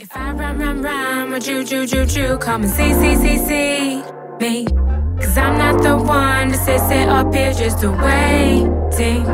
[0.00, 3.36] If I run, run, run with you, you, you, you, come and see, see, see,
[3.38, 4.02] see
[4.38, 4.64] me.
[4.64, 9.26] Cause I'm not the one to sit, sit up here just waiting.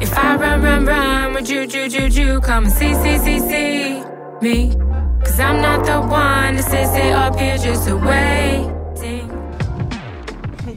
[0.00, 3.40] If I run, run, run with you, you, you, you, come and see, see, see,
[3.40, 4.04] see
[4.40, 4.76] me.
[5.24, 9.26] Cause I'm not the one to sit, sit up here just waiting.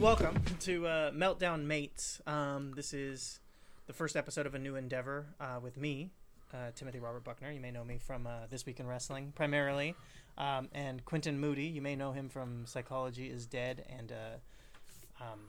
[0.00, 2.20] Welcome to uh, Meltdown Mates.
[2.26, 3.38] Um, this is
[3.86, 6.10] the first episode of a new endeavor uh, with me,
[6.52, 7.50] uh, Timothy Robert Buckner.
[7.50, 9.94] You may know me from uh, This Week in Wrestling primarily.
[10.38, 11.66] Um, and Quentin Moody.
[11.66, 15.40] You may know him from Psychology is Dead and uh, um,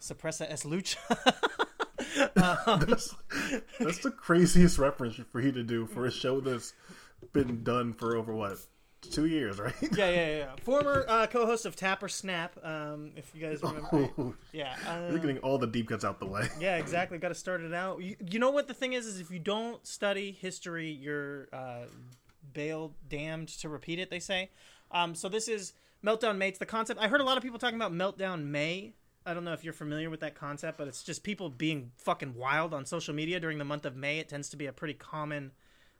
[0.00, 0.98] Suppressa es Lucha.
[2.66, 3.14] um, that's,
[3.80, 6.74] that's the craziest reference for you to do for a show that's
[7.32, 8.58] been done for over what
[9.02, 9.74] two years, right?
[9.96, 10.56] yeah, yeah, yeah.
[10.62, 12.58] Former uh, co-host of Tapper Snap.
[12.62, 14.76] Um, if you guys remember, Oh, yeah.
[14.86, 16.48] Uh, You're getting all the deep cuts out the way.
[16.60, 17.18] Yeah, exactly.
[17.18, 18.02] Got to start it out.
[18.02, 19.06] You, you know what the thing is?
[19.06, 21.84] Is if you don't study history, you're uh,
[22.52, 24.10] bailed, damned to repeat it.
[24.10, 24.50] They say.
[24.90, 26.58] Um, so this is Meltdown Mates.
[26.58, 27.00] The concept.
[27.00, 28.94] I heard a lot of people talking about Meltdown May.
[29.26, 32.34] I don't know if you're familiar with that concept, but it's just people being fucking
[32.34, 34.18] wild on social media during the month of May.
[34.18, 35.52] It tends to be a pretty common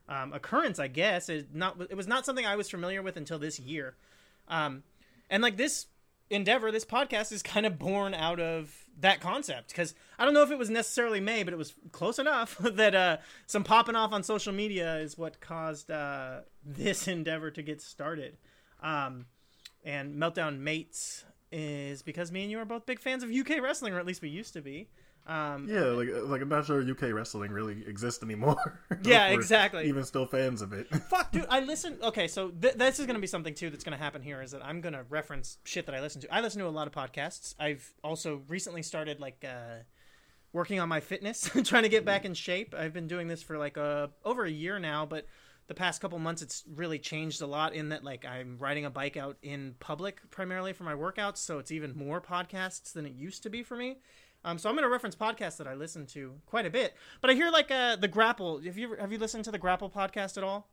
[0.08, 1.28] um, occurrence, I guess.
[1.28, 1.80] It not.
[1.90, 3.96] It was not something I was familiar with until this year.
[4.48, 4.82] Um,
[5.30, 5.86] and like this
[6.30, 10.42] endeavor, this podcast is kind of born out of that concept because I don't know
[10.42, 14.12] if it was necessarily May, but it was close enough that uh, some popping off
[14.12, 18.36] on social media is what caused uh, this endeavor to get started.
[18.82, 19.26] Um,
[19.84, 23.94] and Meltdown Mates is because me and you are both big fans of UK wrestling,
[23.94, 24.88] or at least we used to be.
[25.28, 28.80] Um, Yeah, like like I'm not sure UK wrestling really exists anymore.
[29.02, 29.86] Yeah, exactly.
[29.88, 30.88] Even still fans of it.
[31.10, 31.46] Fuck, dude.
[31.48, 31.98] I listen.
[32.02, 34.42] Okay, so th- this is going to be something too that's going to happen here.
[34.42, 36.34] Is that I'm going to reference shit that I listen to.
[36.34, 37.54] I listen to a lot of podcasts.
[37.60, 39.82] I've also recently started like uh,
[40.52, 42.74] working on my fitness, trying to get back in shape.
[42.76, 45.26] I've been doing this for like uh, over a year now, but
[45.68, 47.74] the past couple months it's really changed a lot.
[47.74, 51.58] In that, like, I'm riding a bike out in public primarily for my workouts, so
[51.58, 53.98] it's even more podcasts than it used to be for me.
[54.44, 56.94] Um, so I'm going to reference podcasts that I listen to quite a bit.
[57.20, 58.60] But I hear like uh, the Grapple.
[58.62, 60.68] Have you have you listened to the Grapple podcast at all?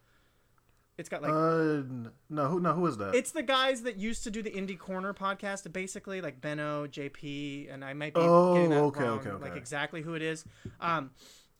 [0.97, 1.83] It's got like uh,
[2.29, 3.15] no, who no, who is that?
[3.15, 7.73] it's the guys that used to do the Indie Corner podcast, basically like Benno, JP,
[7.73, 9.43] and I might be Oh, getting that okay, wrong, okay, okay.
[9.43, 10.45] like exactly who it is.
[10.79, 11.11] Um,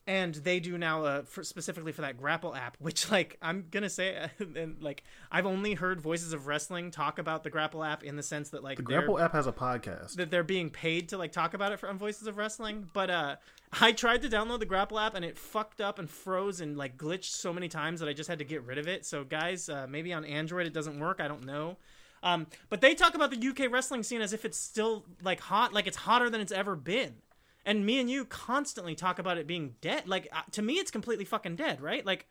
[0.08, 3.90] and they do now uh, for, specifically for that Grapple app, which like I'm gonna
[3.90, 8.16] say, and like I've only heard Voices of Wrestling talk about the Grapple app in
[8.16, 10.16] the sense that like the Grapple app has a podcast.
[10.16, 12.90] that they're being paid to like talk about it for on Voices of Wrestling.
[12.94, 13.36] But uh
[13.82, 16.98] I tried to download the Grapple app and it fucked up and froze and like
[16.98, 19.06] glitched so many times that I just had to get rid of it.
[19.06, 21.20] So guys, uh, maybe on Android it doesn't work.
[21.20, 21.78] I don't know.
[22.24, 25.74] Um, but they talk about the UK wrestling scene as if it's still like hot,
[25.74, 27.16] like it's hotter than it's ever been.
[27.66, 30.08] And me and you constantly talk about it being dead.
[30.08, 32.06] Like uh, to me, it's completely fucking dead, right?
[32.06, 32.28] Like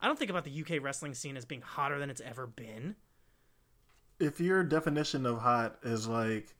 [0.00, 2.96] I don't think about the UK wrestling scene as being hotter than it's ever been.
[4.18, 6.54] if your definition of hot is like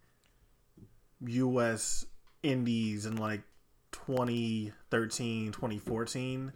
[1.27, 2.07] US
[2.43, 3.43] indies in like
[3.93, 6.53] 2013, 2014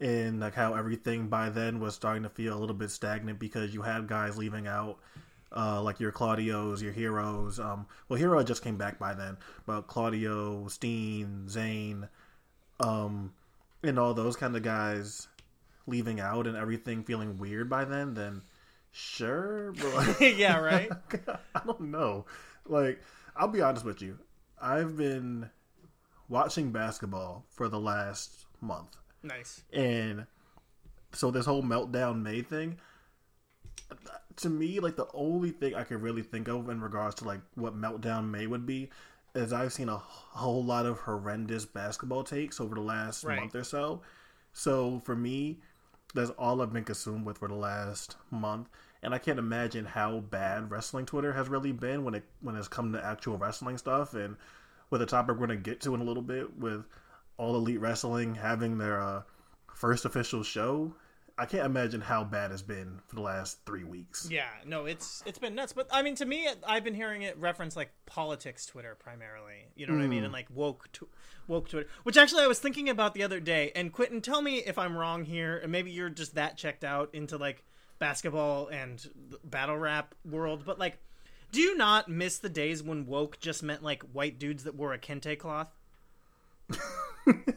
[0.00, 3.74] and like how everything by then was starting to feel a little bit stagnant because
[3.74, 4.98] you had guys leaving out
[5.56, 7.58] uh, like your Claudios, your heroes.
[7.58, 9.36] Um, well, Hero just came back by then,
[9.66, 12.08] but Claudio, Steen, Zayn,
[12.80, 13.32] um,
[13.82, 15.28] and all those kind of guys
[15.86, 18.42] leaving out and everything feeling weird by then, then
[18.92, 20.90] sure, but yeah, right.
[21.54, 22.26] I don't know.
[22.66, 23.00] Like,
[23.36, 24.18] I'll be honest with you.
[24.60, 25.48] I've been
[26.28, 28.96] watching basketball for the last month.
[29.22, 29.62] nice.
[29.72, 30.26] And
[31.12, 32.78] so this whole meltdown May thing,
[34.36, 37.40] to me, like the only thing I could really think of in regards to like
[37.54, 38.90] what meltdown May would be
[39.34, 43.40] is I've seen a whole lot of horrendous basketball takes over the last Right.
[43.40, 44.02] month or so.
[44.52, 45.58] So for me,
[46.14, 48.68] that's all I've been consumed with for the last month.
[49.02, 52.68] And I can't imagine how bad wrestling Twitter has really been when it when it's
[52.68, 54.36] come to actual wrestling stuff and
[54.90, 56.84] with a topic we're gonna get to in a little bit with
[57.36, 59.22] all elite wrestling having their uh,
[59.72, 60.94] first official show.
[61.38, 64.28] I can't imagine how bad it's been for the last three weeks.
[64.30, 65.72] Yeah, no, it's it's been nuts.
[65.72, 69.68] But I mean, to me, I've been hearing it reference like politics Twitter primarily.
[69.76, 70.20] You know what I mean?
[70.20, 70.24] Hmm.
[70.24, 71.08] And like woke tw-
[71.46, 73.70] woke Twitter, which actually I was thinking about the other day.
[73.76, 77.10] And Quentin, tell me if I'm wrong here, and maybe you're just that checked out
[77.14, 77.64] into like
[78.00, 79.08] basketball and
[79.44, 80.64] battle rap world.
[80.66, 80.98] But like,
[81.52, 84.92] do you not miss the days when woke just meant like white dudes that wore
[84.92, 85.77] a kente cloth?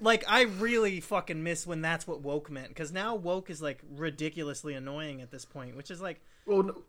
[0.01, 3.81] Like I really fucking miss when that's what woke meant because now woke is like
[3.95, 6.83] ridiculously annoying at this point, which is like Well, no,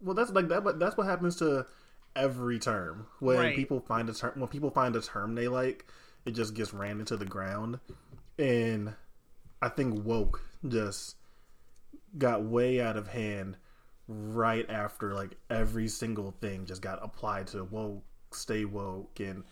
[0.00, 0.64] well, that's like that.
[0.64, 1.66] But that's what happens to
[2.14, 3.56] every term when Right.
[3.56, 4.32] people find a term.
[4.38, 5.86] When people find a term they like,
[6.24, 7.80] it just gets ran into the ground.
[8.38, 8.94] And
[9.62, 11.16] I think woke just
[12.18, 13.56] got way out of hand
[14.08, 19.44] right after like every single thing just got applied to woke, stay woke, and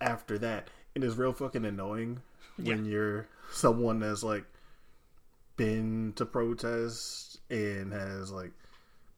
[0.00, 0.68] after that,
[1.02, 2.20] it is real fucking annoying
[2.56, 4.44] when you're someone that's like
[5.56, 8.52] been to protests and has like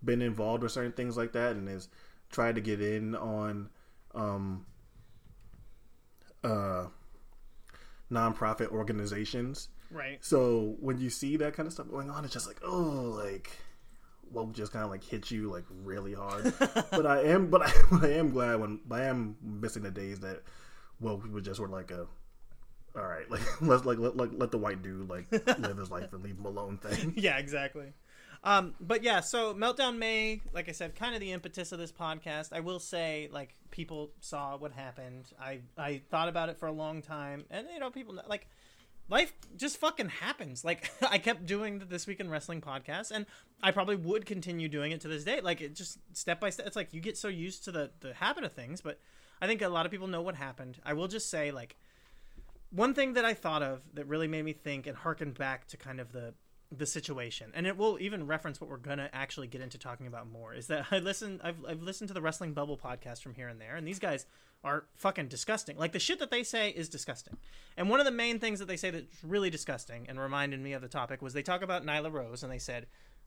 [0.04, 1.88] been involved with certain things like that and has
[2.30, 3.68] tried to get in on
[4.14, 4.66] um
[6.44, 6.86] uh
[8.10, 10.18] nonprofit organizations Right.
[10.24, 13.50] so when you see that kind of stuff going on, it's just like, oh, like,
[14.30, 16.50] woke just kind of like hit you like really hard.
[16.90, 20.20] but I am, but I, but I am glad when I am missing the days
[20.20, 20.42] that
[21.02, 22.06] woke people just were like a,
[22.96, 26.12] all right, like let's like let, like let the white dude like live his life
[26.12, 27.14] and leave him alone thing.
[27.16, 27.92] yeah, exactly.
[28.44, 31.92] Um, but yeah, so Meltdown May, like I said, kind of the impetus of this
[31.92, 32.52] podcast.
[32.52, 35.26] I will say, like, people saw what happened.
[35.40, 38.48] I I thought about it for a long time, and you know, people like
[39.08, 40.64] life just fucking happens.
[40.64, 43.26] Like I kept doing the this week in wrestling podcast, and
[43.62, 45.40] I probably would continue doing it to this day.
[45.40, 46.66] Like it just step by step.
[46.66, 48.98] It's like you get so used to the the habit of things, but
[49.42, 50.78] I think a lot of people know what happened.
[50.86, 51.76] I will just say, like,
[52.70, 55.76] one thing that I thought of that really made me think and harken back to
[55.76, 56.32] kind of the
[56.74, 60.30] the situation, and it will even reference what we're gonna actually get into talking about
[60.30, 60.54] more.
[60.54, 63.60] Is that I listen, I've I've listened to the Wrestling Bubble podcast from here and
[63.60, 64.26] there, and these guys
[64.62, 65.76] are fucking disgusting.
[65.76, 67.36] Like the shit that they say is disgusting.
[67.76, 70.72] And one of the main things that they say that's really disgusting and reminded me
[70.72, 72.86] of the topic was they talk about Nyla Rose, and they said,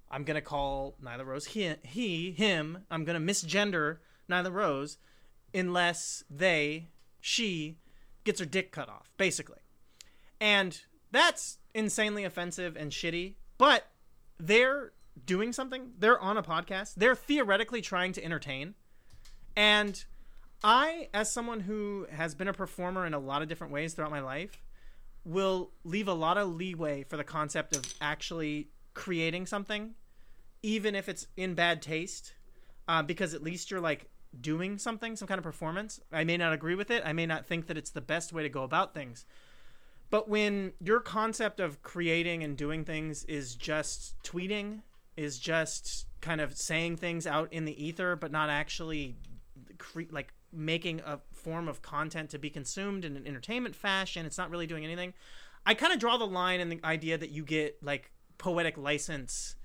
[0.10, 2.86] "I'm gonna call Nyla Rose he, he him.
[2.90, 3.98] I'm gonna misgender
[4.30, 4.98] Nyla Rose
[5.56, 7.78] unless they she
[8.24, 9.60] gets her dick cut off, basically."
[10.40, 10.80] And
[11.12, 13.88] that's insanely offensive and shitty, but
[14.38, 14.92] they're
[15.26, 15.92] doing something.
[15.98, 16.96] They're on a podcast.
[16.96, 18.76] They're theoretically trying to entertain.
[19.56, 20.04] And
[20.64, 24.12] I, as someone who has been a performer in a lot of different ways throughout
[24.12, 24.62] my life,
[25.24, 29.96] will leave a lot of leeway for the concept of actually creating something,
[30.62, 32.34] even if it's in bad taste,
[32.88, 34.10] uh, because at least you're like
[34.42, 36.00] doing something, some kind of performance.
[36.12, 37.04] I may not agree with it.
[37.06, 39.26] I may not think that it's the best way to go about things.
[40.10, 44.82] But when your concept of creating and doing things is just tweeting,
[45.18, 49.16] is just kind of saying things out in the ether, but not actually
[49.78, 54.38] cre- like making a form of content to be consumed in an entertainment fashion, it's
[54.38, 55.14] not really doing anything.
[55.66, 59.56] I kind of draw the line in the idea that you get like poetic license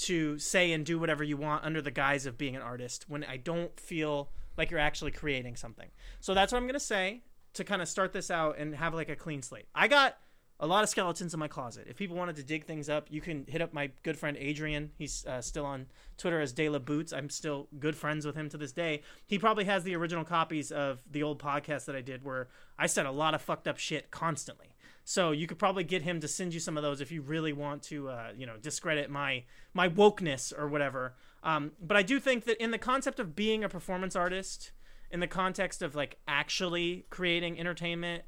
[0.00, 3.24] to say and do whatever you want under the guise of being an artist when
[3.24, 5.88] I don't feel like you're actually creating something.
[6.20, 7.22] So that's what I'm going to say
[7.54, 9.66] to kind of start this out and have like a clean slate.
[9.74, 10.16] I got
[10.62, 11.86] a lot of skeletons in my closet.
[11.88, 14.90] If people wanted to dig things up, you can hit up my good friend Adrian.
[14.98, 15.86] He's uh, still on
[16.18, 17.14] Twitter as De La Boots.
[17.14, 19.02] I'm still good friends with him to this day.
[19.26, 22.48] He probably has the original copies of the old podcast that I did where
[22.78, 24.74] I said a lot of fucked up shit constantly.
[25.04, 27.52] So you could probably get him to send you some of those if you really
[27.52, 29.44] want to, uh, you know, discredit my
[29.74, 31.14] my wokeness or whatever.
[31.42, 34.72] Um, but I do think that in the concept of being a performance artist,
[35.10, 38.24] in the context of like actually creating entertainment,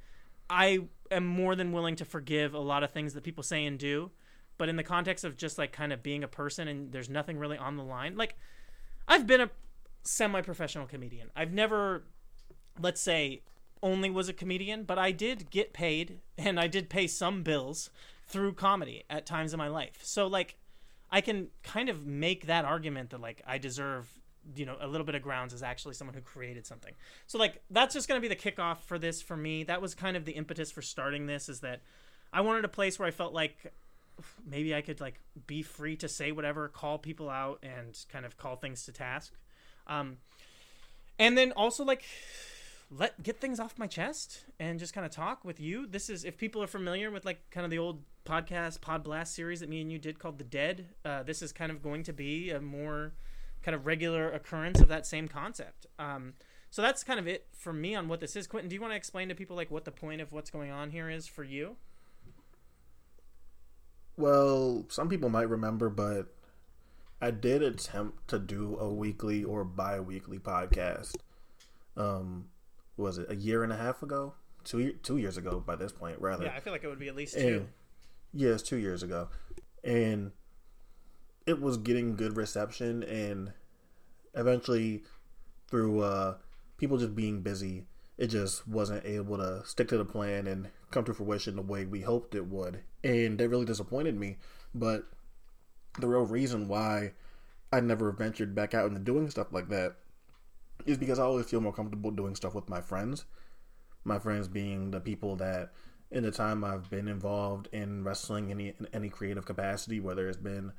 [0.51, 0.81] I
[1.11, 4.11] am more than willing to forgive a lot of things that people say and do.
[4.59, 7.39] But in the context of just like kind of being a person and there's nothing
[7.39, 8.37] really on the line, like
[9.09, 9.51] I've been a
[10.03, 11.31] semi professional comedian.
[11.37, 12.05] I've never,
[12.81, 13.43] let's say,
[13.83, 17.91] only was a comedian, but I did get paid and I did pay some bills
[18.27, 19.99] through comedy at times in my life.
[20.03, 20.57] So like
[21.11, 24.09] I can kind of make that argument that like I deserve
[24.57, 26.95] you know a little bit of grounds as actually someone who created something.
[27.27, 29.65] So like that's just going to be the kickoff for this for me.
[29.65, 31.81] That was kind of the impetus for starting this is that
[32.33, 33.73] i wanted a place where i felt like
[34.47, 38.37] maybe i could like be free to say whatever call people out and kind of
[38.37, 39.33] call things to task.
[39.87, 40.19] Um
[41.19, 42.05] and then also like
[42.95, 46.25] let get things off my chest and just kind of talk with you this is
[46.25, 49.69] if people are familiar with like kind of the old podcast pod blast series that
[49.69, 52.51] me and you did called the dead uh, this is kind of going to be
[52.51, 53.13] a more
[53.63, 55.87] kind of regular occurrence of that same concept.
[55.99, 56.35] Um,
[56.71, 58.47] so that's kind of it for me on what this is.
[58.47, 60.71] Quentin, do you want to explain to people like what the point of what's going
[60.71, 61.77] on here is for you?
[64.17, 66.35] Well, some people might remember, but
[67.21, 71.17] I did attempt to do a weekly or bi-weekly podcast.
[71.97, 72.47] Um,
[73.03, 74.35] was it a year and a half ago?
[74.65, 76.45] Two two years ago by this point, rather.
[76.45, 77.69] Yeah, I feel like it would be at least And- two.
[78.33, 79.29] Yes, two years ago,
[79.85, 80.33] and
[81.47, 83.53] it was getting good reception, and
[84.35, 85.03] eventually,
[85.69, 86.37] through uh,
[86.79, 91.05] people just being busy, it just wasn't able to stick to the plan and come
[91.05, 94.39] to fruition the way we hoped it would, and that really disappointed me.
[94.75, 95.05] But
[96.01, 97.13] the real reason why
[97.73, 99.97] I never ventured back out into doing stuff like that
[100.87, 103.25] is because I always feel more comfortable doing stuff with my friends.
[104.05, 105.73] My friends being the people that
[106.11, 110.37] in the time I've been involved in wrestling any in any creative capacity, whether it's
[110.37, 110.73] been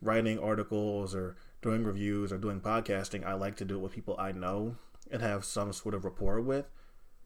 [0.00, 4.16] writing articles or doing reviews or doing podcasting, I like to do it with people
[4.18, 4.76] I know
[5.10, 6.68] and have some sort of rapport with.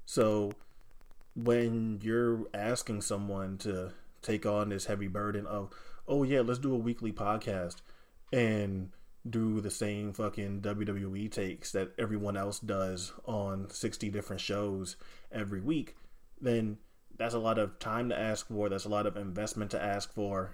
[0.04, 0.52] So
[1.34, 5.70] when you're asking someone to take on this heavy burden of,
[6.06, 7.76] oh yeah, let's do a weekly podcast
[8.32, 8.90] and
[9.30, 14.96] do the same fucking WWE takes that everyone else does on 60 different shows
[15.32, 15.96] every week,
[16.40, 16.78] then
[17.18, 18.68] that's a lot of time to ask for.
[18.68, 20.52] That's a lot of investment to ask for.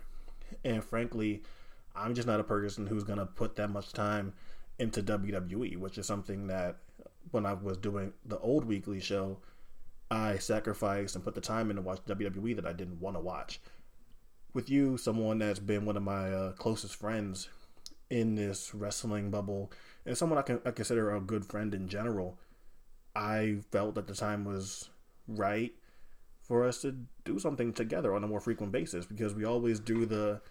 [0.65, 1.43] And frankly,
[1.95, 4.33] I'm just not a person who's going to put that much time
[4.79, 6.77] into WWE, which is something that
[7.31, 9.39] when I was doing the old weekly show,
[10.11, 13.21] I sacrificed and put the time in to watch WWE that I didn't want to
[13.21, 13.61] watch.
[14.55, 17.49] With you, someone that's been one of my uh, closest friends
[18.13, 19.73] in this wrestling bubble,
[20.05, 22.39] and someone I, can, I consider a good friend in general,
[23.17, 24.91] I felt that the time was
[25.27, 25.73] right
[26.43, 30.05] for us to do something together on a more frequent basis because we always do
[30.05, 30.43] the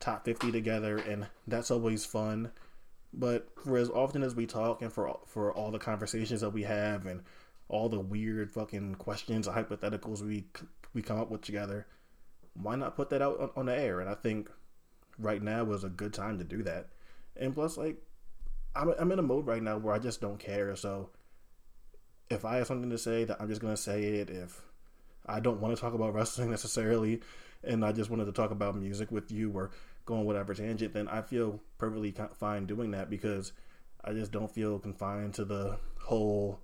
[0.00, 2.52] top 50 together and that's always fun.
[3.12, 6.62] But for as often as we talk and for for all the conversations that we
[6.62, 7.22] have and
[7.68, 10.44] all the weird fucking questions or hypotheticals we
[10.94, 11.86] we come up with together
[12.54, 14.00] why not put that out on, on the air?
[14.00, 14.50] And i think
[15.18, 16.88] right now was a good time to do that.
[17.36, 17.96] And plus like
[18.74, 20.74] I'm, I'm in a mode right now where i just don't care.
[20.76, 21.10] So
[22.30, 24.30] if i have something to say that i'm just going to say it.
[24.30, 24.62] If
[25.26, 27.20] I don't want to talk about wrestling necessarily,
[27.64, 29.70] and I just wanted to talk about music with you or
[30.06, 33.52] go on whatever tangent, then I feel perfectly fine doing that because
[34.04, 36.60] I just don't feel confined to the whole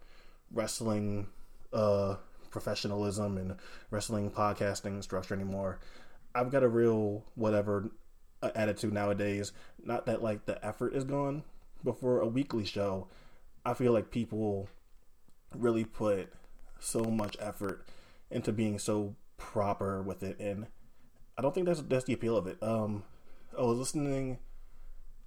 [0.51, 1.27] wrestling
[1.73, 2.17] uh,
[2.51, 3.57] professionalism and
[3.91, 5.81] wrestling podcasting structure anymore.
[6.35, 7.91] I've got a real whatever
[8.55, 9.53] attitude nowadays.
[9.83, 11.45] Not that like the effort is gone,
[11.83, 13.09] but for a weekly show,
[13.65, 14.69] I feel like people
[15.55, 16.33] really put
[16.81, 17.87] so much effort
[18.31, 20.67] into being so proper with it, and
[21.39, 22.63] I don't think that's that's the appeal of it.
[22.63, 23.05] Um,
[23.57, 24.39] I was listening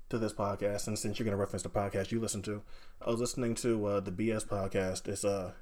[0.09, 2.61] to this podcast, and since you're to reference the podcast you listen to,
[3.01, 5.07] I was listening to uh, the BS podcast.
[5.07, 5.53] It's uh,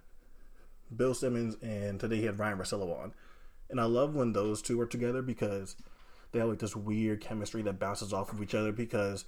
[0.96, 3.14] Bill Simmons, and today he had Ryan Russillo on,
[3.70, 5.76] and I love when those two are together because
[6.36, 9.24] they have like this weird chemistry that bounces off of each other because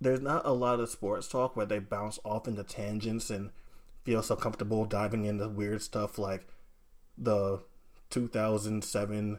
[0.00, 3.50] there's not a lot of sports talk where they bounce off into tangents and
[4.02, 6.48] feel so comfortable diving into weird stuff like
[7.16, 7.62] the
[8.10, 9.38] 2007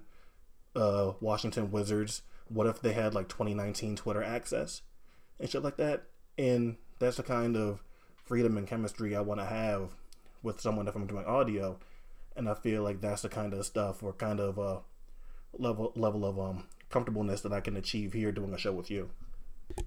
[0.73, 2.21] uh, Washington Wizards.
[2.47, 4.81] What if they had like 2019 Twitter access
[5.37, 6.03] and shit like that?
[6.37, 7.83] And that's the kind of
[8.23, 9.95] freedom and chemistry I want to have
[10.43, 11.77] with someone if I'm doing audio.
[12.37, 14.79] And I feel like that's the kind of stuff or kind of uh,
[15.57, 19.09] level level of um, comfortableness that I can achieve here doing a show with you.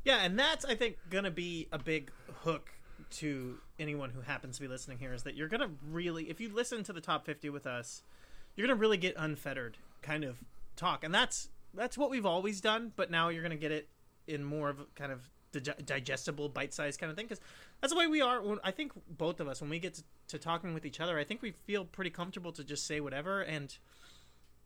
[0.05, 2.11] Yeah, and that's I think gonna be a big
[2.43, 2.71] hook
[3.11, 6.53] to anyone who happens to be listening here is that you're gonna really, if you
[6.53, 8.03] listen to the top 50 with us,
[8.57, 10.43] you're gonna really get unfettered kind of
[10.77, 12.93] talk, and that's that's what we've always done.
[12.97, 13.89] But now you're gonna get it
[14.27, 15.29] in more of kind of
[15.61, 17.41] digestible, bite-sized kind of thing because
[17.81, 18.43] that's the way we are.
[18.65, 21.25] I think both of us, when we get to, to talking with each other, I
[21.25, 23.77] think we feel pretty comfortable to just say whatever and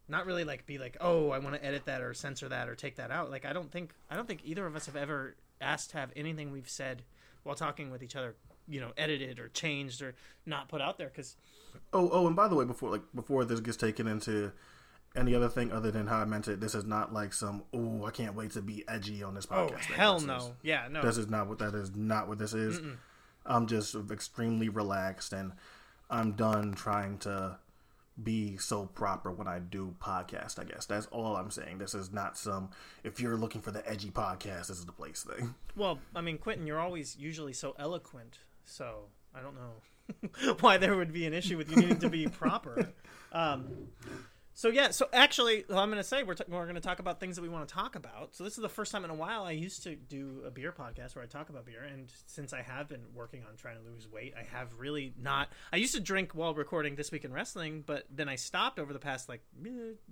[0.09, 2.75] not really like be like, oh, I want to edit that or censor that or
[2.75, 3.31] take that out.
[3.31, 6.11] Like I don't think I don't think either of us have ever asked to have
[6.17, 7.03] anything we've said
[7.43, 8.35] while talking with each other
[8.69, 11.37] you know edited or changed or not put out there because
[11.95, 14.53] oh oh and by the way before like before this gets taken into
[15.17, 18.05] any other thing other than how I meant it, this is not like some oh
[18.05, 19.91] I can't wait to be edgy on this oh, podcast.
[19.91, 21.03] Oh hell no, is, yeah no.
[21.03, 21.95] This is not what that is.
[21.97, 22.79] Not what this is.
[22.79, 22.97] Mm-mm.
[23.47, 25.53] I'm just extremely relaxed and
[26.11, 27.57] I'm done trying to
[28.22, 30.58] be so proper when I do podcast.
[30.58, 31.78] I guess that's all I'm saying.
[31.78, 32.70] This is not some.
[33.04, 35.54] If you're looking for the edgy podcast, this is the place thing.
[35.76, 40.96] Well, I mean, Quentin, you're always usually so eloquent, so I don't know why there
[40.96, 42.92] would be an issue with you needing to be proper.
[43.32, 43.88] Um,
[44.59, 47.21] so yeah, so actually, I'm going to say we're t- we're going to talk about
[47.21, 48.35] things that we want to talk about.
[48.35, 50.75] So this is the first time in a while I used to do a beer
[50.77, 53.88] podcast where I talk about beer, and since I have been working on trying to
[53.88, 55.49] lose weight, I have really not.
[55.73, 58.93] I used to drink while recording this week in wrestling, but then I stopped over
[58.93, 59.43] the past like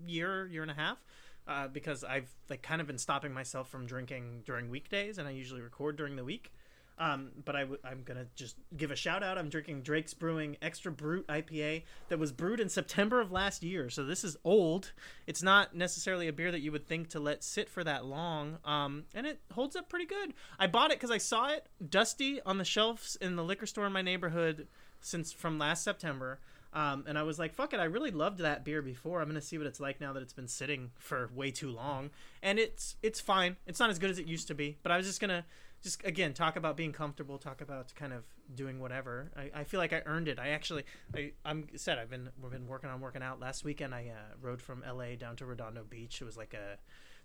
[0.07, 1.05] year, year and a half.
[1.49, 5.33] Uh, because I've like kind of been stopping myself from drinking during weekdays, and I
[5.33, 6.53] usually record during the week.
[6.99, 9.37] Um, but i w- I'm gonna just give a shout out.
[9.37, 13.91] I'm drinking Drake's Brewing Extra Brut IPA that was brewed in September of last year.
[13.91, 14.93] So this is old.
[15.27, 18.59] It's not necessarily a beer that you would think to let sit for that long.
[18.65, 20.33] Um, and it holds up pretty good.
[20.59, 23.87] I bought it because I saw it dusty on the shelves in the liquor store
[23.87, 24.67] in my neighborhood
[25.01, 26.39] since from last September.
[26.73, 29.23] Um, and I was like, fuck it, I really loved that beer before.
[29.23, 32.11] I'm gonna see what it's like now that it's been sitting for way too long.
[32.43, 33.57] And it's it's fine.
[33.67, 35.45] It's not as good as it used to be, but I was just gonna
[35.83, 39.79] just again talk about being comfortable talk about kind of doing whatever i, I feel
[39.79, 43.01] like i earned it i actually I, i'm said i've been we've been working on
[43.01, 46.37] working out last weekend i uh, rode from la down to redondo beach it was
[46.37, 46.79] like a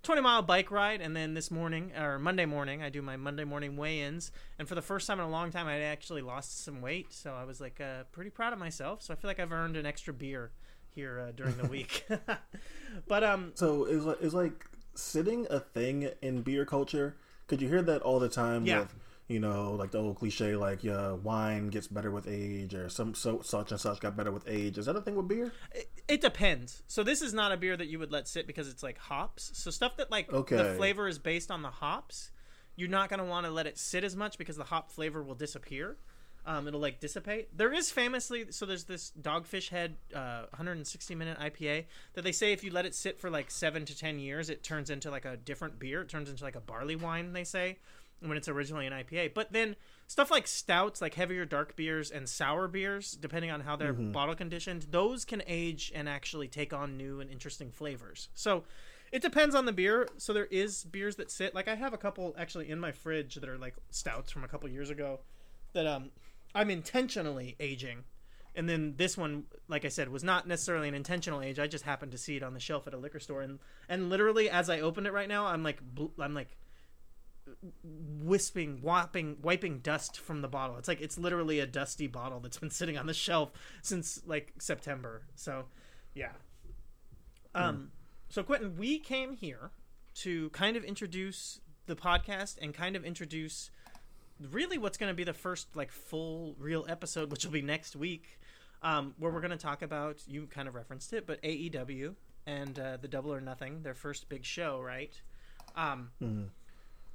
[0.03, 3.43] 20 mile bike ride, and then this morning or Monday morning, I do my Monday
[3.43, 6.81] morning weigh-ins, and for the first time in a long time, I actually lost some
[6.81, 9.03] weight, so I was like uh, pretty proud of myself.
[9.03, 10.51] So I feel like I've earned an extra beer
[10.89, 12.05] here uh, during the week.
[13.07, 14.65] but um, So is like is like
[14.95, 17.15] sitting a thing in beer culture?
[17.51, 18.65] Could you hear that all the time?
[18.65, 18.79] Yeah.
[18.79, 18.95] With,
[19.27, 23.13] you know, like the old cliche, like yeah, wine gets better with age, or some
[23.13, 24.77] so such and such got better with age.
[24.77, 25.51] Is that a thing with beer?
[25.75, 26.81] it, it depends.
[26.87, 29.51] So this is not a beer that you would let sit because it's like hops.
[29.53, 30.55] So stuff that like okay.
[30.55, 32.31] the flavor is based on the hops,
[32.77, 35.35] you're not gonna want to let it sit as much because the hop flavor will
[35.35, 35.97] disappear.
[36.45, 37.55] Um, it'll like dissipate.
[37.55, 42.51] There is famously so there's this Dogfish Head uh, 160 minute IPA that they say
[42.51, 45.25] if you let it sit for like seven to ten years, it turns into like
[45.25, 46.01] a different beer.
[46.01, 47.33] It turns into like a barley wine.
[47.33, 47.77] They say
[48.21, 49.33] when it's originally an IPA.
[49.33, 49.75] But then
[50.07, 54.35] stuff like stouts, like heavier dark beers and sour beers, depending on how they're bottle
[54.35, 58.29] conditioned, those can age and actually take on new and interesting flavors.
[58.35, 58.63] So
[59.11, 60.07] it depends on the beer.
[60.17, 63.35] So there is beers that sit like I have a couple actually in my fridge
[63.35, 65.19] that are like stouts from a couple years ago
[65.73, 66.11] that um
[66.53, 68.03] I'm intentionally aging.
[68.53, 71.57] And then this one, like I said, was not necessarily an intentional age.
[71.57, 74.09] I just happened to see it on the shelf at a liquor store, and and
[74.09, 75.79] literally as I open it right now, I'm like
[76.19, 76.57] I'm like
[77.83, 80.77] wisping, whopping, wiping dust from the bottle.
[80.77, 84.53] It's like it's literally a dusty bottle that's been sitting on the shelf since like
[84.59, 85.23] September.
[85.35, 85.65] So,
[86.13, 86.31] yeah.
[87.55, 87.91] Um,
[88.29, 89.71] so Quentin, we came here
[90.15, 93.71] to kind of introduce the podcast and kind of introduce
[94.49, 97.95] really what's going to be the first like full real episode, which will be next
[97.95, 98.39] week,
[98.81, 102.15] um, where we're going to talk about you kind of referenced it, but AEW
[102.47, 105.19] and uh, the Double or Nothing, their first big show, right?
[105.75, 106.09] Um,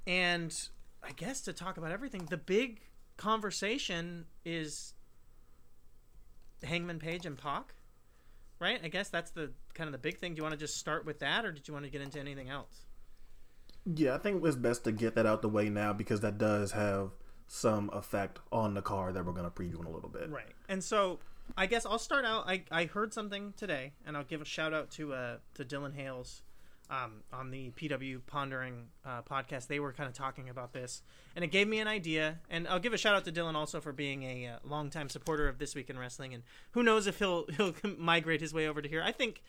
[0.06, 0.68] and
[1.02, 2.80] I guess to talk about everything, the big
[3.16, 4.94] conversation is
[6.62, 7.74] Hangman Page and Pac,
[8.60, 8.80] right?
[8.82, 10.34] I guess that's the kind of the big thing.
[10.34, 12.18] Do you want to just start with that, or did you want to get into
[12.20, 12.85] anything else?
[13.94, 16.72] Yeah, I think it's best to get that out the way now because that does
[16.72, 17.10] have
[17.46, 20.28] some effect on the car that we're going to preview in a little bit.
[20.28, 20.52] Right.
[20.68, 21.20] And so
[21.56, 22.48] I guess I'll start out.
[22.48, 25.94] I, I heard something today, and I'll give a shout out to uh, to Dylan
[25.94, 26.42] Hales
[26.90, 29.68] um, on the PW Pondering uh, podcast.
[29.68, 31.02] They were kind of talking about this,
[31.34, 32.40] and it gave me an idea.
[32.50, 35.48] And I'll give a shout out to Dylan also for being a uh, longtime supporter
[35.48, 36.34] of This Week in Wrestling.
[36.34, 39.02] And who knows if he'll he'll migrate his way over to here.
[39.02, 39.42] I think.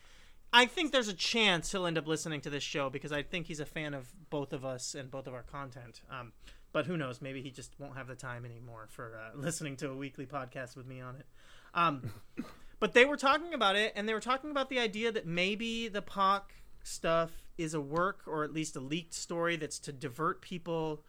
[0.52, 3.46] I think there's a chance he'll end up listening to this show because I think
[3.46, 6.00] he's a fan of both of us and both of our content.
[6.10, 6.32] Um,
[6.72, 7.20] but who knows?
[7.20, 10.76] Maybe he just won't have the time anymore for uh, listening to a weekly podcast
[10.76, 11.26] with me on it.
[11.74, 12.10] Um,
[12.80, 15.88] but they were talking about it, and they were talking about the idea that maybe
[15.88, 20.40] the Pac stuff is a work or at least a leaked story that's to divert
[20.40, 21.02] people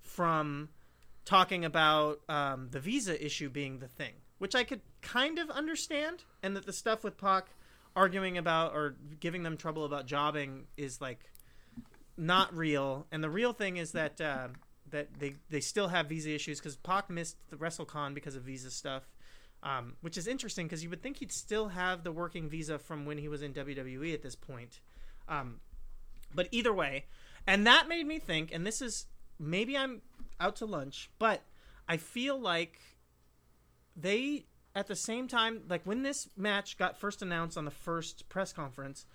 [0.00, 0.68] from
[1.24, 6.24] talking about um, the visa issue being the thing, which I could kind of understand,
[6.42, 7.48] and that the stuff with Pac
[7.96, 11.18] arguing about or giving them trouble about jobbing is like
[12.16, 13.06] not real.
[13.10, 14.48] And the real thing is that uh,
[14.90, 18.70] that they they still have visa issues because Pac missed the WrestleCon because of visa
[18.70, 19.02] stuff.
[19.62, 23.04] Um, which is interesting because you would think he'd still have the working visa from
[23.04, 24.80] when he was in WWE at this point.
[25.28, 25.60] Um,
[26.32, 27.06] but either way,
[27.46, 29.06] and that made me think, and this is
[29.40, 30.02] maybe I'm
[30.38, 31.42] out to lunch, but
[31.88, 32.78] I feel like
[33.96, 34.44] they
[34.76, 38.52] at the same time, like when this match got first announced on the first press
[38.52, 39.06] conference,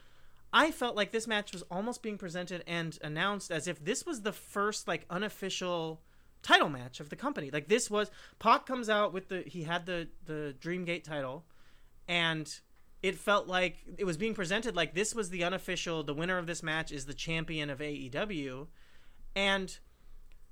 [0.52, 4.24] I felt like this match was almost being presented and announced as if this was
[4.24, 6.02] the first like unofficial
[6.41, 7.52] title match of the company.
[7.52, 11.45] Like this was Pac comes out with the he had the the Dreamgate title
[12.08, 12.52] and
[13.04, 16.47] it felt like it was being presented like this was the unofficial the winner of
[16.47, 18.65] this match is the champion of AEW
[19.36, 19.78] and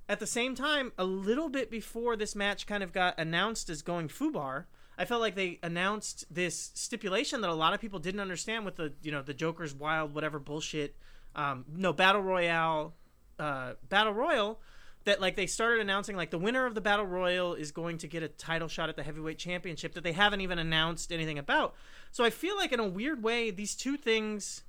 [0.08, 3.82] at the same time a little bit before this match kind of got announced as
[3.82, 4.66] going fubar
[5.00, 8.76] I felt like they announced this stipulation that a lot of people didn't understand with
[8.76, 10.98] the you know the Joker's wild whatever bullshit
[11.38, 12.94] um, no battle royale
[13.40, 14.60] uh, battle royal
[15.06, 18.08] that like they started announcing like the winner of the battle royal is going to
[18.08, 21.76] get a title shot at the heavyweight championship that they haven't even announced anything about.
[22.12, 24.64] So I feel like in a weird way these two things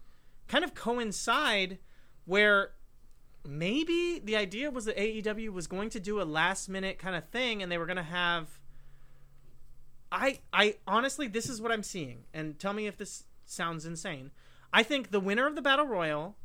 [0.46, 1.78] kind of coincide
[2.24, 2.70] where
[3.44, 7.28] maybe the idea was that AEW was going to do a last minute kind of
[7.30, 8.59] thing and they were going to have
[10.12, 14.30] I I honestly this is what I'm seeing and tell me if this sounds insane.
[14.72, 16.36] I think the winner of the battle royal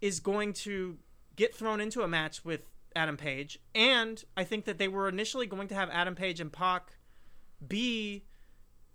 [0.00, 0.98] is going to
[1.36, 2.62] get thrown into a match with
[2.96, 6.52] Adam Page and I think that they were initially going to have Adam Page and
[6.52, 6.92] Pac
[7.66, 8.24] be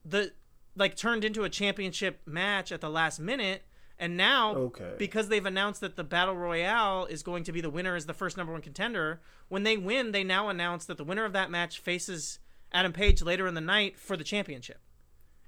[0.05, 0.31] the
[0.75, 3.63] like turned into a championship match at the last minute
[3.99, 4.93] and now Okay.
[4.97, 8.13] because they've announced that the battle royale is going to be the winner as the
[8.13, 11.51] first number one contender when they win they now announce that the winner of that
[11.51, 12.39] match faces
[12.73, 14.79] Adam Page later in the night for the championship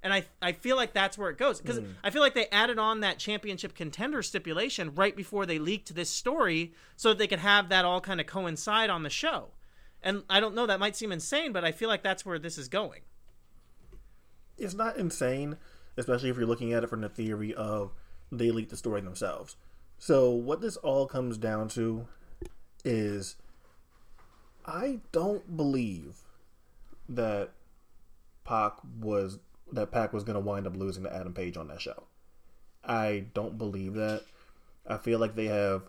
[0.03, 1.93] And I I feel like that's where it goes because mm.
[2.03, 6.09] I feel like they added on that championship contender stipulation right before they leaked this
[6.09, 9.49] story so that they could have that all kind of coincide on the show.
[10.03, 12.57] And I don't know that might seem insane, but I feel like that's where this
[12.57, 13.01] is going.
[14.57, 15.57] it's not insane,
[15.97, 17.91] especially if you're looking at it from the theory of
[18.31, 19.55] they leaked the story themselves.
[19.97, 22.07] So what this all comes down to
[22.83, 23.35] is
[24.65, 26.24] I don't believe
[27.09, 27.51] that
[28.43, 29.39] Pac was
[29.71, 32.03] that Pac was gonna wind up losing to Adam Page on that show.
[32.83, 34.23] I don't believe that.
[34.87, 35.83] I feel like they have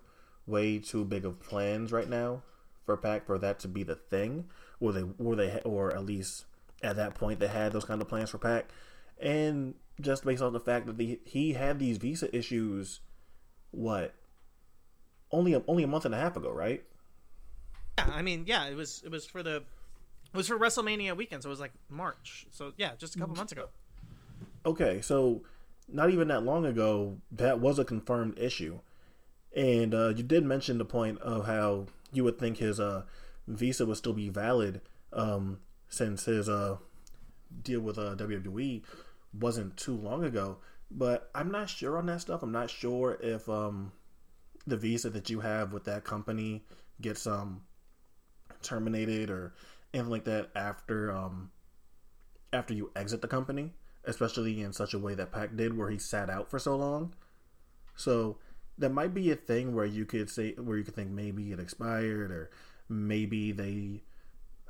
[0.47, 2.43] way too big of plans right now
[2.85, 4.47] for Pac for that to be the thing,
[4.81, 6.47] or they or they or at least
[6.83, 8.69] at that point they had those kind of plans for Pac,
[9.21, 13.01] and just based on the fact that the, he had these visa issues,
[13.71, 14.15] what
[15.31, 16.85] only a, only a month and a half ago, right?
[17.99, 19.63] Yeah, I mean, yeah, it was it was for the
[20.37, 22.47] was for WrestleMania weekend, so it was like March.
[22.51, 23.69] So yeah, just a couple months ago.
[24.65, 25.43] Okay, so
[25.89, 28.81] not even that long ago, that was a confirmed issue.
[29.55, 33.03] And uh, you did mention the point of how you would think his uh,
[33.47, 34.81] visa would still be valid
[35.13, 36.77] um, since his uh,
[37.63, 38.83] deal with uh, WWE
[39.33, 40.59] wasn't too long ago.
[40.91, 42.43] But I'm not sure on that stuff.
[42.43, 43.93] I'm not sure if um,
[44.67, 46.65] the visa that you have with that company
[47.01, 47.63] gets um,
[48.63, 49.55] terminated or
[49.93, 51.51] anything like that after um,
[52.53, 53.73] after you exit the company,
[54.05, 57.15] especially in such a way that Pac did, where he sat out for so long.
[57.95, 58.39] So
[58.79, 61.61] that might be a thing where you could say where you could think maybe it
[61.61, 62.51] expired or
[62.89, 64.03] maybe they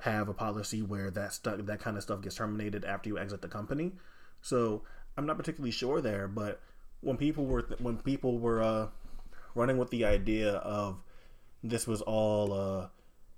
[0.00, 3.42] have a policy where that stuff that kind of stuff gets terminated after you exit
[3.42, 3.92] the company.
[4.42, 4.82] So
[5.16, 6.60] I'm not particularly sure there, but
[7.00, 8.88] when people were when people were uh,
[9.54, 10.98] running with the idea of
[11.62, 12.86] this was all uh,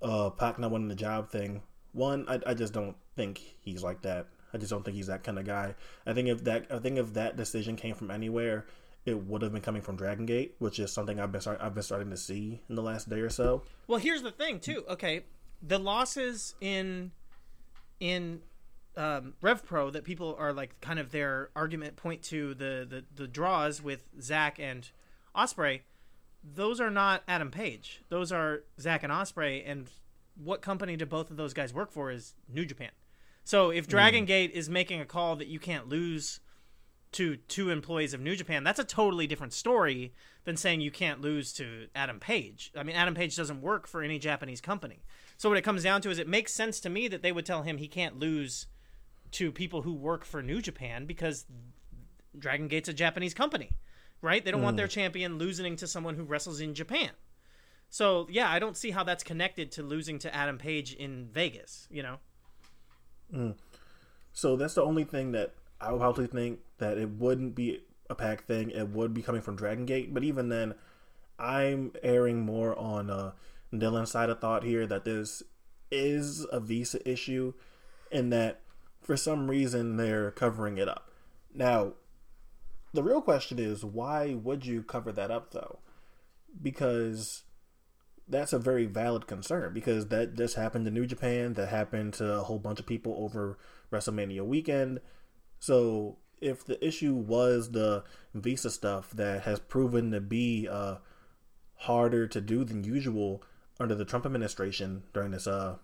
[0.05, 1.61] uh, Pac not winning the job thing,
[1.93, 4.27] one I, I just don't think he's like that.
[4.53, 5.75] I just don't think he's that kind of guy.
[6.05, 8.65] I think if that I think if that decision came from anywhere,
[9.05, 11.73] it would have been coming from Dragon Gate, which is something I've been start, I've
[11.73, 13.63] been starting to see in the last day or so.
[13.87, 14.83] Well, here's the thing too.
[14.89, 15.25] Okay,
[15.61, 17.11] the losses in
[17.99, 18.41] in
[18.97, 23.05] um, Rev Pro that people are like kind of their argument point to the the,
[23.15, 24.89] the draws with Zack and
[25.35, 25.83] Osprey.
[26.43, 28.01] Those are not Adam Page.
[28.09, 29.63] Those are Zack and Osprey.
[29.63, 29.89] And
[30.43, 32.11] what company do both of those guys work for?
[32.11, 32.91] Is New Japan.
[33.43, 34.27] So if Dragon mm.
[34.27, 36.39] Gate is making a call that you can't lose
[37.13, 41.21] to two employees of New Japan, that's a totally different story than saying you can't
[41.21, 42.71] lose to Adam Page.
[42.77, 45.03] I mean, Adam Page doesn't work for any Japanese company.
[45.37, 47.45] So what it comes down to is it makes sense to me that they would
[47.45, 48.67] tell him he can't lose
[49.31, 51.45] to people who work for New Japan because
[52.37, 53.71] Dragon Gate's a Japanese company,
[54.21, 54.43] right?
[54.43, 54.91] They don't want their mm.
[54.91, 57.11] champion losing to someone who wrestles in Japan.
[57.89, 61.87] So yeah, I don't see how that's connected to losing to Adam Page in Vegas.
[61.89, 62.17] You know,
[64.33, 68.15] So that's the only thing that I would probably think that it wouldn't be a
[68.15, 68.71] Pac thing.
[68.71, 70.75] It would be coming from Dragon Gate, but even then,
[71.37, 73.31] I'm erring more on uh,
[73.73, 75.43] Dylan's side of thought here that this
[75.91, 77.53] is a visa issue,
[78.11, 78.61] and that
[79.01, 81.11] for some reason they're covering it up.
[81.53, 81.93] Now,
[82.93, 85.79] the real question is why would you cover that up though?
[86.61, 87.43] Because
[88.29, 92.33] that's a very valid concern because that just happened to New Japan, that happened to
[92.33, 93.57] a whole bunch of people over
[93.91, 94.99] WrestleMania weekend.
[95.59, 100.97] So if the issue was the visa stuff that has proven to be uh,
[101.75, 103.43] harder to do than usual
[103.79, 105.77] under the Trump administration during this uh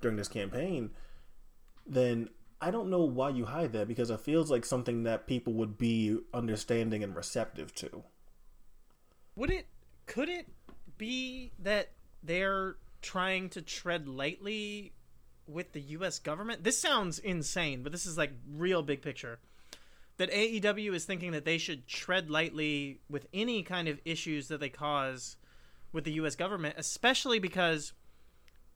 [0.00, 0.90] during this campaign,
[1.86, 2.28] then
[2.60, 5.76] I don't know why you hide that because it feels like something that people would
[5.76, 8.04] be understanding and receptive to.
[9.36, 9.66] would it
[10.06, 10.46] could it
[10.98, 11.90] be that
[12.22, 14.92] they're trying to tread lightly
[15.46, 16.64] with the US government?
[16.64, 19.38] This sounds insane, but this is like real big picture.
[20.16, 24.58] That AEW is thinking that they should tread lightly with any kind of issues that
[24.58, 25.36] they cause
[25.92, 27.92] with the US government, especially because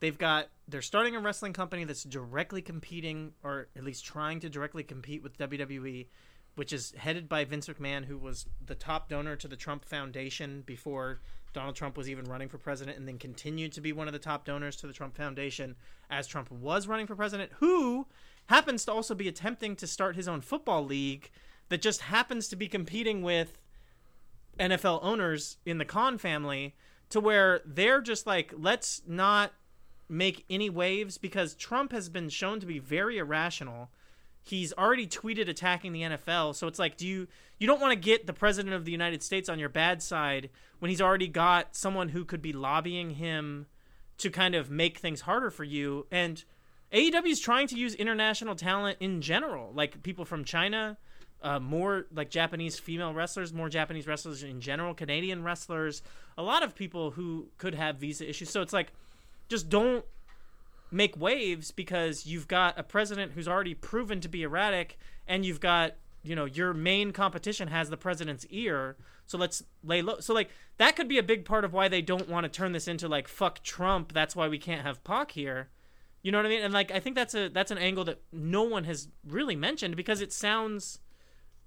[0.02, 4.50] they've got they're starting a wrestling company that's directly competing or at least trying to
[4.50, 6.06] directly compete with WWE
[6.54, 10.64] which is headed by Vince McMahon who was the top donor to the Trump Foundation
[10.66, 11.20] before
[11.52, 14.18] Donald Trump was even running for president and then continued to be one of the
[14.18, 15.76] top donors to the Trump Foundation
[16.10, 18.06] as Trump was running for president who
[18.46, 21.30] happens to also be attempting to start his own football league
[21.68, 23.58] that just happens to be competing with
[24.58, 26.74] NFL owners in the Khan family
[27.10, 29.52] to where they're just like, let's not
[30.08, 33.90] make any waves because Trump has been shown to be very irrational.
[34.42, 37.28] He's already tweeted attacking the NFL, so it's like, do you
[37.58, 40.50] you don't want to get the president of the United States on your bad side
[40.80, 43.66] when he's already got someone who could be lobbying him
[44.18, 46.44] to kind of make things harder for you and
[46.92, 50.98] AEW is trying to use international talent in general, like people from China,
[51.42, 56.02] uh, more like Japanese female wrestlers, more Japanese wrestlers in general, Canadian wrestlers,
[56.36, 58.50] a lot of people who could have visa issues.
[58.50, 58.92] So it's like,
[59.48, 60.04] just don't
[60.92, 65.60] make waves because you've got a president who's already proven to be erratic, and you've
[65.60, 68.96] got you know your main competition has the president's ear.
[69.26, 70.20] So let's lay low.
[70.20, 72.72] So like that could be a big part of why they don't want to turn
[72.72, 74.12] this into like fuck Trump.
[74.12, 75.70] That's why we can't have Pac here.
[76.22, 76.62] You know what I mean?
[76.62, 79.96] And like I think that's a that's an angle that no one has really mentioned
[79.96, 80.98] because it sounds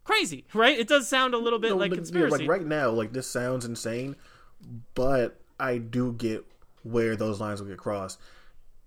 [0.04, 0.78] crazy, right?
[0.80, 2.38] It does sound a little bit No, like conspiracy.
[2.40, 4.16] like right now, like this sounds insane,
[4.94, 6.46] but I do get
[6.84, 8.20] where those lines will get crossed.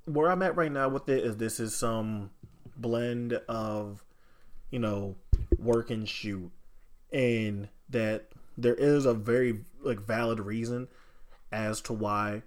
[0.08, 2.30] Where I'm at right now with it is this is some
[2.76, 4.02] blend of,
[4.70, 5.16] you know,
[5.58, 6.50] work and shoot,
[7.12, 10.88] and that there is a very like valid reason
[11.52, 12.42] as to why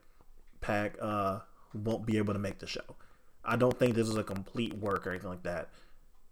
[0.59, 1.39] Pac uh
[1.73, 2.95] won't be able to make the show.
[3.45, 5.69] I don't think this is a complete work or anything like that,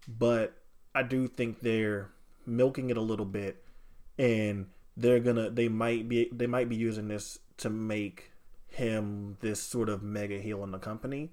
[0.08, 0.56] but
[0.94, 2.10] I do think they're
[2.44, 3.64] milking it a little bit,
[4.18, 4.66] and
[4.96, 8.29] they're gonna they might be they might be using this to make
[8.70, 11.30] him this sort of mega heel in the company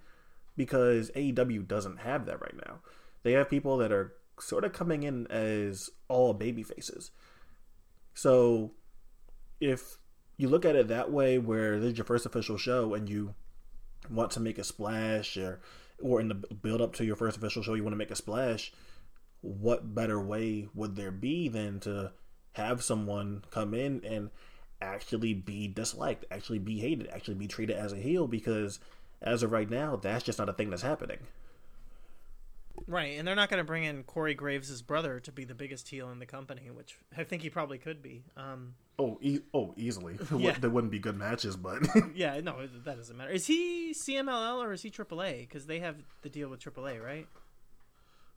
[0.56, 2.80] because AEW doesn't have that right now.
[3.23, 7.12] They have people that are sort of coming in as all baby faces.
[8.13, 8.71] So
[9.60, 9.97] if
[10.38, 13.34] you look at it that way where this is your first official show and you
[14.10, 15.60] want to make a splash or
[16.00, 18.15] or in the build up to your first official show you want to make a
[18.15, 18.71] splash
[19.41, 22.12] what better way would there be than to
[22.54, 24.30] have someone come in and
[24.82, 28.80] actually be disliked actually be hated actually be treated as a heel because
[29.22, 31.18] as of right now that's just not a thing that's happening
[32.86, 35.88] Right, and they're not going to bring in Corey Graves' brother to be the biggest
[35.90, 38.24] heel in the company, which I think he probably could be.
[38.38, 40.56] Um, oh e- oh easily Yeah.
[40.60, 41.80] there wouldn't be good matches but
[42.16, 43.32] yeah, no, that doesn't matter.
[43.32, 45.40] Is he CMLL or is he AAA?
[45.40, 47.28] Because they have the deal with AAA, right?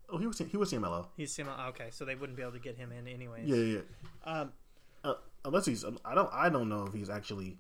[0.09, 1.69] oh he was he was CMLL He's CMLL.
[1.69, 3.47] Okay, so they wouldn't be able to get him in anyways.
[3.47, 3.79] yeah yeah,
[4.27, 4.33] yeah.
[4.41, 4.53] Um,
[5.05, 7.59] uh, unless he's I don't I don't know if he's actually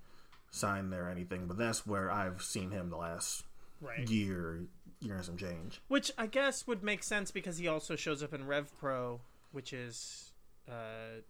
[0.50, 3.44] signed there or anything, but that's where I've seen him the last
[3.80, 4.08] right.
[4.08, 4.60] year
[5.00, 5.80] year and some change.
[5.88, 9.20] Which I guess would make sense because he also shows up in Rev Pro,
[9.52, 10.32] which is
[10.68, 11.22] uh,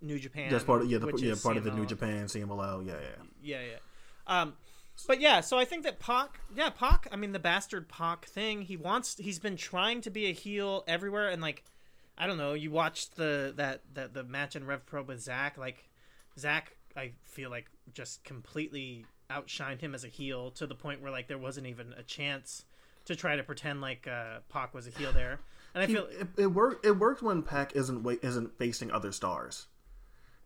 [0.00, 0.50] New Japan.
[0.50, 2.86] That's part of yeah, the, yeah part of the New Japan CMLL.
[2.86, 3.24] Yeah, yeah.
[3.42, 3.78] Yeah, yeah.
[4.26, 4.54] Um,
[5.06, 7.08] but yeah, so I think that Pac, yeah, Pac.
[7.10, 8.62] I mean, the bastard Pac thing.
[8.62, 9.16] He wants.
[9.18, 11.64] He's been trying to be a heel everywhere, and like,
[12.16, 12.54] I don't know.
[12.54, 15.58] You watched the that that the match in Rev Pro with Zack.
[15.58, 15.88] Like,
[16.38, 21.10] Zack, I feel like just completely outshined him as a heel to the point where
[21.10, 22.64] like there wasn't even a chance
[23.06, 25.40] to try to pretend like uh, Pac was a heel there.
[25.74, 26.86] And I He- feel it, it worked.
[26.86, 29.66] It works when Pac isn't isn't facing other stars.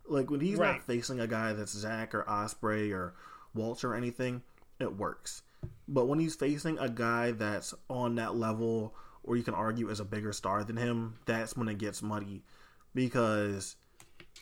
[0.07, 0.73] Like when he's Right.
[0.73, 3.13] not facing a guy that's Zack or Osprey or
[3.53, 4.41] Walter or anything,
[4.79, 5.43] it works.
[5.87, 8.95] But when he's facing a guy that's on that level,
[9.29, 12.41] or you can argue is a bigger star than him, that's when it gets muddy,
[12.95, 13.75] because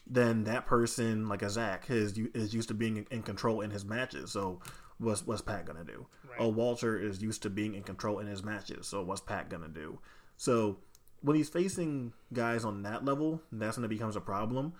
[0.07, 3.83] then that person, like a Zack, is is used to being in control in his
[3.83, 4.31] matches.
[4.31, 4.61] So
[4.97, 6.07] what's what's Pac gonna do?
[6.29, 6.39] Right.
[6.39, 8.87] A Walter is used to being in control in his matches.
[8.87, 9.99] So what's Pac gonna do?
[10.37, 10.77] So
[11.19, 14.71] when he's facing guys on that level, that's when it becomes a problem.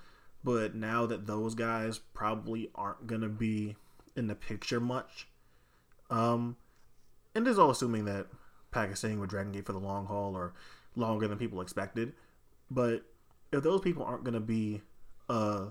[0.42, 3.76] But now that those guys probably aren't gonna be
[4.16, 5.28] in the picture much,
[6.10, 6.56] um,
[7.36, 8.28] and this is all assuming that
[8.78, 10.54] Pac is staying with Dragon Gate for the long haul or
[10.96, 12.14] longer than people expected.
[12.70, 13.04] But
[13.52, 14.82] if those people aren't gonna be
[15.30, 15.68] a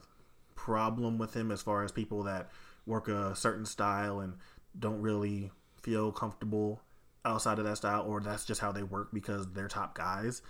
[0.56, 2.50] problem with him as far as people that
[2.84, 4.34] work a certain style and
[4.78, 6.82] don't really feel comfortable
[7.24, 10.42] outside of that style, or that's just how they work because they're top guys,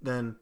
[0.00, 0.36] then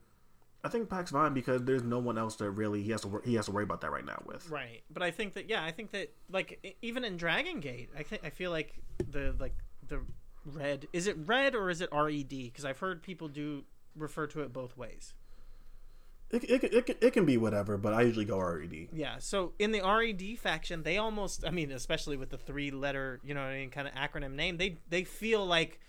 [0.63, 3.35] I think Pac's fine because there's no one else that really he has to he
[3.35, 4.51] has to worry about that right now with.
[4.51, 8.03] Right, but I think that yeah, I think that like even in Dragon Gate, I
[8.03, 8.75] think I feel like
[9.11, 9.55] the like
[9.89, 10.01] the
[10.45, 12.29] red is it red or is it red?
[12.29, 13.65] Because I've heard people do
[13.97, 15.15] refer to it both ways.
[16.31, 18.89] It, it, it, it, it can be whatever, but I usually go E RED.
[18.93, 23.21] Yeah, so in the RED faction, they almost I mean, especially with the three letter,
[23.23, 25.81] you know, what I mean, kind of acronym name, they they feel like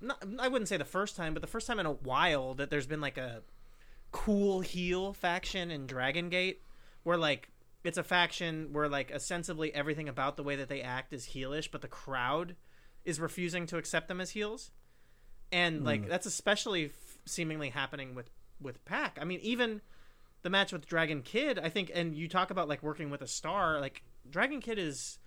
[0.00, 2.70] not, I wouldn't say the first time, but the first time in a while that
[2.70, 3.42] there's been like a
[4.12, 6.62] cool heel faction in Dragon Gate
[7.02, 7.50] where like
[7.84, 11.70] it's a faction where like ostensibly everything about the way that they act is heelish,
[11.70, 12.54] but the crowd
[13.08, 14.70] is refusing to accept them as heels.
[15.50, 16.10] And like hmm.
[16.10, 19.18] that's especially f- seemingly happening with with Pac.
[19.20, 19.80] I mean, even
[20.42, 23.26] the match with Dragon Kid, I think, and you talk about like working with a
[23.26, 25.18] star, like Dragon Kid is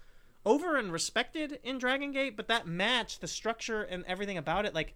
[0.45, 4.75] over and respected in Dragon Gate, but that match, the structure and everything about it,
[4.75, 4.93] like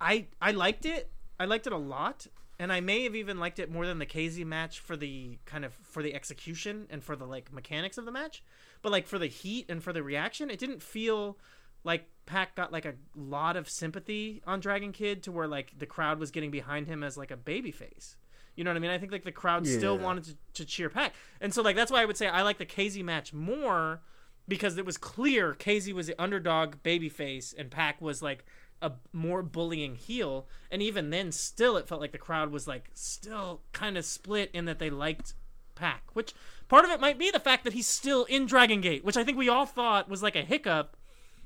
[0.00, 1.10] I I liked it.
[1.38, 2.26] I liked it a lot,
[2.58, 5.66] and I may have even liked it more than the KZ match for the kind
[5.66, 8.42] of for the execution and for the like mechanics of the match.
[8.82, 11.38] But like for the heat and for the reaction, it didn't feel
[11.84, 15.86] like Pac got like a lot of sympathy on Dragon Kid to where like the
[15.86, 18.16] crowd was getting behind him as like a baby face.
[18.54, 18.90] You know what I mean?
[18.90, 21.90] I think like the crowd still wanted to, to cheer Pac, and so like that's
[21.90, 24.02] why I would say I like the KZ match more
[24.46, 28.44] because it was clear KZ was the underdog baby face and Pac was like
[28.82, 32.90] a more bullying heel, and even then, still it felt like the crowd was like
[32.92, 35.34] still kind of split in that they liked
[35.82, 36.32] Pac, which
[36.68, 39.24] part of it might be the fact that he's still in Dragon Gate, which I
[39.24, 40.96] think we all thought was like a hiccup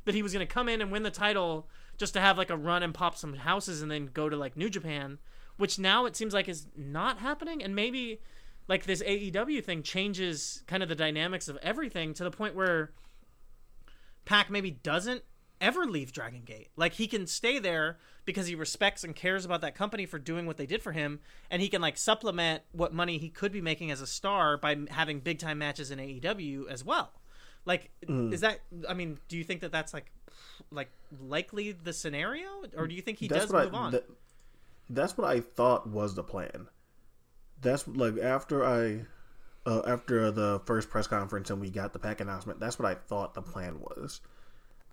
[0.05, 2.51] that he was going to come in and win the title just to have like
[2.51, 5.17] a run and pop some houses and then go to like New Japan,
[5.57, 7.63] which now it seems like is not happening.
[7.63, 8.21] And maybe
[8.69, 12.93] like this AEW thing changes kind of the dynamics of everything to the point where
[14.27, 15.23] Pac maybe doesn't
[15.61, 16.69] ever leave Dragon Gate.
[16.77, 20.47] Like he can stay there because he respects and cares about that company for doing
[20.47, 23.61] what they did for him, and he can like supplement what money he could be
[23.61, 27.13] making as a star by having big time matches in AEW as well.
[27.65, 28.61] Like, is that?
[28.89, 30.13] I mean, do you think that that's like,
[30.71, 30.91] like
[31.21, 33.93] likely the scenario, or do you think he does move I, on?
[33.93, 34.09] that-
[34.89, 36.69] that's what I thought was the plan.
[37.61, 39.07] That's like after I,
[39.69, 42.61] uh, after the first press conference and we got the Pac announcement.
[42.61, 44.21] That's what I thought the plan was.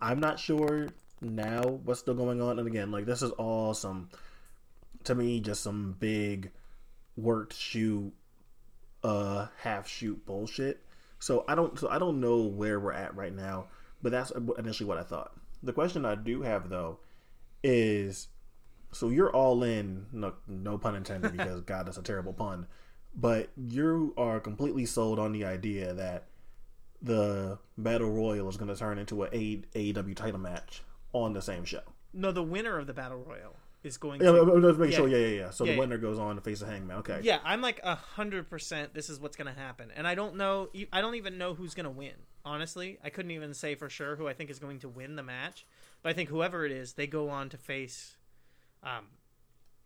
[0.04, 0.90] I'm not sure
[1.22, 2.60] now what's still going on.
[2.60, 4.10] And again, like this is all some,
[5.06, 6.52] to me, just some big
[7.16, 8.12] worked shoot,
[9.04, 10.84] uh, half shoot bullshit.
[11.20, 13.68] So I don't, so I don't know where we're at right now.
[14.02, 15.32] But that's initially what I thought.
[15.64, 17.00] The question I do have though
[17.64, 18.28] is
[18.92, 22.68] so you're all in no, no pun intended because god that's a terrible pun
[23.16, 26.28] but you are completely sold on the idea that
[27.04, 31.66] the battle royal is going to turn into a AEW title match on the same
[31.66, 31.82] show
[32.14, 34.22] no, the winner of the battle royal is going.
[34.22, 34.46] yeah, to...
[34.46, 34.98] but- but let's make Yeah.
[34.98, 35.80] sure yeah yeah yeah so Yeah, the yeah.
[35.82, 38.94] winner goes on to face the hangman okay Yeah, I'm like a hundred percent.
[38.94, 40.70] This is what's gonna happen, and I don't know.
[40.94, 42.14] I don't even know who's gonna win.
[42.46, 45.24] Honestly, I couldn't even say for sure who I think is going to win the
[45.24, 45.66] match.
[46.02, 48.18] But I think whoever it is, they go on to face,
[48.84, 49.06] um,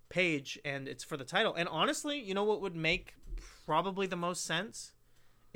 [0.10, 1.53] Page, and it's for the title.
[1.53, 3.13] And honestly, you know what would make
[3.65, 4.93] probably the most sense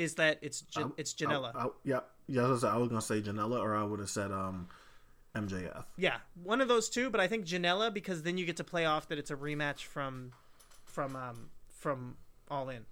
[0.02, 1.56] is that it's Jan- I'm- it's Janela.
[1.56, 4.68] I- I- yeah yeah I was, gonna say Janela or I would have said um
[5.36, 8.64] MJF Yeah, one of those two, but I think Janela because then you get to
[8.64, 10.34] play off that it's a rematch from,
[10.84, 12.18] from um from
[12.50, 12.86] All In.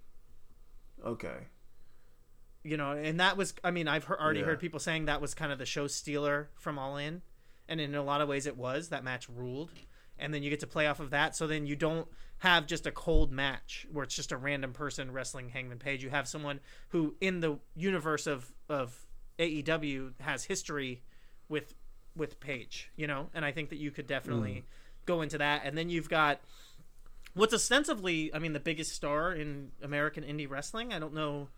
[1.04, 1.48] okay
[2.62, 4.44] you know, and that was, I mean, I've heard, already Yeah.
[4.46, 7.22] heard people saying that was kind of the show stealer from All In,
[7.66, 8.90] and in a lot of ways it was.
[8.90, 9.70] That match ruled,
[10.20, 11.36] and then you get to play off of that.
[11.36, 15.12] So then you don't have just a cold match where it's just a random person
[15.12, 16.02] wrestling Hangman Page.
[16.02, 19.06] You have someone who, in the universe of of
[19.38, 21.02] AEW, has history
[21.48, 21.74] with
[22.16, 22.90] with Page.
[22.96, 24.66] You know, and I think that you could definitely hmm.
[25.06, 26.40] go into that, and then you've got
[27.34, 30.92] what's ostensibly, I mean, the biggest star in American indie wrestling.
[30.92, 31.48] I don't know.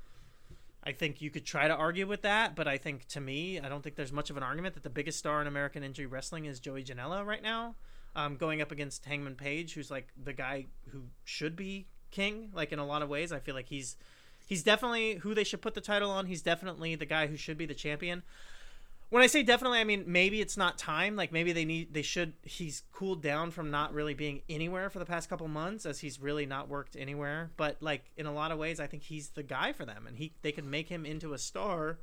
[0.84, 3.68] I think you could try to argue with that, but I think to me, I
[3.68, 6.46] don't think there's much of an argument that the biggest star in American indie wrestling
[6.46, 7.76] is Joey Janela right now,
[8.14, 12.50] um, going up against Hangman Page, who's like the guy who should be king.
[12.54, 13.96] Like in a lot of ways, I feel like he's
[14.46, 16.26] he's definitely who they should put the title on.
[16.26, 18.22] He's definitely the guy who should be the champion
[19.12, 21.16] when I say definitely, I mean maybe it's not time.
[21.16, 22.32] Like maybe they need they should.
[22.44, 26.18] He's cooled down from not really being anywhere for the past couple months, as he's
[26.18, 27.50] really not worked anywhere.
[27.58, 30.16] But like in a lot of ways, I think he's the guy for them, and
[30.16, 31.98] he they could make him into a star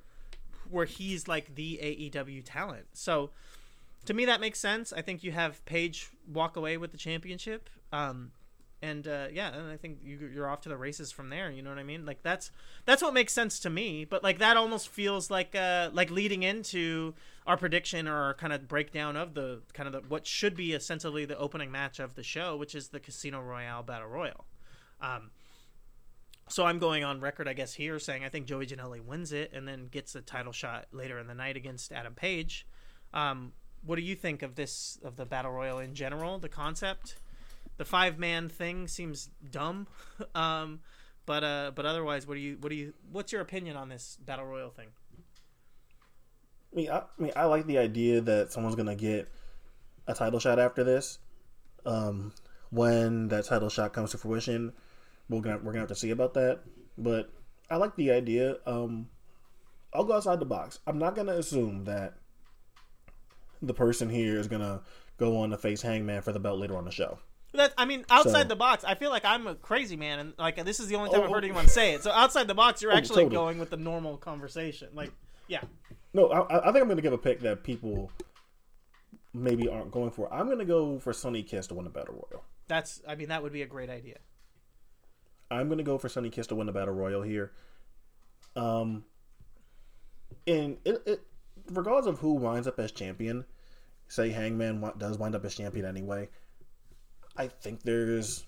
[0.70, 2.86] where he's like the AEW talent.
[2.94, 3.32] So
[4.06, 4.94] to me, that makes sense.
[4.94, 7.70] I think you have Page walk away with the championship.
[7.92, 8.32] Um,
[8.82, 11.52] and uh, yeah, and I think you, you're off to the races from there.
[11.52, 12.06] You know what I mean?
[12.06, 12.52] Like that's
[12.86, 14.06] that's what makes sense to me.
[14.06, 17.14] But like that almost feels like uh, like leading into
[17.46, 20.74] our prediction or our kind of breakdown of the kind of the, what should be
[20.74, 24.46] essentially the opening match of the show, which is the Casino Royale Battle Royal.
[25.02, 25.32] Um,
[26.48, 29.52] so I'm going on record, I guess, here saying I think Joey Janela wins it
[29.54, 32.66] and then gets a title shot later in the night against Adam Page.
[33.14, 33.52] Um,
[33.86, 36.40] what do you think of this of the battle royal in general?
[36.40, 37.18] The concept,
[37.78, 39.88] the five man thing seems dumb,
[40.36, 40.80] um,
[41.26, 44.18] but uh, but otherwise, what do you what do you what's your opinion on this
[44.26, 44.88] battle royal thing?
[46.72, 49.30] I mean, I, I mean, I like the idea that someone's gonna get
[50.08, 51.20] a title shot after this.
[51.86, 52.34] Um,
[52.70, 54.74] when that title shot comes to fruition,
[55.30, 56.60] we're gonna we're gonna have to see about that.
[56.98, 57.32] But
[57.70, 58.58] I like the idea.
[58.66, 59.10] Um,
[59.94, 60.80] I'll go outside the box.
[60.86, 62.16] I'm not gonna assume that
[63.62, 64.82] the person here is gonna
[65.18, 67.20] go on to face Hangman for the belt later on the show.
[67.54, 70.34] That I mean, outside So- the box, I feel like I'm a crazy man, and
[70.38, 71.48] like this is the only time Oh, I've heard oh.
[71.48, 72.04] anyone say it.
[72.04, 73.36] So outside the box, you're Oh, actually totally.
[73.36, 74.90] going with the normal conversation.
[74.94, 75.12] Like,
[75.48, 75.62] yeah,
[76.14, 78.12] No, I, I think I'm gonna give a pick that people
[79.34, 80.32] maybe aren't going for.
[80.34, 82.44] I'm gonna go for Sonny Kiss to win the battle royal.
[82.68, 84.18] that's I mean that would be a great idea.
[85.52, 87.52] I'm gonna go for Sonny Kiss to win the battle royal here.
[88.56, 89.06] Um,
[90.46, 91.22] and it, it
[91.72, 93.46] regardless of who winds up as champion,
[94.08, 96.30] say Hangman does wind up as champion anyway,
[97.38, 98.46] I think there's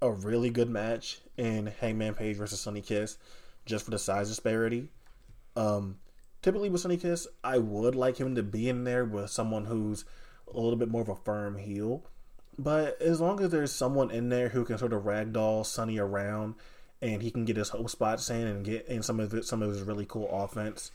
[0.00, 3.18] a really good match in Hangman Page versus Sonny Kiss,
[3.66, 4.88] just for the size disparity.
[5.56, 5.98] Um,
[6.42, 10.04] typically with Sonny Kiss, I would like him to be in there with someone who's
[10.52, 12.04] a little bit more of a firm heel.
[12.58, 16.54] But as long as there's someone in there who can sort of ragdoll Sonny around,
[17.02, 19.70] and he can get his hope spots in and get in some of some of
[19.70, 20.92] his really cool offense,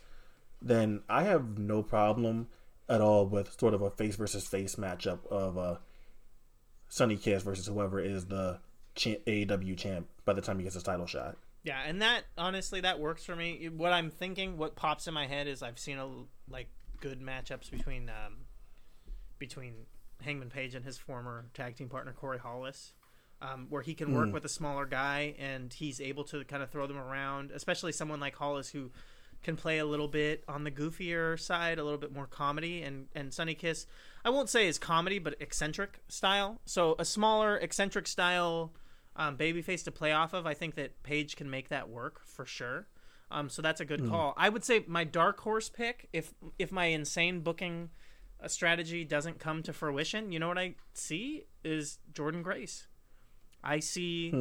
[0.61, 2.47] then I have no problem
[2.87, 5.75] at all with sort of a face versus face matchup of uh,
[6.87, 8.59] Sonny Kiss versus whoever is the
[8.95, 11.37] AEW champ by the time he gets his title shot.
[11.63, 13.69] Yeah, and that honestly that works for me.
[13.69, 16.07] What I'm thinking, what pops in my head is I've seen a
[16.49, 18.37] like good matchups between um,
[19.37, 19.73] between
[20.23, 22.93] Hangman Page and his former tag team partner Corey Hollis,
[23.41, 26.69] um, where he can work with a smaller guy and he's able to kind of
[26.69, 28.91] throw them around, especially someone like Hollis who
[29.43, 33.07] can play a little bit on the goofier side, a little bit more comedy, and
[33.15, 33.85] and Sonny Kiss,
[34.23, 36.59] I won't say is comedy, but eccentric style.
[36.65, 38.73] So a smaller eccentric style
[39.15, 40.45] um, babyface to play off of.
[40.45, 42.87] I think that Page can make that work for sure.
[43.31, 44.33] Um, so that's a good call.
[44.37, 47.89] I would say my dark horse pick, if if my insane booking
[48.43, 52.87] uh, strategy doesn't come to fruition, you know what I see is Jordynne Grace.
[53.63, 54.31] I see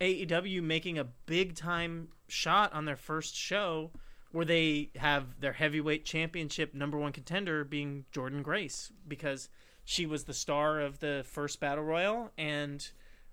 [0.00, 3.90] AEW making a big time shot on their first show
[4.34, 9.48] where they have their heavyweight championship number one contender being Jordynne Grace because
[9.84, 12.32] she was the star of the first battle royal.
[12.36, 12.84] And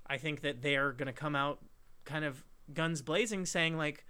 [0.05, 1.57] I think that they're going to come out
[2.05, 4.05] kind of guns blazing saying like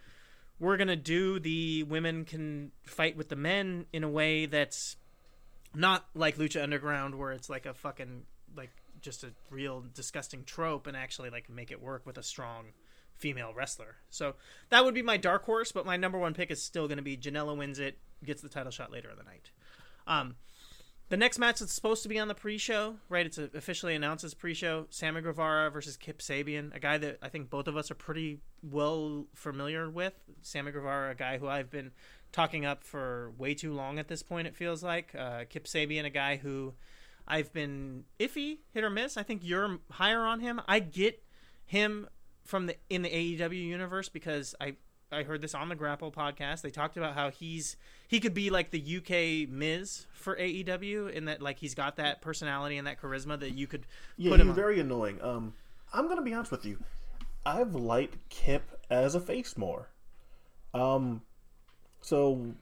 [0.59, 4.97] we're going to do the women can fight with the men in a way that's
[5.73, 8.23] not like Lucha Underground where it's like a fucking
[8.57, 12.65] like just a real disgusting trope and actually like make it work with a strong
[13.21, 13.97] female wrestler.
[14.09, 14.35] So
[14.69, 17.03] that would be my dark horse, but my number one pick is still going to
[17.03, 19.51] be Janela wins it, gets the title shot later in the night.
[20.07, 20.35] Um,
[21.09, 23.25] the next match that's supposed to be on the pre-show, right?
[23.25, 27.49] It's officially announced as pre-show: Sammy Guevara versus Kip Sabian, a guy that I think
[27.49, 30.13] both of us are pretty well familiar with.
[30.41, 31.91] Sammy Guevara, a guy who I've been
[32.31, 34.47] talking up for way too long at this point.
[34.47, 36.73] It feels like uh, Kip Sabian, a guy who
[37.27, 39.17] I've been iffy, hit or miss.
[39.17, 40.61] I think you're higher on him.
[40.65, 41.21] I get
[41.65, 42.07] him
[42.43, 44.75] from the in the AEW universe because I
[45.11, 46.61] I heard this on the Grapple podcast.
[46.61, 47.75] They talked about how he's
[48.07, 52.21] he could be like the UK Miz for AEW in that like he's got that
[52.21, 53.85] personality and that charisma that you could
[54.17, 55.21] Yeah, put him he's very annoying.
[55.21, 55.53] Um,
[55.93, 56.79] I'm gonna be honest with you.
[57.45, 59.89] I've liked Kip as a face more.
[60.73, 61.21] Um,
[62.01, 62.53] so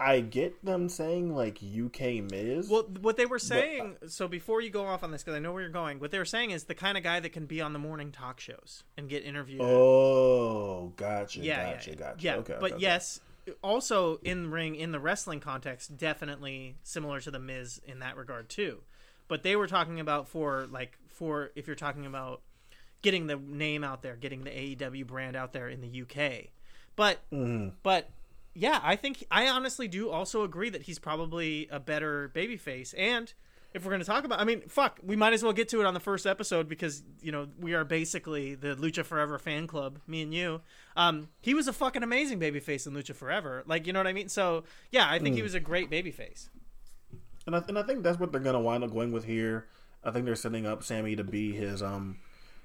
[0.00, 2.68] I get them saying like UK Miz.
[2.68, 3.96] Well, what they were saying.
[4.08, 6.18] so before you go off on this, because I know where you're going, what they
[6.18, 8.82] were saying is the kind of guy that can be on the morning talk shows
[8.96, 9.60] and get interviewed.
[9.62, 12.16] oh, gotcha, yeah, gotcha, yeah, gotcha.
[12.20, 12.36] yeah.
[12.36, 13.20] okay, but okay, yes,
[13.62, 18.48] also in ring in the wrestling context, definitely similar to the Miz in that regard
[18.48, 18.80] too.
[19.28, 22.40] But they were talking about for like for if you're talking about
[23.02, 26.48] getting the name out there, getting the AEW brand out there in the UK.
[26.96, 27.70] But Mm-hmm.
[27.82, 28.10] but
[28.54, 32.94] yeah, I think I honestly do also agree that he's probably a better babyface.
[32.96, 33.32] And
[33.72, 35.80] if we're going to talk about, I mean, fuck, we might as well get to
[35.80, 39.66] it on the first episode because you know we are basically the Lucha Forever fan
[39.66, 40.60] club, me and you.
[40.96, 44.12] Um, he was a fucking amazing babyface in Lucha Forever, like you know what I
[44.12, 44.28] mean.
[44.28, 46.48] So yeah, I think he was a great babyface.
[47.46, 49.66] And I, and I think that's what they're gonna wind up going with here.
[50.02, 52.18] I think they're setting up Sammy to be his um,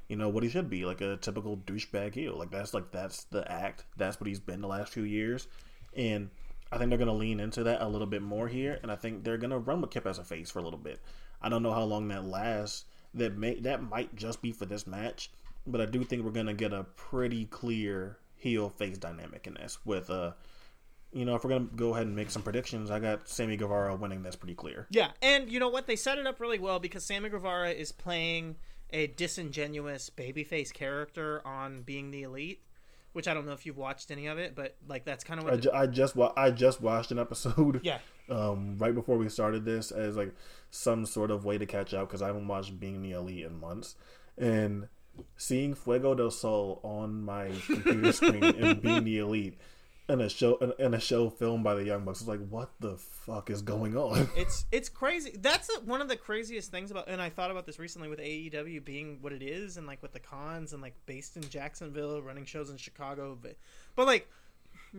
[0.07, 2.35] you know what he should be, like a typical douchebag heel.
[2.37, 3.85] Like that's like that's the act.
[3.97, 5.47] That's what he's been the last few years,
[5.95, 6.29] and
[6.71, 8.79] I think they're gonna lean into that a little bit more here.
[8.81, 10.99] And I think they're gonna run with Kip as a face for a little bit.
[11.41, 12.85] I don't know how long that lasts.
[13.13, 15.31] That may that might just be for this match,
[15.65, 19.77] but I do think we're gonna get a pretty clear heel face dynamic in this
[19.85, 20.31] with uh.
[21.13, 23.95] You know, if we're gonna go ahead and make some predictions, I got Sammy Guevara
[23.95, 24.21] winning.
[24.21, 24.85] That's pretty clear.
[24.89, 25.87] Yeah, and you know what?
[25.87, 28.57] They set it up really well because Sammy Guevara is playing
[28.91, 32.63] a disingenuous babyface character on Being the Elite,
[33.15, 35.45] which I don't know if you've watched any of it, but like that's kind of
[35.45, 35.53] what.
[35.53, 37.79] I, ju- I just wa- I just watched an episode.
[37.83, 37.99] yeah,
[38.29, 40.33] Um, right before we started this, as like
[40.69, 43.59] some sort of way to catch up because I haven't watched Being the Elite in
[43.59, 43.95] months,
[44.37, 44.87] and
[45.37, 49.57] seeing Fuego del Sol on my computer screen and Being the Elite,
[50.07, 52.71] and a show and, and a show filmed by the Young Bucks, was like, what
[52.79, 54.29] the fuck is going on?
[54.37, 55.35] it's it's crazy.
[55.39, 58.83] That's one of the craziest things about, and I thought about this recently with AEW
[58.85, 62.45] being what it is, and like with the cons and like based in Jacksonville, running
[62.45, 63.55] shows in Chicago, but,
[63.95, 64.27] but like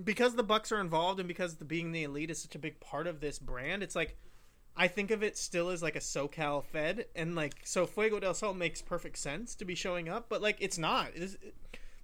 [0.05, 2.81] because the Bucks are involved and because the being the elite is such a big
[2.81, 4.17] part of this brand, it's like
[4.77, 8.35] I think of it still as like a SoCal Fed, and like so Fuego del
[8.35, 11.11] Sol makes perfect sense to be showing up, but like it's not.
[11.15, 11.37] It's,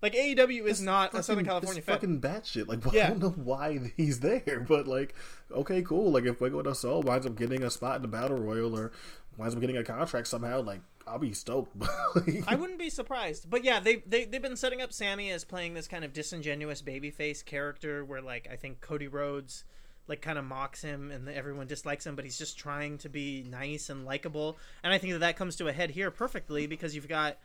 [0.02, 2.00] Like AEW is not a Southern California it's fed.
[2.00, 2.66] fucking batshit.
[2.66, 3.06] Like, Yeah.
[3.06, 5.14] I don't know why he's there, but like,
[5.50, 6.10] okay, cool.
[6.10, 8.90] Like, if Fuego del Sol winds up getting a spot in the battle royal or
[9.38, 11.76] winds up getting a contract somehow, like, I'll be stoked.
[12.46, 13.48] I wouldn't be surprised.
[13.50, 16.80] But yeah, they they they've been setting up Sammy as playing this kind of disingenuous
[16.82, 19.64] babyface character where like I think Cody Rhodes
[20.06, 23.44] like kind of mocks him and everyone dislikes him, but he's just trying to be
[23.48, 24.58] nice and likable.
[24.84, 27.38] And I think that that comes to a head here perfectly because you've got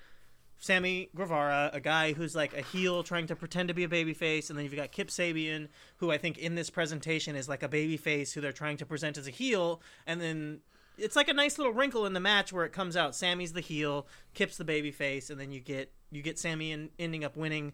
[0.60, 4.50] Sammy Guevara, a guy who's like a heel trying to pretend to be a babyface,
[4.50, 7.70] and then you've got Kip Sabian, who I think in this presentation is like a
[7.70, 10.62] babyface who they're trying to present as a heel, and then
[10.98, 13.62] it's like a nice little wrinkle in the match where it comes out Sammy's the
[13.62, 17.74] heel, Kip's the babyface, and then you get you get Sammy in, ending up winning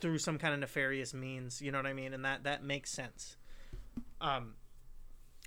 [0.00, 1.62] through some kind of nefarious means.
[1.62, 2.12] You know what I mean?
[2.12, 3.36] And that that makes sense.
[4.20, 4.54] Um,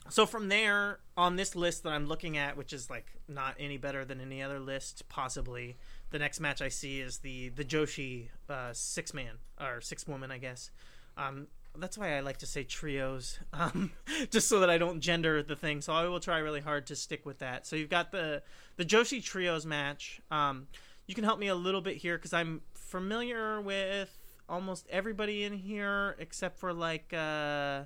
[0.09, 3.77] so from there on this list that I'm looking at, which is like not any
[3.77, 5.77] better than any other list possibly,
[6.13, 10.31] the next match I see is the the Joshi uh, six man or six woman,
[10.31, 10.69] I guess.
[11.17, 13.91] Um, that's why I like to say trios, um,
[14.29, 15.81] just so that I don't gender the thing.
[15.81, 17.65] So I will try really hard to stick with that.
[17.65, 18.43] So you've got the
[18.77, 20.21] the Joshi trios match.
[20.29, 20.67] Um,
[21.07, 24.15] you can help me a little bit here because I'm familiar with
[24.47, 27.11] almost everybody in here except for like.
[27.11, 27.85] Uh,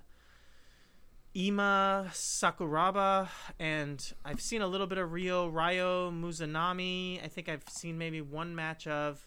[1.38, 3.30] Ima Sakuraba,
[3.60, 7.24] and I've seen a little bit of Rio Ryo Mizunami.
[7.24, 9.24] I think I've seen maybe one match of.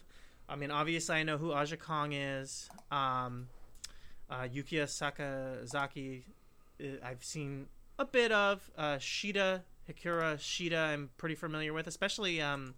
[0.49, 2.69] I mean, obviously, I know who Aja Kong is.
[2.91, 3.47] Um,
[4.29, 6.23] uh, Yukiya Sakazaki,
[6.83, 8.69] uh, I've seen a bit of.
[8.77, 12.41] Uh, Shida, Hikaru Shida, I'm pretty familiar with, especially.
[12.41, 12.75] Um,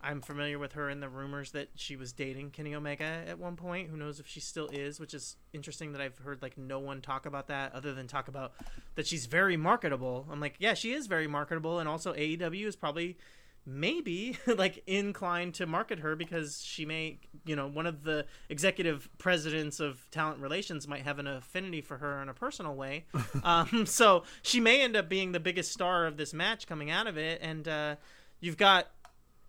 [0.00, 3.56] I'm familiar with her in the rumors that she was dating Kenny Omega at one
[3.56, 3.90] point.
[3.90, 7.00] Who knows if she still is, which is interesting that I've heard like no one
[7.00, 8.52] talk about that other than talk about
[8.94, 10.26] that she's very marketable.
[10.30, 13.18] I'm like, yeah, she is very marketable, and also AEW is probably
[13.66, 19.08] maybe like inclined to market her because she may, you know, one of the executive
[19.18, 23.04] presidents of talent relations might have an affinity for her in a personal way.
[23.42, 27.08] um, so she may end up being the biggest star of this match coming out
[27.08, 27.96] of it, and uh,
[28.40, 28.88] you've got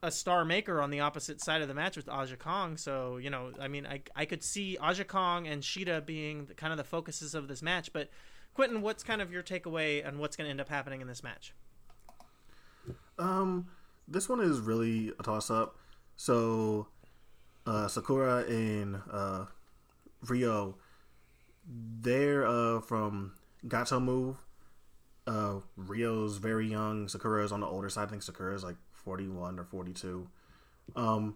[0.01, 2.77] a star maker on the opposite side of the match with Aja Kong.
[2.77, 6.53] So, you know, I mean, I, I could see Aja Kong and Shida being the,
[6.53, 7.91] kind of the focuses of this match.
[7.91, 8.09] But,
[8.53, 11.23] Quentin, what's kind of your takeaway and what's going to end up happening in this
[11.23, 11.53] match?
[13.17, 13.67] Um,
[14.07, 15.75] this one is really a toss up.
[16.15, 16.87] So,
[17.65, 19.45] uh, Sakura and uh,
[20.27, 20.75] Rio,
[22.01, 23.33] they're uh, from
[23.67, 24.37] Gatoh Move.
[25.27, 27.07] Uh, Rio's very young.
[27.07, 28.07] Sakura's on the older side.
[28.07, 30.27] I think Sakura's like 41 or 42.
[30.95, 31.35] Um,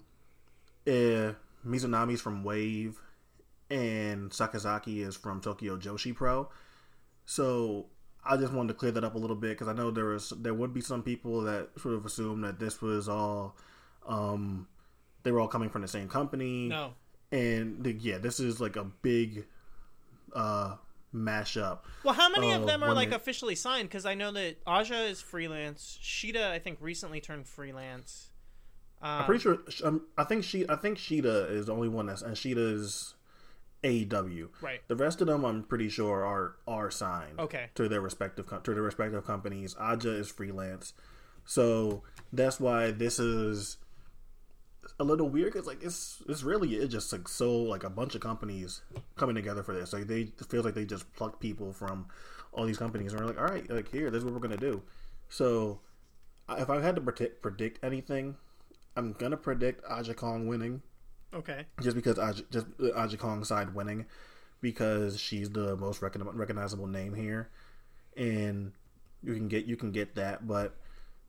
[0.88, 1.32] eh,
[1.66, 3.00] Mizunami's from Wave,
[3.70, 6.50] and Sakazaki is from Tokyo Joshi Pro.
[7.26, 7.88] So
[8.26, 10.32] I just wanted to clear that up a little bit because I know there was
[10.38, 13.56] there would be some people that sort of assume that this was all
[14.08, 14.68] um,
[15.24, 16.68] they were all coming from the same company.
[16.68, 16.94] No.
[17.32, 19.46] and the, yeah, this is like a big
[20.34, 20.76] uh,
[21.14, 21.80] mashup.
[22.04, 23.14] Well, how many of Uh, them are like women.
[23.20, 23.90] officially signed?
[23.90, 26.00] Because I know that Aja is freelance.
[26.02, 28.30] Shida, I think, recently turned freelance.
[29.02, 29.60] Um, I'm pretty sure.
[29.84, 30.68] Um, I think she.
[30.70, 33.14] I think Shida is the only one that's and Shida is
[33.84, 34.48] AEW.
[34.62, 34.80] Right.
[34.88, 37.38] The rest of them, I'm pretty sure, are are signed.
[37.40, 37.70] Okay.
[37.76, 39.76] To their respective to their respective companies.
[39.78, 40.94] Aja is freelance,
[41.46, 42.02] so
[42.32, 43.76] that's why this is
[45.00, 48.16] a little weird because like it's it's really it's just like so like a bunch
[48.16, 48.82] of companies
[49.16, 49.94] coming together for this.
[49.94, 52.08] Like they it feels like they just plucked people from
[52.52, 54.58] all these companies and we're like, all right, like here, this is what we're gonna
[54.58, 54.82] do.
[55.30, 55.80] So
[56.50, 58.36] if I had to predict, predict anything,
[58.96, 60.82] I'm gonna predict Aja Kong winning
[61.34, 61.66] Okay.
[61.82, 64.06] just because Aja, just uh, Aja Kong's side winning
[64.62, 67.50] because she's the most recogn- recognizable name here,
[68.16, 68.72] and
[69.24, 70.48] you can get you can get that.
[70.48, 70.76] But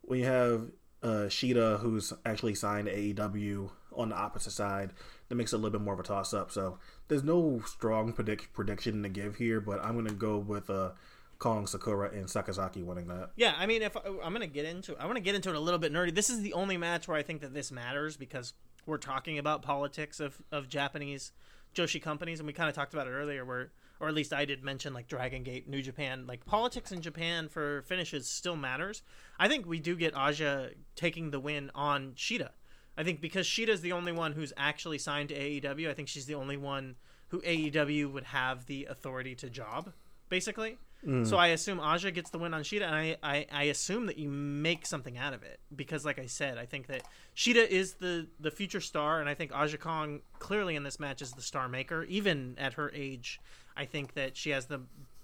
[0.01, 0.69] when you have
[1.05, 4.91] uh, Shida, who's actually signed AEW on the opposite side,
[5.29, 6.51] that makes it a little bit more of a toss up.
[6.51, 10.91] So there's no strong predict prediction to give here, but I'm gonna go with uh,
[11.37, 13.29] Kong Sakura and Sakazaki winning that.
[13.35, 15.59] Yeah, I mean, if I'm gonna get into, I want to get into it a
[15.59, 16.13] little bit nerdy.
[16.13, 18.53] This is the only match where I think that this matters because
[18.87, 21.33] we're talking about politics of of Japanese
[21.75, 24.45] Joshi companies, and we kind of talked about it earlier, where or at least I
[24.45, 29.01] did mention like Dragon Gate, New Japan, like politics in Japan for finishes still matters.
[29.39, 32.49] I think we do get Aja taking the win on Shida.
[32.97, 36.25] I think because Shida's the only one who's actually signed to AEW, I think she's
[36.25, 36.95] the only one
[37.29, 39.91] who AEW would have the authority to job,
[40.29, 40.77] basically.
[41.05, 41.27] Mm.
[41.27, 44.17] So I assume Aja gets the win on Shida, and I, I, I assume that
[44.17, 47.03] you make something out of it because, like I said, I think that
[47.35, 51.21] Shida is the the future star, and I think Aja Kong clearly in this match
[51.21, 52.03] is the star maker.
[52.05, 53.39] Even at her age,
[53.77, 54.81] I think that she has the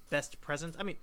[0.10, 0.76] best presence.
[0.80, 0.98] I mean,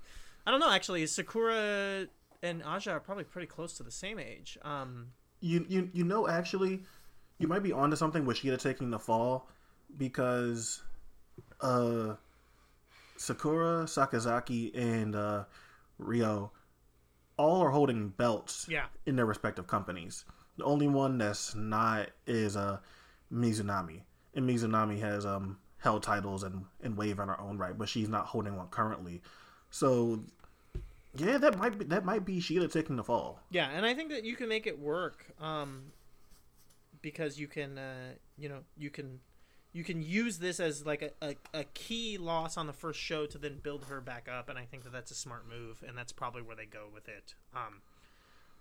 [0.47, 1.07] I don't know actually.
[1.07, 2.07] Sakura
[2.43, 4.59] and Aja are probably pretty close to the same age.
[4.63, 5.09] Um,
[5.41, 6.83] You you you know actually,
[7.39, 9.49] you might be onto something with Shida taking the fall
[9.97, 10.83] because
[11.61, 12.15] uh,
[13.17, 15.45] Sakura, Sakazaki, and uh,
[15.99, 16.53] Rio
[17.37, 18.87] all are holding belts Yeah.
[19.07, 20.25] in their respective companies.
[20.57, 22.79] The only one that's not is uh,
[23.33, 24.03] Mizunami.
[24.35, 28.09] And Mizunami has um, held titles and, and Wave on her own right, but she's
[28.09, 29.23] not holding one currently.
[29.71, 30.21] So,
[31.15, 33.41] yeah, that might be, that might be Shida taking the fall.
[33.51, 35.93] Yeah, and I think that you can make it work um,
[37.01, 39.21] because you can, uh, you know, you can
[39.73, 43.27] you can use this as like a, a, a key loss on the first show
[43.27, 45.97] to then build her back up, and I think that that's a smart move, and
[45.97, 47.35] that's probably where they go with it.
[47.55, 47.83] Um,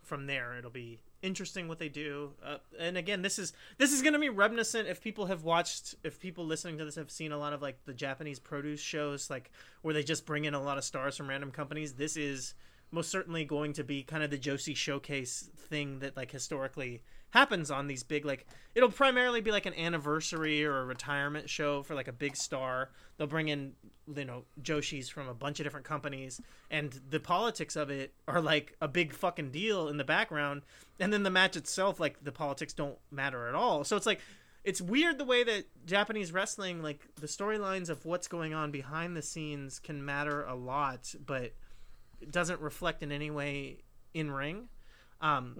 [0.07, 2.31] from there, it'll be interesting what they do.
[2.43, 5.95] Uh, and again, this is this is going to be reminiscent if people have watched,
[6.03, 9.29] if people listening to this have seen a lot of like the Japanese produce shows,
[9.29, 9.51] like
[9.81, 11.93] where they just bring in a lot of stars from random companies.
[11.93, 12.53] This is
[12.91, 17.69] most certainly going to be kind of the Joshi showcase thing that like historically happens
[17.69, 21.95] on these big like it'll primarily be like an anniversary or a retirement show for
[21.95, 22.89] like a big star.
[23.17, 23.73] They'll bring in
[24.15, 26.39] you know joshis from a bunch of different companies
[26.71, 30.61] and the politics of it are like a big fucking deal in the background
[30.97, 33.83] and then the match itself like the politics don't matter at all.
[33.83, 34.21] So it's like
[34.63, 39.15] it's weird the way that Japanese wrestling, like the storylines of what's going on behind
[39.15, 41.53] the scenes, can matter a lot, but
[42.29, 43.79] doesn't reflect in any way
[44.13, 44.69] in ring.
[45.21, 45.55] Um,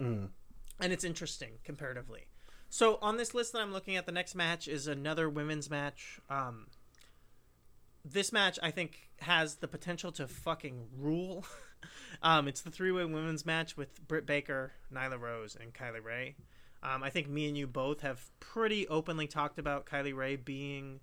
[0.80, 2.28] And it's interesting comparatively.
[2.70, 6.20] So on this list that I'm looking at, the next match is another women's match.
[6.30, 6.68] Um,
[8.06, 11.46] this match I think has the potential to fucking rule.
[12.22, 16.36] um, it's the three-way women's match with Britt Baker, Nyla Rose, and Kylie Rae.
[16.84, 21.00] Um, I think me and you both have pretty openly talked about Kylie Rae being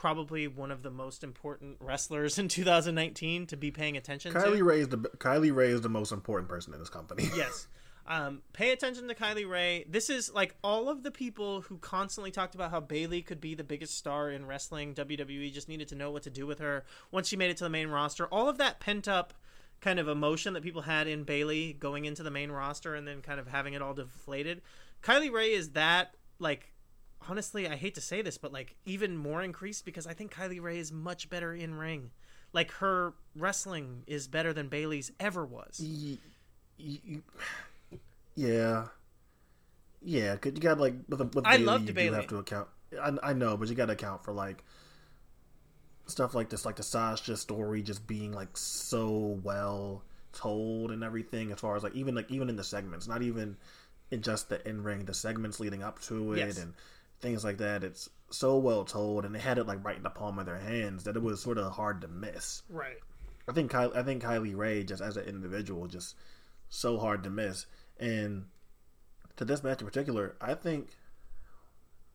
[0.00, 4.38] probably one of the most important wrestlers in 2019 to be paying attention to.
[4.38, 7.28] Kylie Rae is the Kylie Rae is the most important person in this company.
[7.36, 7.68] yes.
[8.06, 9.84] Um, pay attention to Kylie Rae.
[9.86, 13.54] This is like all of the people who constantly talked about how Bayley could be
[13.54, 14.94] the biggest star in wrestling.
[14.94, 17.64] WWE just needed to know what to do with her once she made it to
[17.64, 18.26] the main roster.
[18.28, 19.34] All of that pent up
[19.82, 23.20] kind of emotion that people had in Bayley going into the main roster and then
[23.20, 24.62] kind of having it all deflated.
[25.02, 26.69] Kylie Rae is that like
[27.28, 30.60] honestly, I hate to say this, but like even more increased because I think Kylie
[30.60, 32.10] Rae is much better in ring.
[32.52, 35.80] Like her wrestling is better than Bayley's ever was.
[38.34, 38.86] Yeah,
[40.02, 40.36] yeah.
[40.36, 42.16] Cause you got like with, with I Bayley, loved you do Bayley.
[42.16, 42.68] have to account.
[43.00, 44.64] I, I know, but you got to account for like
[46.06, 50.02] stuff like this, like the Sasha story, just being like so well
[50.32, 51.52] told and everything.
[51.52, 53.56] As far as like even like even in the segments, not even
[54.10, 56.58] in just the in ring, the segments leading up to it Yes.
[56.58, 56.74] and
[57.20, 57.84] things like that.
[57.84, 60.58] It's so well told, and they had it like right in the palm of their
[60.58, 62.62] hands that it was sort of hard to miss.
[62.68, 62.98] Right.
[63.48, 66.16] I think Kylie, I think Kylie Rae just as an individual just
[66.68, 67.66] so hard to miss.
[67.98, 68.46] And
[69.36, 70.90] to this match in particular, I think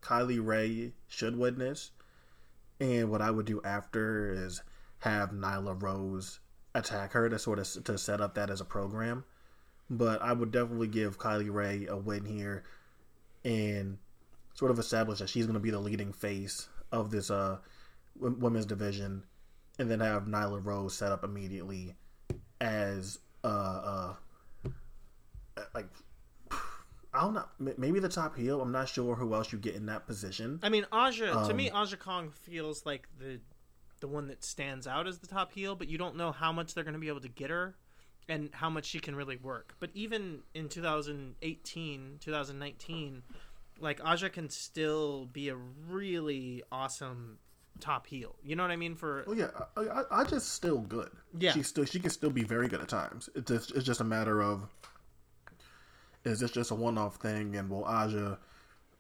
[0.02, 1.92] Kylie Rae should win this.
[2.80, 4.62] And what I would do after is
[5.00, 6.40] have Nyla Rose
[6.74, 9.26] attack her to sort of to set up that as a program.
[9.90, 12.64] But I would definitely give Kylie Rae a win here
[13.44, 13.98] and
[14.56, 17.58] sort of establish that she's going to be the leading face of this uh
[18.20, 19.24] women's division
[19.78, 21.96] and then have Nyla Rose set up immediately
[22.62, 24.14] as uh uh
[25.74, 25.88] like
[27.14, 27.46] I don't know
[27.78, 28.62] maybe the top heel.
[28.62, 30.60] I'm not sure who else you get in that position.
[30.64, 33.40] I mean, Aja to Um, me, Aja Kong feels like the
[34.02, 36.74] the one that stands out as the top heel, but you don't know how much
[36.74, 37.76] they're going to be able to get her
[38.28, 39.76] and how much she can really work.
[39.80, 43.24] But even in 2018, 2019,
[43.80, 47.40] like Aja can still be a really awesome
[47.80, 48.36] top heel.
[48.44, 48.96] You know what I mean?
[48.96, 49.50] For Well, yeah,
[50.12, 51.10] I, just still good.
[51.38, 51.52] Yeah.
[51.52, 53.30] she still she can still be very good at times.
[53.36, 54.68] It's just, it's just a matter of
[56.24, 58.40] is this just a one off thing, and will Aja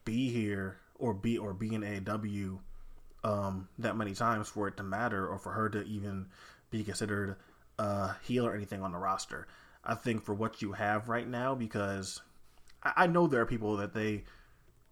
[0.03, 2.59] be here or be or be in AW
[3.27, 6.27] um, that many times for it to matter, or for her to even
[6.69, 7.35] be considered
[7.79, 9.47] a heel or anything on the roster?
[9.83, 12.21] I think for what you have right now, because
[12.83, 14.23] I, I know there are people that they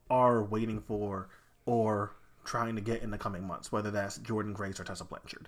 [0.10, 1.30] are waiting for
[1.66, 5.48] or trying to get in the coming months, whether that's Jordynne Grace or Tessa Blanchard.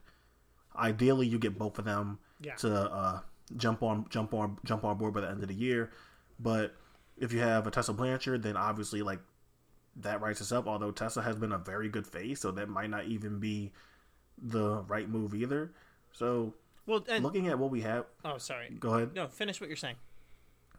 [0.75, 2.55] Ideally, you get both of them Yeah.
[2.55, 3.19] to uh,
[3.57, 5.91] jump on, jump on, jump on board by the end of the year.
[6.39, 6.75] But
[7.17, 9.19] if you have a Tessa Blanchard, then obviously like
[9.97, 10.67] that writes us up.
[10.67, 13.71] Although Tessa has been a very good face, so that might not even be
[14.41, 15.71] the right move either.
[16.11, 16.53] So
[16.85, 18.75] well, and looking at what we have, oh, sorry.
[18.79, 19.13] go ahead.
[19.15, 19.95] No, finish what you're saying.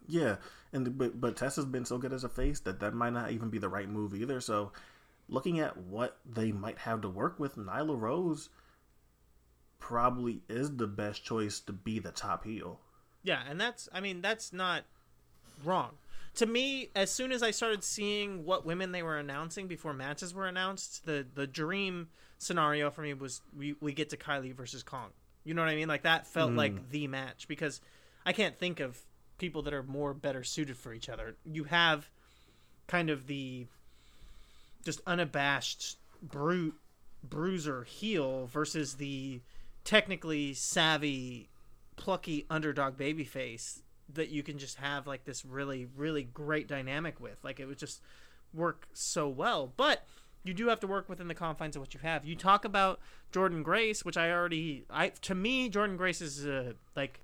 [0.08, 0.36] Yeah,
[0.72, 3.50] and but but Tessa's been so good as a face that that might not even
[3.50, 4.40] be the right move either.
[4.40, 4.72] So,
[5.28, 8.48] looking at what they might have to work with, Nyla Rose
[9.78, 12.80] probably is the best choice to be the top heel.
[13.22, 14.84] Yeah, and that's I mean that's not
[15.64, 15.92] wrong.
[16.36, 20.34] to me, as soon as I started seeing what women they were announcing before matches
[20.34, 24.82] were announced, the the dream scenario for me was we, we get to Kylie versus
[24.82, 25.10] Kong.
[25.44, 25.88] You know what I mean?
[25.88, 26.56] Like that felt hmm.
[26.56, 27.80] like the match because
[28.24, 29.00] I can't think of
[29.38, 31.36] people that are more better suited for each other.
[31.44, 32.10] You have
[32.86, 33.66] kind of the
[34.84, 36.76] just unabashed brute
[37.22, 39.40] bruiser heel versus the
[39.84, 41.48] technically savvy
[41.96, 43.80] plucky underdog babyface
[44.12, 47.42] that you can just have like this really really great dynamic with.
[47.42, 48.00] Like it would just
[48.54, 49.72] work so well.
[49.76, 50.06] But
[50.44, 52.24] you do have to work within the confines of what you have.
[52.24, 53.00] You talk about
[53.32, 57.20] jordynne grace which i already i to me jordynne grace is a like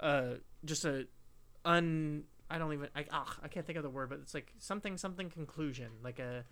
[0.00, 0.34] uh
[0.66, 1.06] just a
[1.66, 4.52] un i don't even I, ah, I can't think of the word but it's like
[4.58, 6.44] something something conclusion like a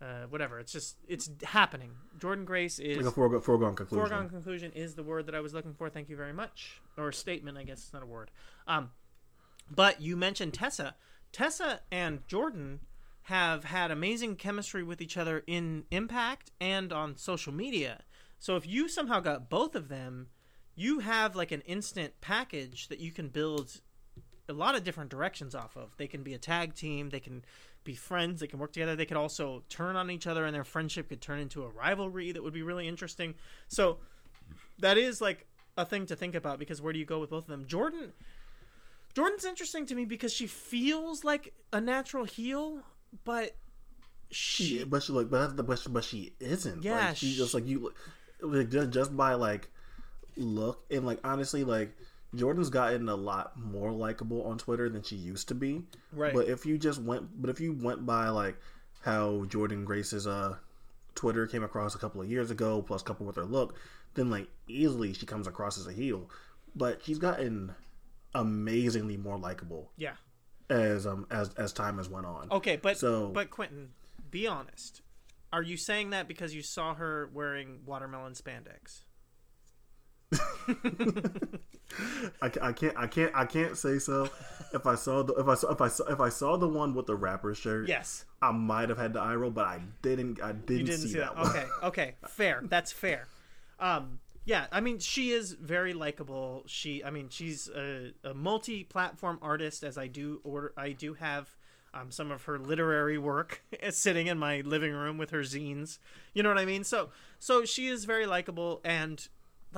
[0.00, 1.90] uh, whatever it's just it's happening
[2.20, 4.06] jordynne grace is Like a foregone, foregone conclusion.
[4.06, 5.90] foregone conclusion is the word that I was looking for.
[5.90, 6.80] Thank you very much.
[6.96, 8.30] Or statement, I guess it's not a word.
[8.68, 8.90] Um,
[9.68, 10.94] but you mentioned Tessa.
[11.32, 12.78] Tessa and Jordynne
[13.22, 18.04] have had amazing chemistry with each other in Impact and on social media.
[18.38, 20.28] So if you somehow got both of them,
[20.76, 23.80] you have like an instant package that you can build
[24.48, 25.96] a lot of different directions off of.
[25.96, 27.44] They can be a tag team, they can
[27.84, 30.64] be friends, they can work together, they could also turn on each other and their
[30.64, 33.34] friendship could turn into a rivalry that would be really interesting.
[33.68, 33.98] So
[34.78, 35.46] that is like
[35.76, 37.64] a thing to think about because where do you go with both of them?
[37.66, 38.12] Jordynne
[39.14, 42.80] Jordynne's interesting to me because she feels like a natural heel,
[43.24, 43.56] but
[44.30, 46.82] she She, but she like, but that's the but she, but she isn't.
[46.82, 47.92] Yeah, like, she just like you,
[48.40, 49.68] like just by like
[50.36, 51.96] look and like honestly like
[52.34, 55.82] Jordynne's gotten a lot more likable on Twitter than she used to be.
[56.12, 56.34] Right.
[56.34, 58.56] But if you just went, but if you went by like
[59.02, 60.56] how Jordynne Grace's uh
[61.14, 63.76] Twitter came across a couple of years ago, plus couple with her look,
[64.14, 66.28] then like easily she comes across as a heel.
[66.76, 67.74] But she's gotten
[68.34, 70.12] amazingly more likable yeah.
[70.68, 72.48] as um as as time has went on.
[72.50, 73.90] Okay, but So- but Quentin,
[74.30, 75.02] be honest.
[75.50, 79.04] Are you saying that because you saw her wearing watermelon spandex?
[82.42, 84.28] I, I can't I can't I can't say so.
[84.72, 86.94] If I saw the if I saw if I saw if I saw the one
[86.94, 88.24] with the rapper shirt, Yes.
[88.42, 90.40] I might have had the eye roll, but I didn't.
[90.42, 91.34] I didn't, didn't see, see that.
[91.34, 91.36] that.
[91.36, 91.46] one.
[91.48, 92.60] Okay, okay, fair.
[92.62, 93.26] That's fair.
[93.80, 96.62] Um, yeah, I mean, she is very likable.
[96.66, 100.72] She, I mean, she's a, a multi-platform artist, as I do order.
[100.76, 101.48] I do have
[101.92, 105.98] um, some of her literary work sitting in my living room with her zines.
[106.32, 106.84] You know what I mean?
[106.84, 109.26] So, so she is very likable, and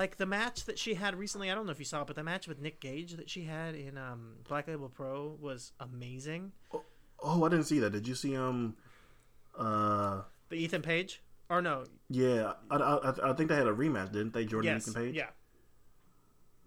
[0.01, 1.51] like the match that she had recently.
[1.51, 3.45] I don't know if you saw it, but the match with Nick Gage that she
[3.45, 6.53] had in um, Black Label Pro was amazing.
[7.23, 7.91] Oh, I didn't see that.
[7.91, 8.77] Did you see um,
[9.59, 11.85] uh, The Ethan Page, or no?
[12.09, 14.47] yeah, I, I, I think they had a rematch, didn't they?
[14.47, 15.15] Jordan Yes, Ethan Page.
[15.17, 15.27] yeah.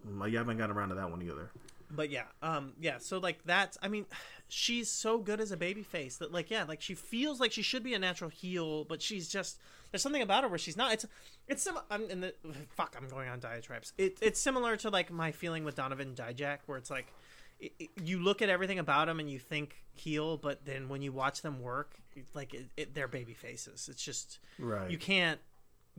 [0.07, 1.49] Mm, yeah, I haven't got around to that one either.
[1.96, 4.06] But yeah um yeah so like that's i mean
[4.48, 7.62] she's so good as a baby face that like yeah like she feels like she
[7.62, 9.60] should be a natural heel but she's just
[9.91, 11.06] there's something about her where she's not it's
[11.48, 12.34] it's sim- i'm in the
[12.76, 16.60] fuck i'm going on diatribes it, it's similar to like my feeling with donovan dijak
[16.66, 17.14] where it's like
[17.60, 21.02] it, it- you look at everything about him and you think heel but then when
[21.02, 21.91] you watch them work
[22.34, 22.56] like
[22.94, 24.89] they're baby faces it's just Right.
[24.89, 25.39] you can't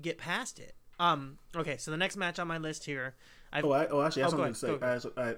[0.01, 3.15] get past it um okay so the next match on my list here
[3.53, 5.23] I've, Oh, I, oh, actually, I have Oh, something to say.
[5.23, 5.35] I,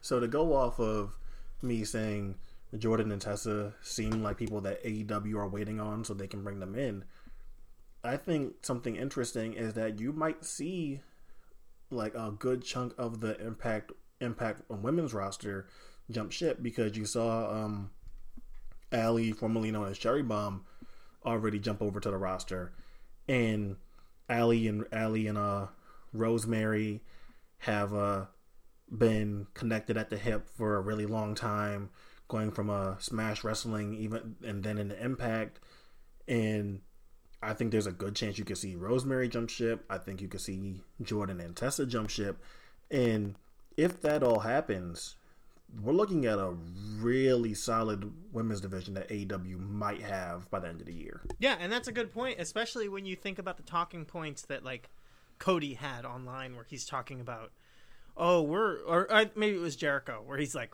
[0.00, 1.18] so to go off of
[1.62, 2.36] me saying
[2.74, 6.60] Jordynne and Tessa seem like people that AEW are waiting on so they can bring
[6.60, 7.04] them in,
[8.02, 11.00] I think something interesting is that you might see
[11.90, 15.66] like a good chunk of the Impact Impact on women's roster
[16.10, 17.90] jump ship because you saw um,
[18.92, 20.64] Allie, formerly known as Cherry Bomb,
[21.24, 22.72] already jump over to the roster,
[23.28, 23.76] and
[24.28, 25.66] Allie and Allie and uh
[26.12, 27.02] Rosemary
[27.58, 28.26] have uh
[28.90, 31.90] been connected at the hip for a really long time,
[32.28, 35.60] going from a Smash Wrestling even and then into Impact,
[36.28, 36.80] and
[37.42, 39.84] I think there's a good chance you could see Rosemary jump ship.
[39.88, 42.42] I think you could see Jordynne and Tessa jump ship,
[42.90, 43.36] and
[43.76, 45.16] if that all happens,
[45.82, 46.54] we're looking at a
[46.98, 51.20] really solid women's division that AEW might have by the end of the year.
[51.38, 54.64] Yeah, and that's a good point, especially when you think about the talking points that
[54.64, 54.90] like
[55.38, 57.52] Cody had online, where he's talking about,
[58.16, 60.72] oh, we're or maybe it was Jericho, where he's like,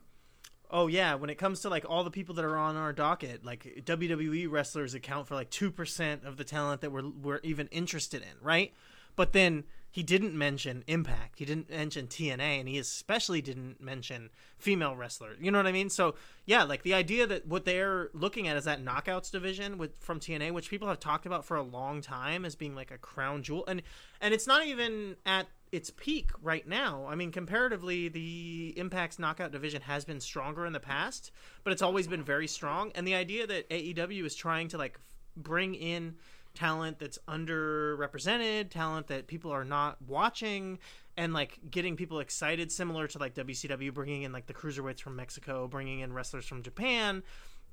[0.70, 3.44] oh yeah, when it comes to like all the people that are on our docket,
[3.44, 7.66] like WWE wrestlers account for like two percent of the talent that we're we're even
[7.68, 8.72] interested in, right?
[9.14, 11.38] But then he didn't mention Impact.
[11.38, 15.38] He didn't mention TNA, and he especially didn't mention female wrestlers.
[15.40, 15.88] You know what I mean?
[15.88, 16.14] So
[16.44, 20.20] yeah, like the idea that what they're looking at is that knockouts division with from
[20.20, 23.42] TNA, which people have talked about for a long time as being like a crown
[23.42, 23.82] jewel, and
[24.20, 27.06] and it's not even at its peak right now.
[27.08, 31.30] I mean, comparatively, the Impact's knockout division has been stronger in the past,
[31.64, 32.92] but it's always been very strong.
[32.94, 34.98] And the idea that AEW is trying to like
[35.36, 36.16] bring in
[36.56, 40.78] talent that's underrepresented, talent that people are not watching,
[41.16, 45.14] and like getting people excited, similar to like WCW bringing in like the cruiserweights from
[45.14, 47.22] Mexico, bringing in wrestlers from Japan.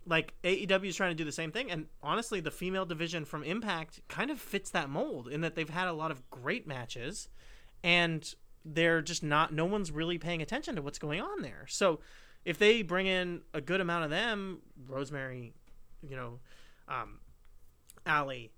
[0.06, 3.44] Like AEW is trying to do the same thing, and honestly, the female division from
[3.44, 7.30] Impact kind of fits that mold in that they've had a lot of great matches,
[7.84, 9.54] and they're just not.
[9.54, 11.66] No one's really paying attention to what's going on there.
[11.70, 12.02] So,
[12.44, 15.54] if they bring in a good amount of them, Rosemary,
[16.02, 16.40] you know,
[16.90, 17.20] um,
[18.06, 18.52] Allie,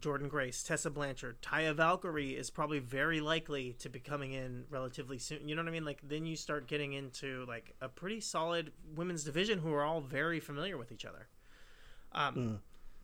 [0.00, 5.18] Jordynne Grace, Tessa Blanchard, Taya Valkyrie is probably very likely to be coming in relatively
[5.18, 5.48] soon.
[5.48, 5.84] You know what I mean?
[5.84, 10.00] Like then you start getting into like a pretty solid women's division who are all
[10.00, 11.28] very familiar with each other.
[12.12, 12.58] Um, Mm.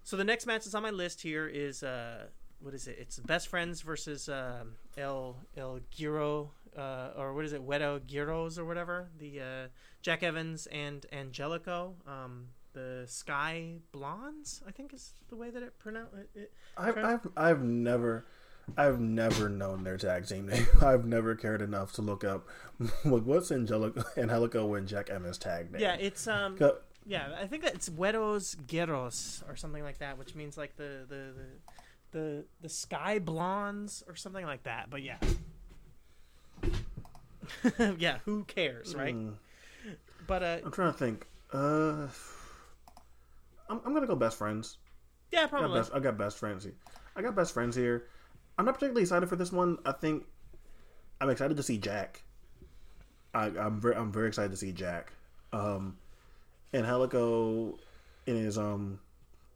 [0.07, 2.27] So the next match that's on my list here is uh,
[2.61, 2.97] what is it?
[2.99, 7.67] It's Best Friends versus um El El Giro uh, or what is it?
[7.67, 9.09] Wedo Giros or whatever.
[9.19, 9.69] The uh,
[10.03, 11.95] Jack Evans and Angelico.
[12.07, 16.53] Um, the Sky Blondes, I think is the way that it pronounced it.
[16.77, 18.27] I've, I've I've never
[18.77, 20.67] I've never known their tag team name.
[20.83, 22.47] I've never cared enough to look up
[23.05, 25.81] like what's Angelico Angelico and Jack Evans tag name.
[25.81, 26.59] Yeah, it's um
[27.07, 31.07] yeah, I think that it's Wedos Guerros or something like that, which means like the
[31.09, 34.89] the the the, the sky blondes or something like that.
[34.89, 35.17] But yeah.
[37.99, 39.15] yeah, who cares, right?
[39.15, 39.35] Mm.
[40.27, 41.27] But uh I'm trying to think.
[41.53, 42.09] Uh,
[43.69, 44.79] I'm, I'm gonna go best friends.
[45.33, 45.81] yeah, I got probably.
[45.81, 46.75] best, I got best friends here.
[47.17, 48.07] I got best friends here.
[48.59, 49.79] I'm not particularly excited for this one.
[49.85, 50.25] I think
[51.21, 52.23] I'm excited to see Jack.
[53.35, 55.13] I, I'm very I'm very excited to see Jack.
[55.53, 55.97] Um,
[56.73, 57.79] Angelico
[58.27, 59.01] in his um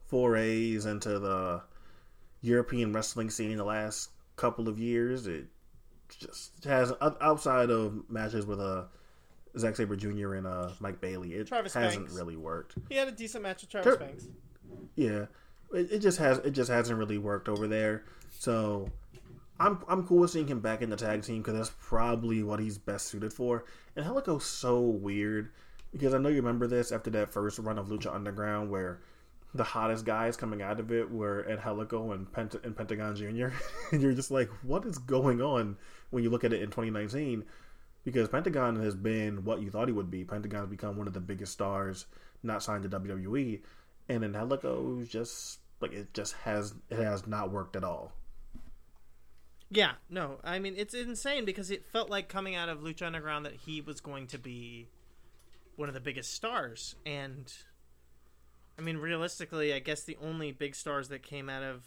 [0.06, 1.62] forays into the
[2.40, 5.46] European wrestling scene in the last couple of years, it
[6.08, 8.84] just has outside of matches with uh
[9.56, 10.34] Zack Sabre Jr.
[10.34, 12.16] and uh Mike Bailey, it Travis hasn't Banks.
[12.18, 12.74] really worked.
[12.88, 13.70] He had a decent match with.
[13.70, 14.26] Travis Banks.
[14.96, 15.26] Yeah,
[15.72, 18.04] it, it just has it just hasn't really worked over there.
[18.30, 18.88] So
[19.60, 22.60] I'm I'm cool with seeing him back in the tag team because that's probably what
[22.60, 23.64] he's best suited for.
[23.96, 25.50] Angelico's so weird
[25.92, 29.00] because I know you remember this after that first run of Lucha Underground where
[29.54, 33.48] the hottest guys coming out of it were Angelico and, Pent- and Pentagon Jr.
[33.92, 35.78] and you're just like, what is going on
[36.10, 37.42] when you look at it in 2019?
[38.08, 40.24] Because Pentagon has been what you thought he would be.
[40.24, 42.06] Pentagon has become one of the biggest stars
[42.42, 43.60] not signed to WWE,
[44.08, 48.12] and then Helico just like it just has it has not worked at all.
[49.70, 53.44] Yeah, no, I mean it's insane because it felt like coming out of Lucha Underground
[53.44, 54.88] that he was going to be
[55.76, 57.52] one of the biggest stars, and
[58.78, 61.84] I mean realistically, I guess the only big stars that came out of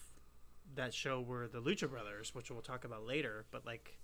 [0.76, 3.46] that show were the Lucha Brothers, which we'll talk about later.
[3.50, 3.98] But like,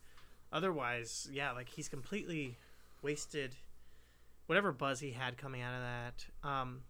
[0.52, 2.58] otherwise, yeah, like he's completely
[3.02, 3.56] wasted
[4.48, 6.48] whatever buzz he had coming out of that.
[6.48, 6.82] Um,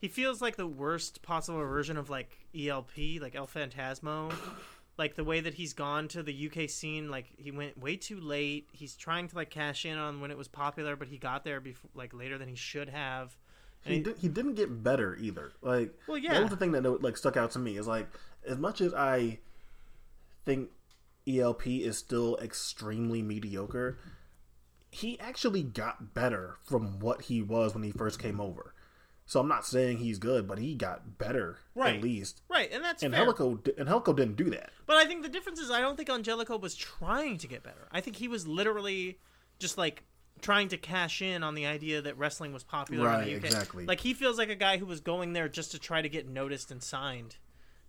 [0.00, 4.32] he feels like the worst possible version of like ELP, like El Fantasmo
[4.98, 8.20] like the way that he's gone to the UK scene like he went way too
[8.20, 11.44] late he's trying to like cash in on when it was popular but he got
[11.44, 13.36] there before like later than he should have
[13.84, 15.52] and He, he- did, he didn't get better either.
[15.62, 16.40] Like Well, that yeah.
[16.40, 18.08] was the thing that like stuck out to me is like
[18.44, 19.38] as much as I
[20.44, 20.70] think
[21.28, 23.98] ELP is still extremely mediocre,
[24.90, 28.74] he actually got better from what he was when he first came over.
[29.26, 31.96] So I'm not saying he's good, but he got better Right.
[31.96, 32.40] at least.
[32.48, 34.70] right and that's And fair Helico and Helico didn't do that.
[34.86, 37.86] but i think the difference is i don't think angelico was trying to get better
[37.92, 39.18] i think he was literally
[39.58, 40.02] just like
[40.40, 43.44] trying to cash in on the idea that wrestling was popular in the UK.
[43.44, 43.84] exactly.
[43.86, 46.26] like he feels like a guy who was going there just to try to get
[46.28, 47.36] noticed and signed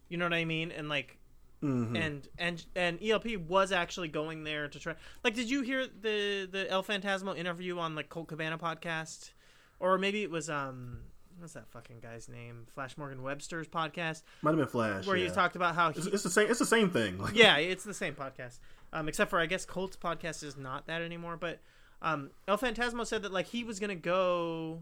[0.09, 1.17] you know what i mean and like
[1.63, 1.95] Mm-hmm.
[1.97, 4.95] and and and ELP was actually going there to try.
[5.23, 9.31] Like, did you hear the the El Fantasmo interview on like Colt Cabana podcast,
[9.79, 10.99] or maybe it was um
[11.39, 12.65] what's that fucking guy's name?
[12.73, 15.05] Flash Morgan Webster's podcast, Might have been Flash.
[15.05, 15.27] where yeah.
[15.27, 16.49] he talked about how he It's, it's the same.
[16.49, 17.17] It's the same thing.
[17.17, 18.59] Like, yeah, it's the same podcast.
[18.91, 21.37] Um, except for I guess Colt's podcast is not that anymore.
[21.37, 21.59] But
[22.01, 24.81] um, El Fantasmo said that like he was gonna go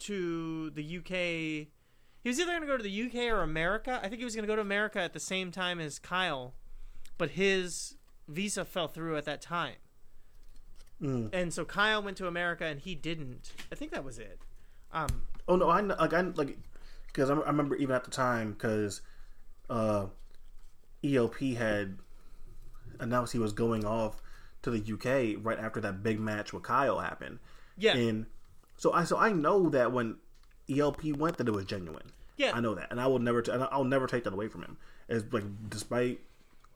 [0.00, 1.68] to the UK.
[2.24, 4.00] He was either gonna go to the UK or America.
[4.02, 6.54] I think he was gonna go to America at the same time as Kyle,
[7.16, 7.94] but his
[8.26, 9.76] visa fell through at that time.
[11.00, 11.30] Mm.
[11.32, 13.52] And so Kyle went to America and he didn't.
[13.70, 14.40] I think that was it.
[14.92, 16.56] Um, Oh no, I like I like
[17.06, 19.02] because I, I remember even at the time because
[19.68, 20.06] uh,
[21.04, 21.98] ELP had
[23.00, 24.22] announced he was going off
[24.62, 27.40] to the UK right after that big match with Kyle happened.
[27.76, 27.94] Yeah.
[27.94, 28.26] And
[28.76, 30.16] so I so I know that when
[30.70, 32.12] ELP went that it was genuine.
[32.36, 32.52] Yeah.
[32.54, 34.62] I know that, and I will never t- and I'll never take that away from
[34.62, 34.76] him.
[35.08, 36.20] It's like despite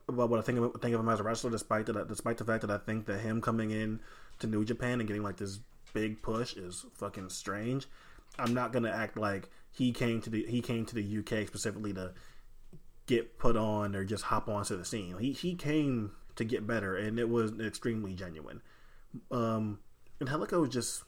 [0.07, 2.61] what I think of, think of him as a wrestler, despite that, despite the fact
[2.61, 3.99] that I think that him coming in
[4.39, 5.59] to New Japan and getting like this
[5.93, 7.87] big push is fucking strange.
[8.37, 11.93] I'm not gonna act like he came to the he came to the UK specifically
[11.93, 12.13] to
[13.05, 15.17] get put on or just hop onto the scene.
[15.19, 18.61] He he came to get better, and it was extremely genuine.
[19.31, 19.79] Um,
[20.21, 21.03] Angelico was just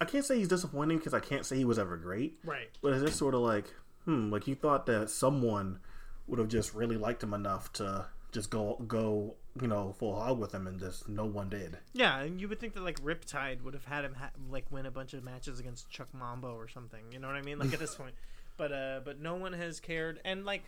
[0.00, 2.38] I can't say he's disappointing because I can't say he was ever great.
[2.44, 2.68] Right.
[2.82, 3.74] But it's just sort of like,
[4.04, 5.80] hmm, like you thought that someone
[6.26, 10.38] would have just really liked him enough to just go go you know full hog
[10.38, 11.78] with him, and just no one did.
[11.92, 14.86] Yeah, and you would think that like Riptide would have had him ha- like win
[14.86, 17.02] a bunch of matches against Chuck Mambo or something.
[17.12, 17.58] You know what I mean?
[17.58, 18.14] Like at this point,
[18.56, 20.62] but uh, but no one has cared, and like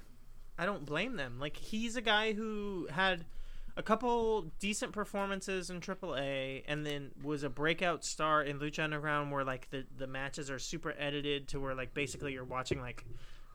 [0.58, 1.38] I don't blame them.
[1.38, 3.24] Like he's a guy who had
[3.76, 9.30] a couple decent performances in AAA, and then was a breakout star in Lucha Underground,
[9.30, 13.04] where like the the matches are super edited to where like basically you're watching like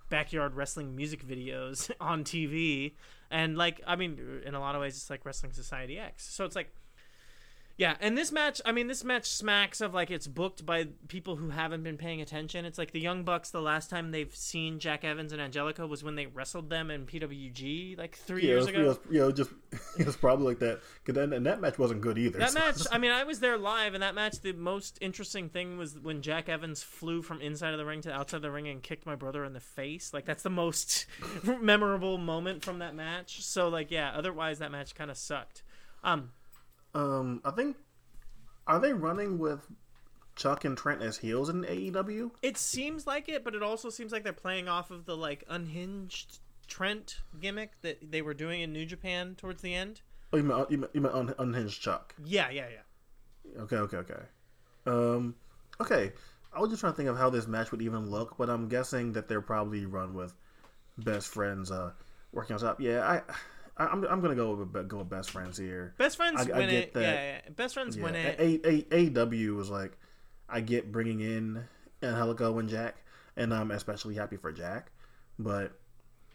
[0.09, 2.93] backyard wrestling music videos on TV.
[3.29, 6.25] And like, I mean, in a lot of ways, it's like Wrestling Society X.
[6.33, 6.73] So it's like,
[7.77, 7.95] yeah.
[7.99, 11.49] And this match, I mean, this match smacks of like it's booked by people who
[11.51, 12.65] haven't been paying attention.
[12.65, 13.51] It's like the Young Bucks.
[13.51, 17.05] The last time they've seen Jack Evans and Angelico was when they wrestled them in
[17.05, 18.81] PWG like three Yeah, years was, ago.
[18.81, 19.51] it was, you know, just
[19.99, 20.79] it was probably like that.
[21.05, 22.39] Then, and that match wasn't good either.
[22.39, 25.49] That so- match, I mean, I was there live, and that match, the most interesting
[25.49, 28.51] thing was when Jack Evans flew from inside of the ring to outside of the
[28.51, 30.13] ring and kicked my brother in the face.
[30.13, 31.05] Like, that's the most
[31.61, 33.43] memorable moment from that match.
[33.43, 35.63] So, like, yeah, otherwise, that match kind of sucked.
[36.03, 36.31] Um,
[36.97, 37.77] Um, I think
[38.65, 39.67] are they running with
[40.35, 42.31] Chuck and Trent as heels in AEW?
[42.41, 45.43] it seems like it, but it also seems like they're playing off of the, like,
[45.47, 50.01] unhinged Trent gimmick that they were doing in New Japan towards the end.
[50.33, 52.13] Oh, you meant, you meant, you meant un, unhinged Chuck?
[52.23, 53.61] Yeah, yeah, yeah.
[53.61, 54.23] Okay, okay, okay.
[54.85, 55.35] Um,
[55.79, 56.11] okay.
[56.51, 58.67] I was just trying to think of how this match would even look, but I'm
[58.67, 60.33] guessing that they're probably run with
[60.97, 61.91] best friends uh,
[62.33, 62.81] working on top.
[62.81, 63.21] Yeah, I
[63.79, 65.93] I'm, I'm gonna go with go with best friends here.
[65.97, 66.93] Best friends I- I win get it.
[66.93, 67.01] that.
[67.01, 68.39] Yeah, yeah, best friends Yeah, win it.
[68.39, 69.97] A, A, was like,
[70.49, 71.63] I get bringing in
[72.01, 72.95] Angelico and Jack,
[73.35, 74.91] and I'm especially happy for Jack,
[75.37, 75.79] but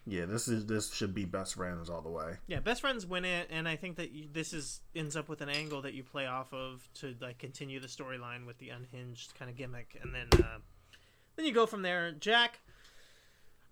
[0.05, 2.33] yeah, this is this should be best friends all the way.
[2.47, 5.41] Yeah, best friends win it, and I think that you, this is ends up with
[5.41, 9.33] an angle that you play off of to like continue the storyline with the unhinged
[9.39, 10.57] kind of gimmick, and then uh,
[11.35, 12.11] then you go from there.
[12.11, 12.59] Jack,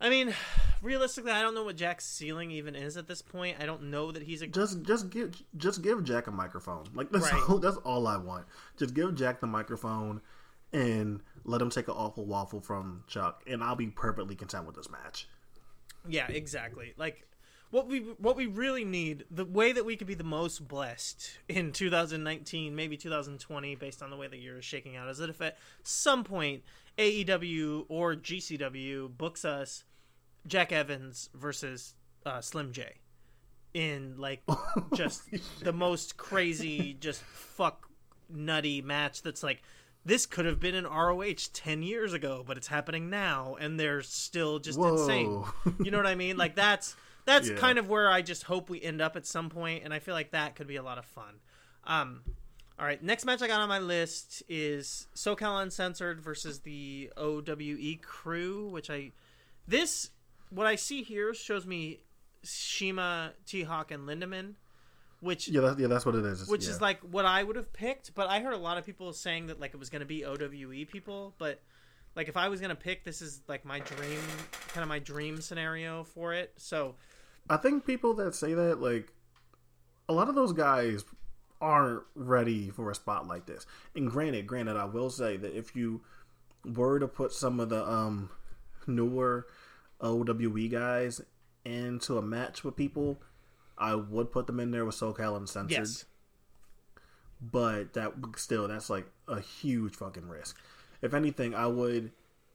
[0.01, 0.33] I mean,
[0.81, 3.57] realistically, I don't know what Jack's ceiling even is at this point.
[3.59, 6.85] I don't know that he's a Just just give just give Jack a microphone.
[6.93, 7.43] Like that's Right.
[7.47, 8.45] all, that's all I want.
[8.77, 10.21] Just give Jack the microphone
[10.73, 14.75] and let him take an awful waffle from Chuck, and I'll be perfectly content with
[14.75, 15.27] this match.
[16.07, 16.93] Yeah, exactly.
[16.97, 17.27] Like
[17.69, 21.29] what we what we really need, the way that we could be the most blessed
[21.47, 25.29] in 2019, maybe 2020 based on the way the year is shaking out is that
[25.29, 26.63] if at some point
[26.97, 29.83] AEW or GCW books us
[30.47, 32.95] Jack Evans versus uh, Slim J
[33.73, 34.41] in like
[34.95, 35.23] just
[35.63, 37.87] the most crazy just fuck
[38.29, 39.61] nutty match that's like
[40.03, 44.01] this could have been an ROH 10 years ago, but it's happening now, and they're
[44.01, 45.43] still just insane.
[45.83, 46.37] You know what I mean?
[46.37, 47.55] Like that's that's Yeah.
[47.57, 50.15] kind of where I just hope we end up at some point, and I feel
[50.15, 51.35] like that could be a lot of fun.
[51.83, 52.21] Um,
[52.79, 57.97] all right, next match I got on my list is SoCal Uncensored versus the OWE
[58.01, 59.11] Crew, which I
[59.67, 60.09] this
[60.51, 62.01] what I see here shows me
[62.43, 64.53] CIMA, T Hawk, and Lindaman,
[65.21, 66.47] which Yeah, that, yeah, that's what it is.
[66.47, 66.71] which yeah.
[66.71, 68.13] is like what I would have picked.
[68.13, 70.25] But I heard a lot of people saying that like it was going to be
[70.25, 71.33] OWE people.
[71.37, 71.61] But
[72.15, 74.19] like if I was going to pick, this is like my dream,
[74.69, 76.53] kind of my dream scenario for it.
[76.57, 76.95] So
[77.49, 79.11] I think people that say that, like,
[80.07, 81.03] a lot of those guys
[81.59, 83.65] aren't ready for a spot like this.
[83.95, 86.01] And granted, granted, I will say that if you
[86.65, 88.29] were to put some of the um
[88.87, 89.47] newer
[90.01, 91.21] OWE guys
[91.63, 93.21] into a match with people,
[93.77, 95.71] I would put them in there with SoCal Uncensored.
[95.71, 96.05] yes,
[97.41, 100.57] But that still, that's like a huge fucking risk.
[101.01, 102.11] If anything, I would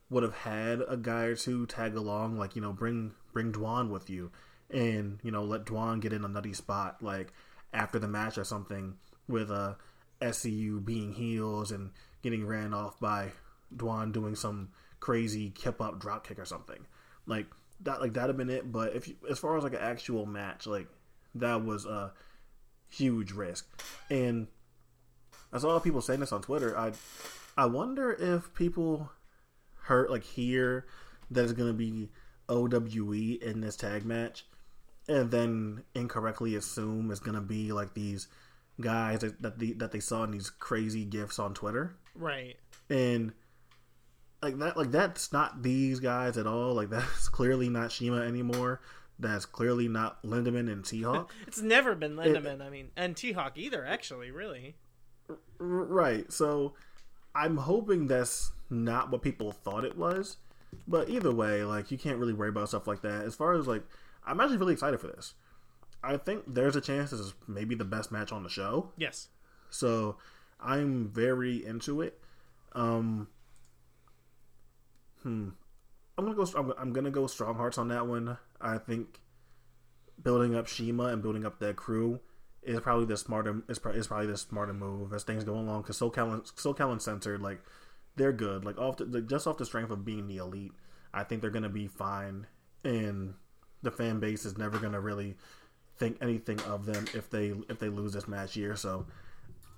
[0.08, 3.90] would have had a guy or two tag along, like you know, bring bring Dwan
[3.90, 4.30] with you,
[4.70, 7.32] and you know, let Dwan get in a nutty spot, like
[7.72, 8.94] after the match or something,
[9.28, 9.74] with uh,
[10.20, 11.90] SCU being heels and
[12.22, 13.32] getting ran off by
[13.74, 14.68] Dwan doing some
[15.00, 16.86] crazy kip up drop kick or something,
[17.26, 17.46] like
[17.80, 18.00] that.
[18.00, 18.70] Like that'd have been it.
[18.70, 20.88] But if you, as far as like an actual match, like
[21.34, 22.12] that was a
[22.88, 23.66] huge risk,
[24.10, 24.46] and
[25.52, 26.76] I saw people saying this on Twitter.
[26.78, 26.92] I
[27.56, 29.10] I wonder if people
[29.82, 30.86] heard like hear
[31.30, 32.08] that it's gonna be
[32.48, 34.46] OWE in this tag match
[35.08, 38.28] and then incorrectly assume it's gonna be like these
[38.80, 42.56] guys that that, the, that they saw in these crazy gifs on Twitter, Right.
[42.90, 43.32] and
[44.46, 46.74] like that like that's not these guys at all.
[46.74, 48.80] Like that's clearly not CIMA anymore.
[49.18, 51.32] That's clearly not Lindaman and T-Hawk.
[51.46, 52.60] It's never been Lindaman.
[52.60, 53.84] I mean, and T Hawk either.
[53.84, 54.76] Actually, really.
[55.58, 56.30] Right.
[56.30, 56.74] So
[57.34, 60.36] I'm hoping that's not what people thought it was.
[60.86, 63.24] But either way, like you can't really worry about stuff like that.
[63.24, 63.82] As far as like,
[64.26, 65.34] I'm actually really excited for this.
[66.04, 68.92] I think there's a chance this is maybe the best match on the show.
[68.98, 69.28] Yes.
[69.70, 70.18] So
[70.60, 72.20] I'm very into it.
[72.74, 73.28] Um,
[75.26, 75.48] hmm.
[76.18, 76.74] I'm gonna go.
[76.78, 78.38] I'm, gonna go strong hearts on that one.
[78.60, 79.20] I think
[80.22, 82.20] building up CIMA and building up that crew
[82.62, 83.62] is probably the smarter.
[83.68, 85.82] Is, is probably the smarter move as things go along.
[85.82, 87.60] Because SoCal, and- SoCal Uncensored, like
[88.16, 88.64] they're good.
[88.64, 90.72] Like off the, like, just off the strength of being the elite,
[91.12, 92.46] I think they're gonna be fine.
[92.84, 93.34] And
[93.82, 95.36] the fan base is never gonna really
[95.98, 98.76] think anything of them if they if they lose this match here.
[98.76, 99.06] So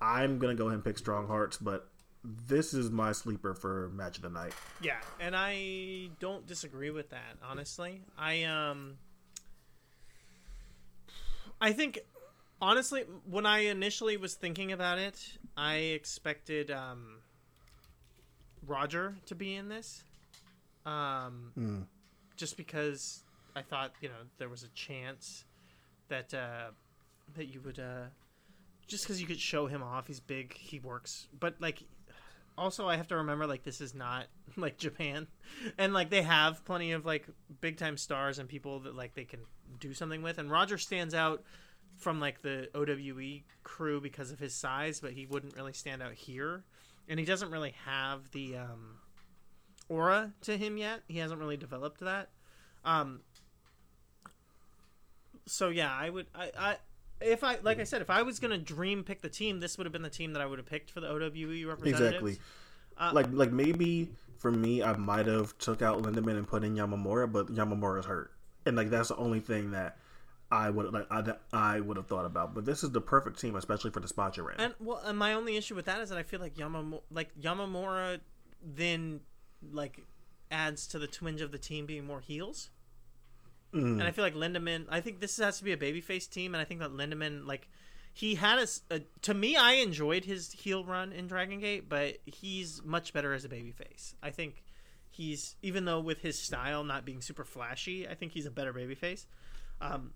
[0.01, 1.89] I'm gonna go ahead and pick Strong Hearts, but
[2.23, 4.53] this is my sleeper for match of the night.
[4.81, 7.37] Yeah, and I don't disagree with that.
[7.43, 8.97] Honestly, I um,
[11.61, 11.99] I think
[12.61, 15.19] honestly, when I initially was thinking about it,
[15.55, 17.19] I expected um,
[18.65, 20.03] Roger to be in this,
[20.85, 21.85] um, mm.
[22.35, 23.23] just because
[23.55, 25.45] I thought you know there was a chance
[26.09, 26.71] that uh,
[27.35, 28.07] that you would uh,
[28.87, 30.07] just because you could show him off.
[30.07, 30.53] He's big.
[30.57, 31.83] He works, but like
[32.59, 35.27] also I have to remember like this is not like Japan,
[35.77, 37.25] and like they have plenty of like
[37.61, 39.39] big time stars and people that like they can
[39.79, 40.37] do something with.
[40.37, 41.43] And Roger stands out
[41.97, 46.13] from like the OWE crew because of his size, but he wouldn't really stand out
[46.13, 46.63] here,
[47.07, 48.97] and he doesn't really have the um,
[49.87, 51.01] aura to him yet.
[51.07, 52.29] He hasn't really developed that.
[52.83, 53.21] Um,
[55.45, 56.51] so yeah, I would I.
[56.57, 56.77] I
[57.21, 59.85] if I like I said, if I was gonna dream pick the team, this would
[59.85, 61.97] have been the team that I would have picked for the OWE representatives.
[61.97, 62.39] Exactly.
[62.97, 66.75] Uh, like like maybe for me, I might have took out Lindaman and put in
[66.75, 68.31] Yamamura, but Yamamura's hurt,
[68.65, 69.97] and like that's the only thing that
[70.51, 72.55] I would like I, I would have thought about.
[72.55, 74.59] But this is the perfect team, especially for the spot you're in.
[74.59, 77.29] And well, and my only issue with that is that I feel like Yamamura, like
[77.39, 78.19] Yamamura,
[78.63, 79.19] then
[79.71, 80.01] like
[80.51, 82.69] adds to the twinge of the team being more heels.
[83.73, 83.93] Mm.
[83.99, 84.85] And I feel like Lindaman.
[84.89, 87.69] I think this has to be a babyface team, and I think that Lindaman, like,
[88.13, 92.17] he had a, a- To me, I enjoyed his heel run in Dragon Gate, but
[92.25, 94.15] he's much better as a babyface.
[94.23, 94.63] I think
[95.11, 98.73] he's even though with his style not being super flashy, I think he's a better
[98.73, 99.25] babyface.
[99.81, 100.11] Um,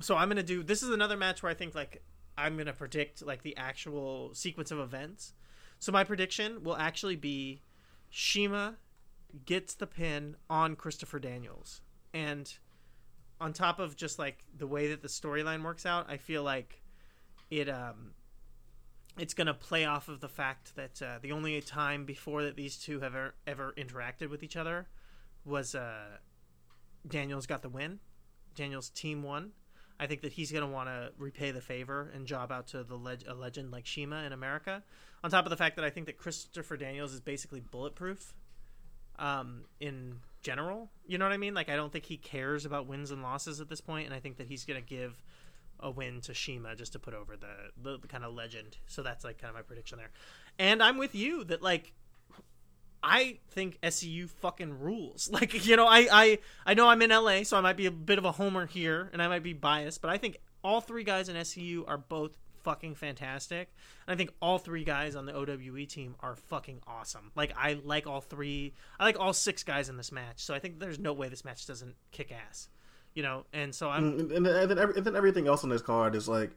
[0.00, 0.62] so I'm gonna do.
[0.62, 2.02] This is another match where I think like
[2.36, 5.32] I'm gonna predict like the actual sequence of events.
[5.78, 7.62] So my prediction will actually be
[8.10, 8.76] CIMA
[9.46, 11.80] gets the pin on Christopher Daniels.
[12.12, 12.52] And
[13.40, 16.82] on top of just like the way that the storyline works out, I feel like
[17.50, 18.12] it um
[19.18, 22.56] it's going to play off of the fact that uh, the only time before that
[22.56, 24.86] these two have ever, ever interacted with each other
[25.44, 26.16] was uh,
[27.06, 27.98] Daniel's got the win.
[28.54, 29.50] Daniels team won.
[29.98, 32.82] I think that he's going to want to repay the favor and job out to
[32.82, 32.96] the
[33.28, 34.82] a legend like CIMA in America.
[35.22, 38.34] On top of the fact that I think that Christopher Daniels is basically bulletproof
[39.18, 40.90] um, in general.
[41.06, 41.54] You know what I mean?
[41.54, 44.20] Like I don't think he cares about wins and losses at this point, and I
[44.20, 45.22] think that he's to give
[45.82, 48.76] a win to CIMA just to put over the, the, the kind of legend.
[48.86, 50.10] So that's like kind of my prediction there.
[50.58, 51.92] And I'm with you that like
[53.02, 55.30] I think SCU fucking rules.
[55.40, 57.90] Like, you know, I, I I know I'm in LA, so I might be a
[57.90, 61.04] bit of a homer here and I might be biased, but I think all three
[61.04, 62.32] guys in SCU are both
[62.62, 63.72] fucking fantastic.
[64.06, 67.30] And I think all three guys on the OWE team are fucking awesome.
[67.34, 70.40] Like I like all three I like all six guys in this match.
[70.40, 72.68] So I think there's no way this match doesn't kick ass.
[73.14, 75.70] You know, and so I'm and, and, and then every, and then everything else on
[75.70, 76.50] this card is like,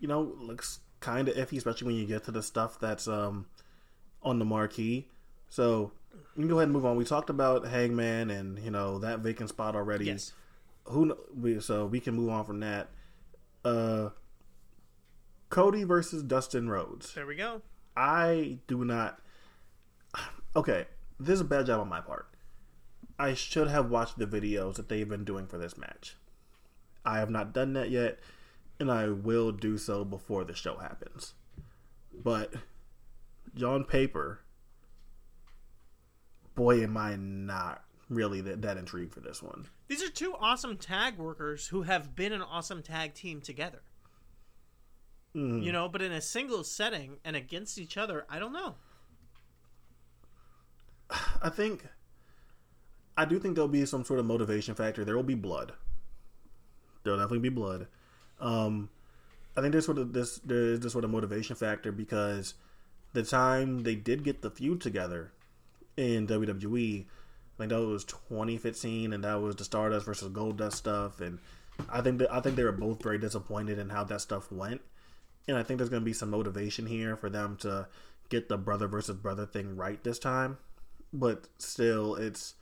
[0.00, 3.46] you know, looks kind of iffy, especially when you get to the stuff that's um
[4.22, 5.08] on the marquee.
[5.48, 5.92] So
[6.36, 6.96] we can go ahead and move on.
[6.96, 10.06] We talked about Hangman and you know that vacant spot already.
[10.06, 10.32] yes.
[10.84, 12.88] Who we so we can move on from that.
[13.64, 14.10] Uh,
[15.50, 17.14] Cody versus Dustin Rhodes.
[17.14, 17.62] There we go.
[17.96, 19.20] I do not.
[20.54, 20.86] Okay,
[21.18, 22.28] this is a bad job on my part.
[23.18, 26.16] I should have watched the videos that they've been doing for this match.
[27.04, 28.18] I have not done that yet,
[28.78, 31.34] and I will do so before the show happens.
[32.12, 32.54] But,
[33.54, 34.40] John Paper,
[36.54, 39.66] boy, am I not really that, that intrigued for this one.
[39.86, 43.82] These are two awesome tag workers who have been an awesome tag team together.
[45.38, 45.62] Mm.
[45.62, 48.74] You know, but in a single setting and against each other, I don't know.
[51.42, 51.84] I think
[53.16, 55.04] I do think there'll be some sort of motivation factor.
[55.04, 55.72] There will be blood.
[57.02, 57.86] there'll definitely be blood.
[58.40, 58.90] Um,
[59.56, 62.54] I think there's sort of this there's this sort of motivation factor because
[63.12, 65.32] the time they did get the feud together
[65.96, 71.20] in WWE, I think that was 2015, and that was the Stardust versus Goldust stuff,
[71.20, 71.38] and
[71.88, 74.80] I think that I think they were both very disappointed in how that stuff went,
[75.48, 77.88] and I think there's going to be some motivation here for them to
[78.28, 80.58] get the brother versus brother thing right this time,
[81.12, 82.54] but still, it's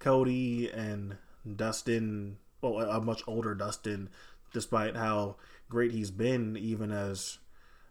[0.00, 1.16] Cody and
[1.56, 4.10] Dustin, well, a much older Dustin,
[4.52, 5.36] despite how
[5.68, 7.38] great he's been, even as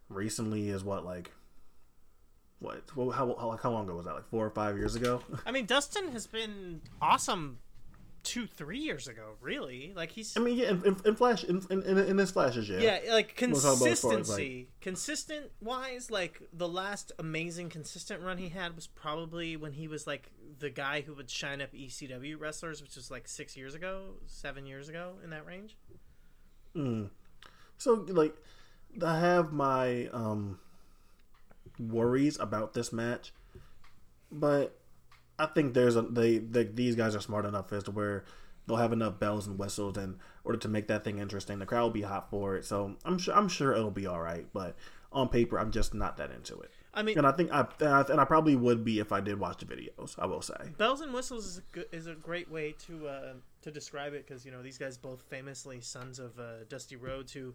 [0.10, 1.32] recently as what like
[2.60, 2.82] what
[3.14, 4.14] how how, how long ago was that?
[4.14, 5.22] Like four or five years ago?
[5.45, 7.60] I mean, Dustin has been awesome
[8.23, 9.35] two, three years ago.
[9.41, 12.69] Really, like he's i mean yeah in, in, in flash in, in, in his flashes
[12.69, 14.69] yeah yeah, like We'll talk about as far consistency.
[14.81, 20.07] Consistent wise, like the last amazing consistent run he had was probably when he was
[20.07, 24.15] like the guy who would shine up ECW wrestlers, which was like six years ago,
[24.25, 25.77] seven years ago in that range.
[27.77, 28.35] so like
[29.03, 30.59] i have my um
[31.79, 33.33] worries about this match
[34.31, 34.79] but
[35.44, 38.24] i think there's a they, they these guys are smart enough as to where
[38.68, 41.60] they'll have enough bells and whistles in order to make that thing interesting.
[41.60, 42.65] The crowd will be hot for it.
[42.65, 44.76] So i'm sure i'm sure it'll be all right but
[45.11, 46.72] on paper i'm just not that into it.
[46.94, 49.60] I mean, and i think i and I, probably would be if i did watch
[49.60, 50.72] the videos i will say.
[50.78, 53.34] Bells and whistles is a good, is a great way to uh,
[53.64, 57.32] to describe it because you know these guys both famously sons of uh, Dusty Rhodes,
[57.32, 57.53] who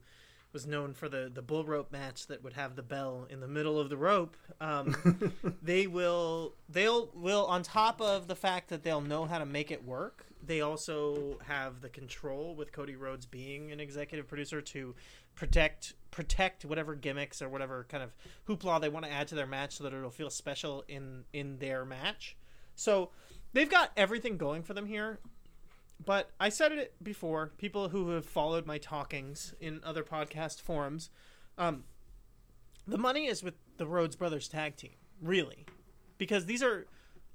[0.53, 3.49] was known for the the bull rope match that would have the bell in the
[3.49, 4.37] middle of the rope.
[4.61, 9.47] Um, they will they'll will on top of the fact that they'll know how to
[9.47, 10.27] make it work.
[10.45, 14.95] They also have the control with Cody Rhodes being an executive producer to
[15.35, 18.15] protect protect whatever gimmicks or whatever kind of
[18.49, 21.59] hoopla they want to add to their match so that it'll feel special in in
[21.59, 22.37] their match.
[22.75, 23.11] So
[23.53, 25.19] they've got everything going for them here.
[26.05, 27.53] But I said it before.
[27.59, 31.11] People who have followed my talkings in other podcast forums,
[31.57, 31.85] um,
[32.87, 35.67] the money is with the Rhodes Brothers tag team, really,
[36.17, 36.87] because these are.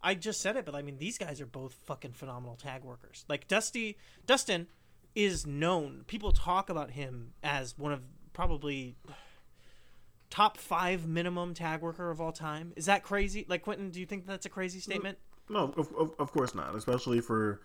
[0.06, 3.24] I just said it, but I mean these guys are both fucking phenomenal tag workers.
[3.30, 4.68] Like Dusty, Dustin
[5.16, 6.04] is known.
[6.08, 8.02] People talk about him as one of
[8.34, 8.96] probably
[10.30, 12.74] top five minimum tag worker of all time.
[12.76, 13.46] Is that crazy?
[13.48, 15.18] Like Quentin, do you think that's a crazy statement?
[15.48, 16.76] No, of, of, of course not.
[16.76, 17.62] Especially for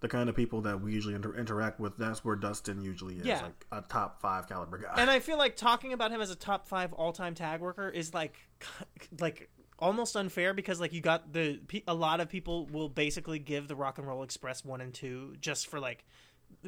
[0.00, 1.96] the kind of people that we usually inter- interact with.
[1.96, 3.42] That's where Dustin usually is, Yeah.
[3.42, 4.92] like a top five caliber guy.
[4.96, 7.88] and I feel like talking about him as a top five all time tag worker
[7.88, 8.36] is like,
[9.20, 9.48] like
[9.78, 11.58] almost unfair because like you got the
[11.88, 15.34] a lot of people will basically give the Rock and Roll Express one and two
[15.40, 16.04] just for like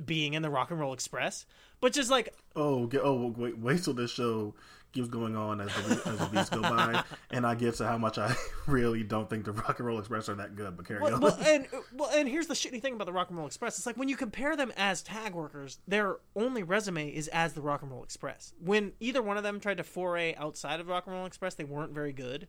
[0.05, 1.47] being in the Rock and Roll Express,
[1.81, 4.55] but just like oh, oh, wait, wait till this show
[4.93, 7.99] keeps going on as the as the weeks go by, and I get to how
[7.99, 8.35] much I
[8.67, 10.77] really don't think the Rock and Roll Express are that good.
[10.77, 11.21] But carry well, on.
[11.21, 13.77] well, and well, and here's the shitty thing about the Rock and Roll Express.
[13.77, 17.61] It's like when you compare them as tag workers, their only resume is as the
[17.61, 18.55] Rock and Roll Express.
[18.61, 21.65] When either one of them tried to foray outside of Rock and Roll Express, they
[21.65, 22.49] weren't very good.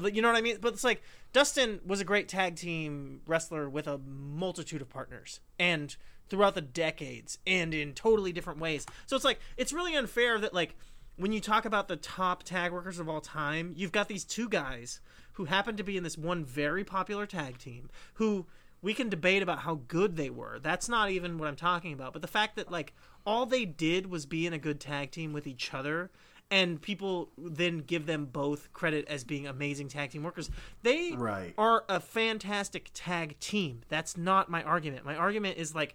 [0.00, 0.58] You know what I mean?
[0.60, 1.02] But it's like
[1.32, 5.96] Dustin was a great tag team wrestler with a multitude of partners and
[6.30, 8.86] throughout the decades and in totally different ways.
[9.06, 10.76] So it's like it's really unfair that like
[11.20, 14.48] when you talk about the top tag workers of all time, you've got these two
[14.48, 15.00] guys
[15.34, 18.46] who happen to be in this one very popular tag team who
[18.80, 20.58] we can debate about how good they were.
[20.58, 22.14] That's not even what I'm talking about.
[22.14, 22.94] But the fact that like
[23.26, 26.10] all they did was be in a good tag team with each other
[26.50, 30.50] and people then give them both credit as being amazing tag team workers.
[30.82, 31.54] They Right.
[31.58, 33.82] are a fantastic tag team.
[33.88, 35.04] That's not my argument.
[35.04, 35.94] My argument is like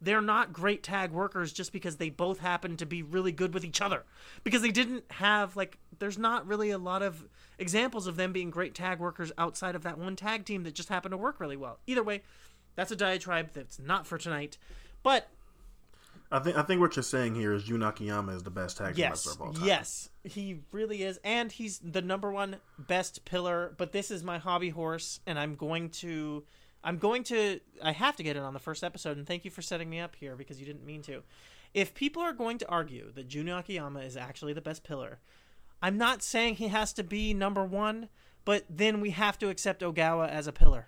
[0.00, 3.64] they're not great tag workers just because they both happen to be really good with
[3.64, 4.04] each other.
[4.44, 7.26] Because they didn't have like there's not really a lot of
[7.58, 10.88] examples of them being great tag workers outside of that one tag team that just
[10.88, 11.78] happened to work really well.
[11.86, 12.22] Either way,
[12.74, 14.58] that's a diatribe that's not for tonight.
[15.02, 15.28] But
[16.30, 18.94] I think I think what you're saying here is Jun Akiyama is the best tag
[18.94, 19.66] team yes, wrestler of all time.
[19.66, 23.74] yes, he really is, and he's the number one best pillar.
[23.76, 26.44] But this is my hobby horse, and I'm going to,
[26.86, 29.16] I'm going to, I have to get it on the first episode.
[29.16, 31.24] And thank you for setting me up here because you didn't mean to.
[31.74, 35.18] If people are going to argue that Jun Akiyama is actually the best pillar,
[35.82, 38.08] I'm not saying he has to be number one,
[38.44, 40.86] but then we have to accept Ogawa as a pillar.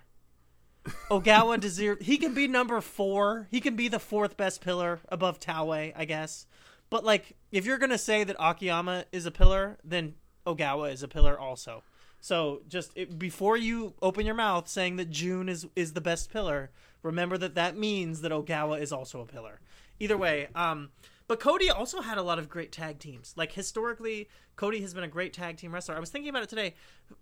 [1.11, 3.47] Ogawa deserve he can be number four.
[3.51, 6.47] He can be the fourth best pillar above Taue, I guess.
[6.89, 10.15] But like, if you're gonna say that Akiyama is a pillar, then
[10.47, 11.83] Ogawa is a pillar also.
[12.21, 16.31] So just it, before you open your mouth saying that Jun is is the best
[16.31, 16.71] pillar,
[17.03, 19.59] remember that that means that Ogawa is also a pillar.
[19.99, 20.89] Either way, um,
[21.27, 23.33] but Cody also had a lot of great tag teams.
[23.35, 25.95] Like historically, Cody has been a great tag team wrestler.
[25.95, 26.73] I was thinking about it today.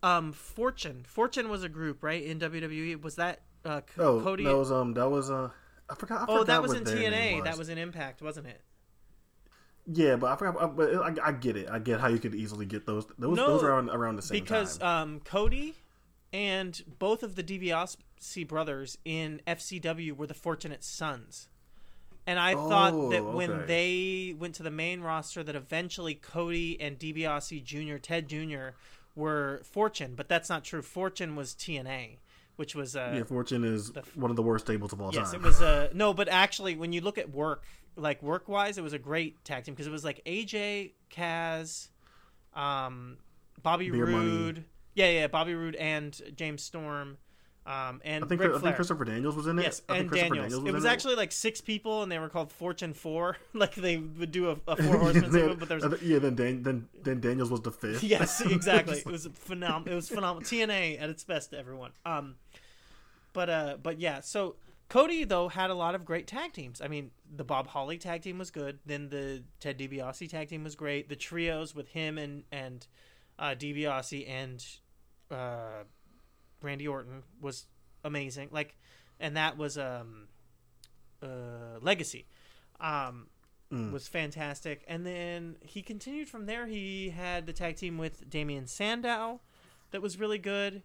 [0.03, 2.23] Um, Fortune, Fortune was a group, right?
[2.23, 4.43] In WWE, was that uh, C- Oh, Cody?
[4.45, 5.49] that was um that was uh
[5.89, 6.21] I forgot.
[6.29, 7.43] I Oh, that was in TNA.
[7.43, 8.61] That was in Impact, wasn't it?
[9.91, 10.61] Yeah, but I forgot.
[10.61, 11.69] uh, But I, I get it.
[11.69, 13.05] I get how you could easily get those.
[13.17, 15.03] Those, No, those are around, around the same because time.
[15.15, 15.75] um, Cody
[16.33, 21.47] and both of the DiBiase brothers in FCW were the Fortunate Sons.
[22.25, 23.65] And I thought that Oh, when okay.
[23.65, 28.75] they went to the main roster, that eventually Cody and DiBiase Jr., Ted Jr.,
[29.15, 30.81] were Fortune, but that's not true.
[30.81, 32.17] Fortune was TNA,
[32.57, 35.41] which was uh, yeah, Fortune is one of the worst tables of all Yes, time.
[35.41, 37.63] Yes, it was uh no, but actually, when you look at work,
[37.97, 41.89] like work wise, it was a great tag team because it was like AJ, Kaz,
[42.55, 43.17] um,
[43.61, 44.25] Bobby Beer Money.
[44.25, 47.17] Roode, yeah, yeah, Bobby Roode and James Storm,
[47.67, 49.63] um, and I think, I think Christopher Daniels was in it.
[49.63, 50.61] Yes, I think and Christopher Daniels.
[50.61, 53.35] was It was actually like six people, and they were called Fortune Four.
[53.53, 56.19] like they would do a, a four horseman segment, but there's think- yeah.
[56.19, 58.03] Then Dan, then then Daniels was the fifth.
[58.05, 58.99] yes, exactly.
[58.99, 59.91] It was phenomenal.
[59.91, 60.43] It was phenomenal.
[60.43, 61.91] TNA at its best, everyone.
[62.05, 62.35] Um,
[63.33, 64.21] but uh, but yeah.
[64.21, 64.55] So
[64.89, 66.81] Cody though had a lot of great tag teams.
[66.81, 68.79] I mean, the Bob Holly tag team was good.
[68.85, 71.09] Then the Ted DiBiase tag team was great.
[71.09, 72.87] The trios with him and and
[73.37, 74.65] uh, DiBiase and
[75.29, 75.83] uh,
[76.61, 77.65] Randy Orton was
[78.03, 78.49] amazing.
[78.51, 78.77] Like,
[79.19, 80.27] and that was um,
[81.21, 82.27] uh, Legacy.
[82.79, 83.27] Um,
[83.91, 84.83] was fantastic.
[84.87, 86.67] And then he continued from there.
[86.67, 89.41] He had the tag team with Damien Sandow
[89.91, 90.83] that was really good.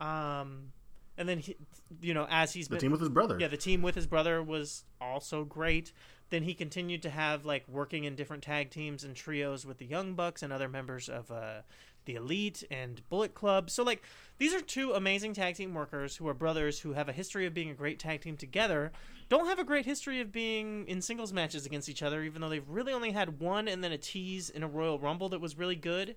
[0.00, 0.72] Um,
[1.16, 1.56] and then he,
[2.00, 3.36] you know, as he's the been team with his brother.
[3.38, 5.92] yeah, the team with his brother was also great.
[6.30, 9.86] Then he continued to have like working in different tag teams and trios with the
[9.86, 11.60] Young Bucks and other members of uh,
[12.06, 13.70] the Elite and Bullet Club.
[13.70, 14.02] So like
[14.38, 17.54] these are two amazing tag team workers who are brothers who have a history of
[17.54, 18.92] being a great tag team together.
[19.28, 22.48] Don't have a great history of being in singles matches against each other, even though
[22.48, 25.56] they've really only had one and then a tease in a Royal Rumble that was
[25.56, 26.16] really good.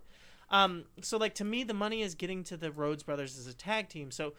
[0.49, 3.53] Um, so like to me, the money is getting to the Rhodes brothers as a
[3.53, 4.11] tag team.
[4.11, 4.33] So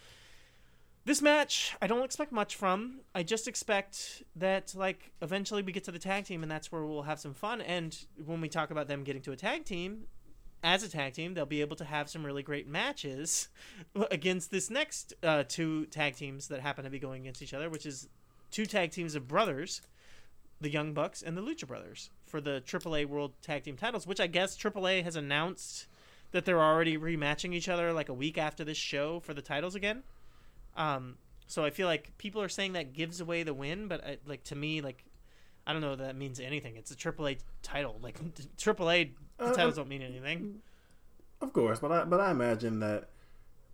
[1.08, 3.00] this match, I don't expect much from.
[3.14, 6.84] I just expect that like eventually we get to the tag team and that's where
[6.84, 7.62] we'll have some fun.
[7.62, 10.04] And when we talk about them getting to a tag team,
[10.62, 13.48] as a tag team, they'll be able to have some really great matches
[14.10, 17.70] against this next uh, two tag teams that happen to be going against each other,
[17.70, 18.08] which is
[18.50, 19.80] two tag teams of brothers,
[20.60, 24.20] the Young Bucks and the Lucha Brothers, for the AAA World Tag Team titles, which
[24.20, 25.86] I guess AAA has announced
[26.32, 29.74] that they're already rematching each other like a week after this show for the titles
[29.74, 30.02] again.
[30.78, 34.18] Um, so I feel like people are saying that gives away the win, but I,
[34.26, 35.04] like to me, like
[35.66, 36.76] I don't know that means anything.
[36.76, 37.98] It's a AAA title.
[38.02, 38.18] Like
[38.56, 40.60] AAA the Uh, titles don't mean anything.
[41.40, 43.10] Of course, but I but I imagine that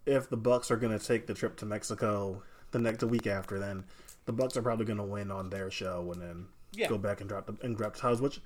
[0.07, 3.27] if the Bucks are going to take the trip to Mexico the next the week
[3.27, 3.85] after, then
[4.27, 6.89] the Bucks are probably going to win on their show and then Yeah.
[6.89, 8.21] go back and drop the and drop the titles.
[8.21, 8.41] Which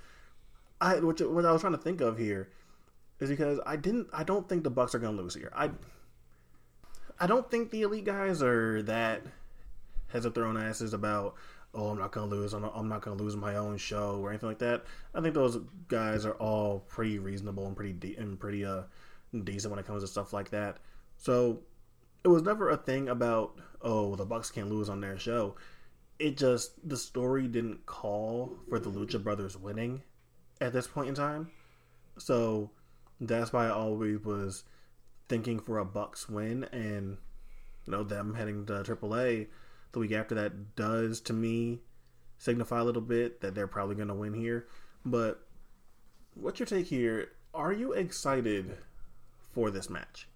[0.80, 2.48] I which what I was trying to think of here
[3.20, 5.52] is because I didn't I don't think the Bucks are going to lose here.
[5.55, 5.70] I
[7.20, 9.23] I don't think the elite guys are that
[10.09, 11.35] heads up their own asses about
[11.74, 14.31] oh I'm not gonna lose I'm not, I'm not gonna lose my own show or
[14.31, 14.85] anything like that.
[15.15, 15.59] I think those
[15.89, 18.82] guys are all pretty reasonable and pretty de- and pretty uh
[19.45, 20.78] decent when it comes to stuff like that.
[21.16, 21.61] So
[22.24, 25.57] it was never a thing about oh the Bucks can't lose on their show.
[26.19, 30.03] It just the story didn't call for the Lucha Brothers winning
[30.61, 31.51] at this point in time.
[32.19, 32.70] So
[33.20, 34.65] that's why I always was
[35.29, 37.19] thinking for a Bucks win and
[37.87, 39.49] you know them heading to AAA
[39.93, 41.81] the week after that does to me
[42.37, 44.67] signify a little bit that they're probably going to win here.
[45.05, 45.41] But
[46.35, 47.33] what's your take here?
[47.55, 48.77] Are you excited
[49.53, 50.29] for this match?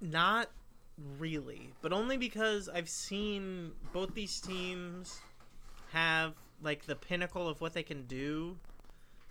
[0.00, 0.50] Not
[1.18, 5.20] really, but only because I've seen both these teams
[5.92, 8.56] have like the pinnacle of what they can do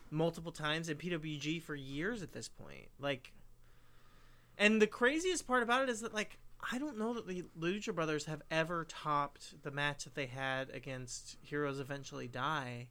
[0.10, 2.88] multiple times in PWG for years at this point.
[3.00, 3.32] Like
[4.58, 6.38] and the craziest part about it is that like
[6.72, 10.70] I don't know that the Lucha Brothers have ever topped the match that they had
[10.72, 12.88] against Heroes Eventually Die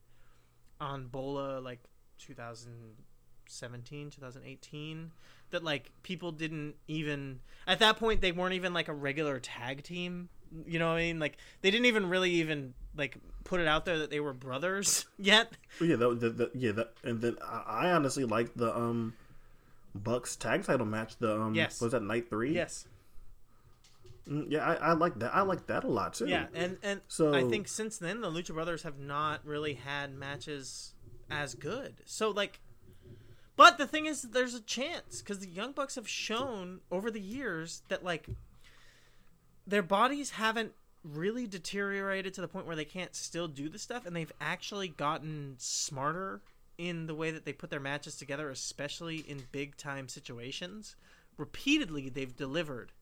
[0.81, 1.81] on Bola like
[2.19, 5.13] 2017, 2018
[5.51, 9.83] that like people didn't even at that point they weren't even like a regular tag
[9.83, 10.29] team.
[10.67, 11.19] You know what I mean?
[11.19, 15.07] Like they didn't even really even like put it out there that they were brothers
[15.19, 15.53] yet.
[15.81, 19.15] Yeah, that, that, that, yeah, that, and then I, I honestly like the um
[20.03, 21.17] Bucks tag title match.
[21.19, 21.81] The um, Yes.
[21.81, 22.55] was that night three?
[22.55, 22.87] Yes.
[24.29, 25.35] Mm, yeah, I, I like that.
[25.35, 26.27] I like that a lot too.
[26.27, 30.13] Yeah, and and So- I think since then the Lucha Brothers have not really had
[30.15, 30.95] matches
[31.31, 31.95] as good.
[32.07, 32.61] So like,
[33.57, 37.21] but the thing is, there's a chance because the Young Bucks have shown over the
[37.21, 38.29] years that like
[39.67, 40.73] their bodies haven't
[41.05, 44.89] really deteriorated to the point where they can't still do the stuff, and they've actually
[44.89, 46.43] gotten smarter
[46.79, 50.97] in the way that they put their matches together, especially in big time situations.
[51.37, 52.93] Repeatedly, they've delivered.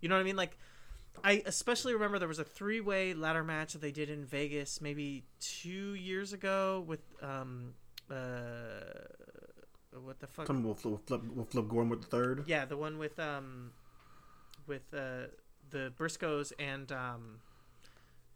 [0.00, 0.36] You know what I mean?
[0.36, 0.56] Like
[1.22, 4.80] I especially remember there was a three way ladder match that they did in Vegas
[4.80, 7.74] maybe two years ago with um
[8.10, 8.14] uh
[10.02, 12.44] what the fuck Something with Flip, with Flip, Gordon with the third.
[12.46, 13.70] yeah the one with um
[14.66, 15.28] with uh
[15.70, 17.38] the Briscoes and um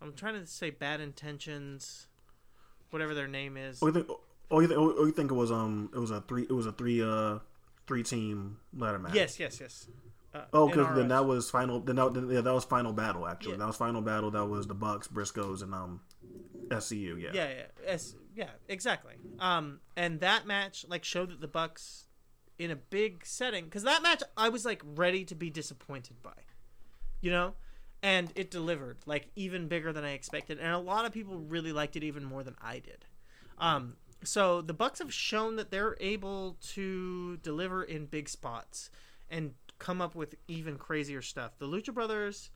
[0.01, 2.07] I'm trying to say bad intentions
[2.91, 4.21] whatever their name is Oh?
[4.51, 4.79] Oh, you think?
[4.81, 5.91] Oh, you think it was um?
[5.95, 6.43] It was a three.
[6.43, 7.39] It was a three uh
[7.87, 9.15] three team ladder match.
[9.15, 9.89] yes yes yes
[10.35, 11.81] uh, Oh, because then that was final.
[11.81, 13.27] Then that, then- yeah, that was final battle.
[13.27, 13.59] Actually, Yeah.
[13.59, 14.31] that was final battle.
[14.31, 16.01] That was the Bucks, Briscoes, and um,
[16.69, 17.21] SCU.
[17.21, 17.31] Yeah.
[17.33, 19.15] Yeah, yeah, es- yeah, exactly.
[19.39, 22.05] Um, and that match like showed that the Bucks
[22.59, 26.33] in a big setting because that match I was like ready to be disappointed by,
[27.21, 27.55] you know,
[28.03, 31.73] and it delivered like even bigger than I expected, and a lot of people really
[31.73, 33.05] liked it even more than I did.
[33.59, 38.91] Um, so the Bucks have shown that they're able to deliver in big spots
[39.31, 41.53] and come up with even crazier stuff.
[41.59, 42.51] The Lucha Brothers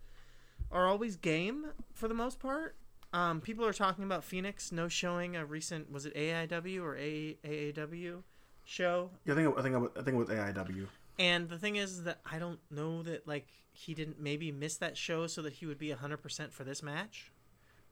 [0.70, 2.76] are always game for the most part.
[3.12, 7.36] Um, people are talking about Fenix no showing a recent was it AIW or A-
[7.44, 8.22] AAW
[8.64, 9.58] show, Yeah, I think.
[9.58, 9.76] I think.
[9.76, 10.86] I think it was AIW.
[11.18, 14.96] and the thing is that I don't know that like he didn't maybe miss that
[14.96, 17.30] show so that he would be hundred percent for this match.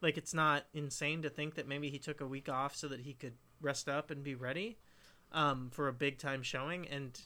[0.00, 3.00] Like it's not insane to think that maybe he took a week off so that
[3.00, 4.78] he could rest up and be ready
[5.32, 6.86] um, for a big time showing.
[6.88, 7.18] And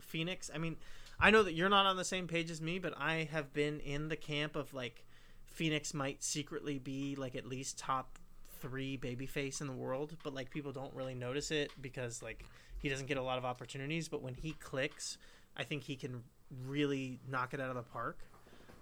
[0.00, 0.76] Fenix, I mean,
[1.18, 3.80] I know that you're not on the same page as me, but I have been
[3.80, 5.04] in the camp of like
[5.46, 8.18] Fenix might secretly be like at least top
[8.60, 12.44] three babyface in the world, but like people don't really notice it because like
[12.78, 14.08] he doesn't get a lot of opportunities.
[14.08, 15.18] But when he clicks,
[15.56, 16.22] I think he can
[16.66, 18.18] really knock it out of the park.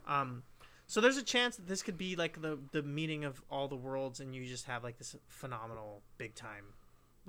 [0.07, 0.43] Um,
[0.87, 3.77] so there's a chance that this could be like the the meeting of all the
[3.77, 6.65] worlds, and you just have like this phenomenal big time,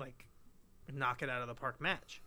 [0.00, 0.26] like
[0.92, 2.22] knock it out of the park match.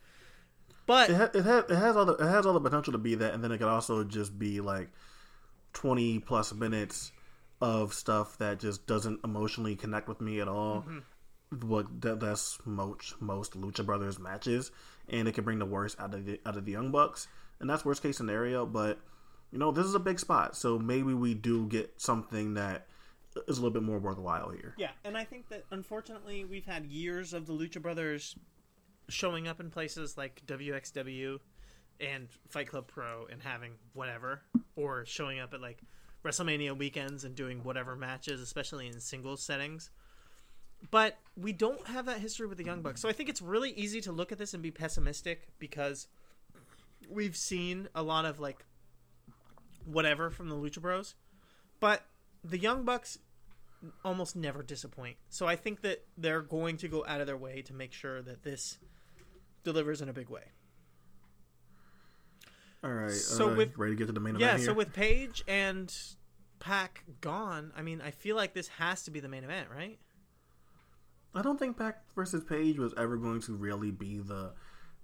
[0.86, 1.64] But It, ha- it has.
[1.70, 2.14] It has all the.
[2.14, 4.62] It has all the potential to be that, and then it could also just be
[4.62, 4.90] like
[5.72, 7.12] twenty plus minutes
[7.62, 10.82] of stuff that just doesn't emotionally connect with me at all.
[10.82, 11.68] Mm-hmm.
[11.68, 14.72] What that, that's most most Lucha Brothers matches,
[15.08, 17.28] and it can bring the worst out of the out of the Young Bucks,
[17.60, 18.66] and that's worst case scenario.
[18.66, 19.00] But
[19.52, 22.88] you know, this is a big spot, so maybe we do get something that
[23.48, 24.74] is a little bit more worthwhile here.
[24.78, 28.36] Yeah, and I think that unfortunately we've had years of the Lucha Brothers
[29.10, 31.40] showing up in places like WXW
[32.00, 34.42] and Fight Club Pro and having whatever,
[34.76, 35.82] or showing up at like
[36.24, 39.90] WrestleMania weekends and doing whatever matches, especially in singles settings.
[40.92, 43.02] But we don't have that history with the Young Bucks.
[43.02, 46.08] So I think it's really easy to look at this and be pessimistic because
[47.10, 48.66] we've seen a lot of like
[49.86, 51.16] whatever from the Lucha Bros.
[51.80, 52.06] But
[52.44, 53.18] the Young Bucks
[54.04, 55.18] almost never disappoint.
[55.30, 58.22] So I think that they're going to go out of their way to make sure
[58.22, 58.78] that this
[59.64, 60.44] delivers in a big way.
[62.84, 64.66] All right, So uh, with- ready to get to the main Yeah, event Yeah.
[64.68, 65.94] so with Page and
[66.60, 70.00] Pac gone, I mean, I feel like this has to be the main event, right?
[71.36, 74.54] I don't think Pac versus Page was ever going to really be the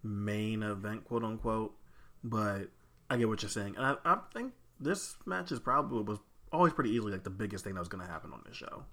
[0.04, 1.76] main event, quote unquote.
[2.24, 2.70] But
[3.10, 6.20] I get what you're saying, and I, I think this match is probably was
[6.52, 8.84] always pretty easily like the biggest thing that was going to happen on this show.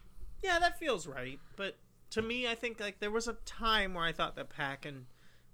[0.43, 1.39] Yeah, that feels right.
[1.57, 1.77] But
[2.11, 5.07] to me, I think like there was a time where I thought that Pac and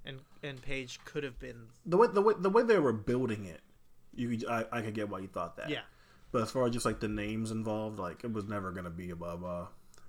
[0.04, 1.66] and and Page could have been.
[1.86, 3.60] The way the way the way they were building it,
[4.14, 5.70] you could- I, I could get why you thought that.
[5.70, 5.82] Yeah,
[6.32, 8.90] But as far as just like the names involved, like it was never going to
[8.90, 9.66] be above uh,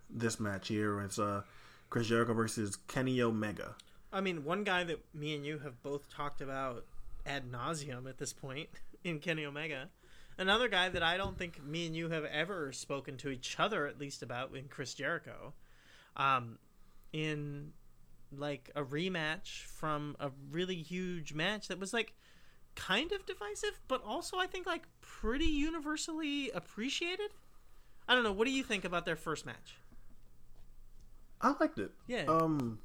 [0.09, 0.99] this match here.
[1.01, 1.43] It's uh,
[1.89, 3.75] Chris Jericho versus Kenny Omega.
[4.11, 6.85] I mean, one guy that me and you have both talked about
[7.25, 8.69] ad nauseum at this point
[9.03, 9.89] in Kenny Omega.
[10.37, 13.85] Another guy that I don't think me and you have ever spoken to each other,
[13.87, 15.53] at least about, in Chris Jericho,
[16.15, 16.57] um,
[17.11, 17.73] in
[18.35, 22.13] like a rematch from a really huge match that was like
[22.75, 27.31] kind of divisive, but also I think like pretty universally appreciated.
[28.07, 28.33] I don't know.
[28.33, 29.77] What do you think about their first match?
[31.41, 31.91] I liked it.
[32.07, 32.23] Yeah.
[32.27, 32.79] Um,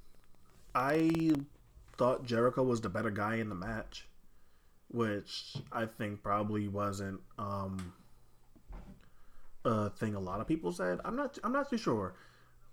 [0.74, 1.32] I
[1.96, 4.06] thought Jericho was the better guy in the match,
[4.90, 7.93] which I think probably wasn't um
[9.65, 11.01] a thing a lot of people said.
[11.05, 11.39] I'm not.
[11.44, 12.15] I'm not too sure.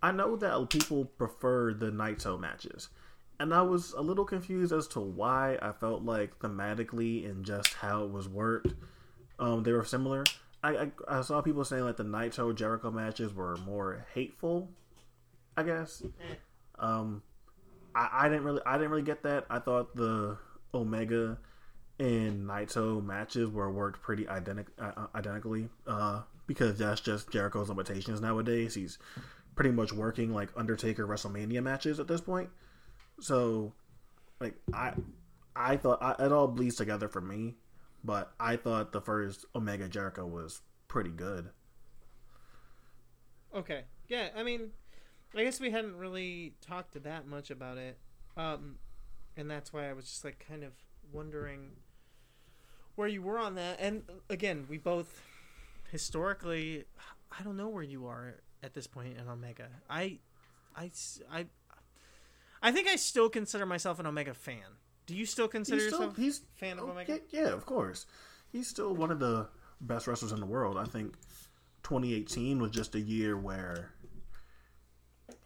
[0.02, 2.90] I know that people prefer the Naito matches,
[3.40, 5.58] and I was a little confused as to why.
[5.62, 8.74] I felt like thematically and just how it was worked,
[9.40, 10.24] um, they were similar.
[10.64, 14.70] I, I, I saw people saying like the Naito Jericho matches were more hateful.
[15.58, 16.04] I guess.
[16.80, 17.24] Um,
[17.96, 19.46] I, I didn't really, I didn't really get that.
[19.50, 20.38] I thought the
[20.74, 21.38] Omega
[22.00, 25.70] and Naito matches were worked pretty identic, uh, identically.
[25.88, 28.76] Uh, because that's just Jericho's limitations nowadays.
[28.76, 28.98] He's
[29.56, 32.50] pretty much working like Undertaker WrestleMania matches at this point.
[33.20, 33.74] So,
[34.40, 34.94] like I,
[35.56, 37.56] I thought I, it all bleeds together for me.
[38.04, 41.50] But I thought the first Omega Jericho was pretty good.
[43.56, 43.86] Okay.
[44.08, 44.70] Yeah, I mean,
[45.36, 47.98] I guess we hadn't really talked that much about it.
[48.38, 48.76] Um,
[49.36, 50.74] and that's why I was just like kind of
[51.12, 51.72] wondering
[52.96, 53.78] where you were on that.
[53.80, 55.22] And again, we both
[55.92, 56.86] historically,
[57.38, 59.68] I don't know where you are at this point in Omega.
[59.90, 60.20] I,
[60.76, 60.92] I,
[61.32, 61.46] I,
[62.62, 64.80] I think I still consider myself an Omega fan.
[65.06, 67.20] Do you still consider He's still yourself he's a fan of oh, Omega?
[67.30, 68.06] Yeah, yeah, of course.
[68.52, 69.48] He's still one of the
[69.82, 70.78] best wrestlers in the world.
[70.78, 71.14] I think
[71.84, 73.92] 2018 was just a year where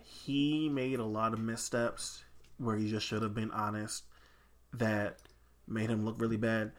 [0.01, 2.23] he made a lot of missteps
[2.57, 4.05] where he just should have been honest
[4.73, 5.17] that
[5.67, 6.71] made him look really bad.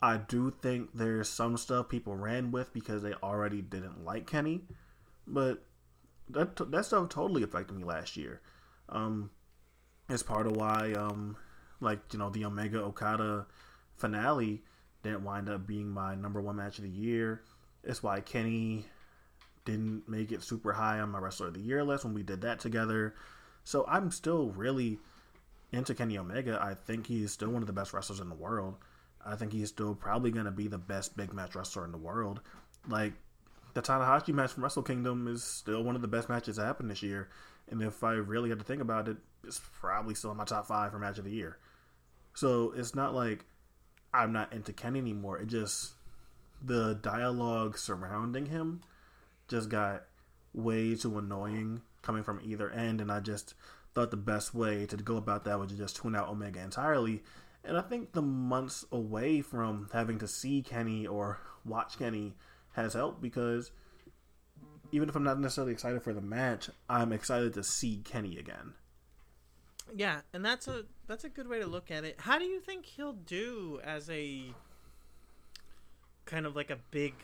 [0.00, 4.62] I do think there's some stuff people ran with because they already didn't like Kenny,
[5.26, 5.64] but
[6.30, 8.40] that that stuff totally affected me last year.
[8.88, 9.30] Um,
[10.08, 11.36] it's part of why, um,
[11.80, 13.46] like you know, the Omega Okada
[13.96, 14.62] finale
[15.02, 17.42] didn't wind up being my number one match of the year.
[17.82, 18.86] It's why Kenny
[19.64, 22.40] didn't make it super high on my wrestler of the year list when we did
[22.42, 23.14] that together.
[23.64, 24.98] So I'm still really
[25.72, 26.58] into Kenny Omega.
[26.60, 28.76] I think he's still one of the best wrestlers in the world.
[29.24, 31.98] I think he's still probably going to be the best big match wrestler in the
[31.98, 32.40] world.
[32.88, 33.12] Like
[33.74, 36.90] the Tanahashi match from Wrestle Kingdom is still one of the best matches that happened
[36.90, 37.28] this year.
[37.70, 40.66] And if I really had to think about it, it's probably still in my top
[40.66, 41.58] five for match of the year.
[42.34, 43.44] So it's not like
[44.12, 45.38] I'm not into Kenny anymore.
[45.38, 45.92] It just
[46.64, 48.82] the dialogue surrounding him
[49.48, 50.04] just got
[50.52, 53.54] way too annoying coming from either end, and I just
[53.94, 57.22] thought the best way to go about that was to just tune out Omega entirely.
[57.64, 62.34] And I think the months away from having to see Kenny or watch Kenny
[62.72, 63.70] has helped because
[64.92, 68.74] even if I'm not necessarily excited for the match, I'm excited to see Kenny again.
[69.94, 72.16] Yeah, and that's a that's a good way to look at it.
[72.20, 74.52] How do you think he'll do as a
[76.26, 77.14] kind of like a big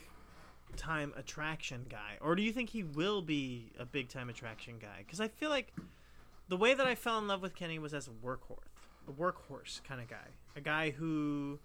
[0.76, 4.98] time attraction guy, or do you think he will be a big time attraction guy?
[4.98, 5.74] Because I feel like
[6.48, 8.73] the way that I fell in love with Kenny was as a workhorse,
[9.08, 11.58] a workhorse kind of guy, a guy who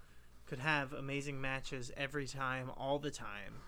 [0.47, 3.61] could have amazing matches every time, all the time.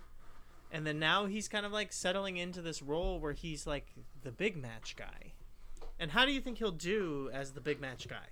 [0.72, 3.88] And then now he's kind of like settling into this role where he's like
[4.23, 5.34] the big match guy.
[5.99, 8.30] And how do you think he'll do as the big match guy?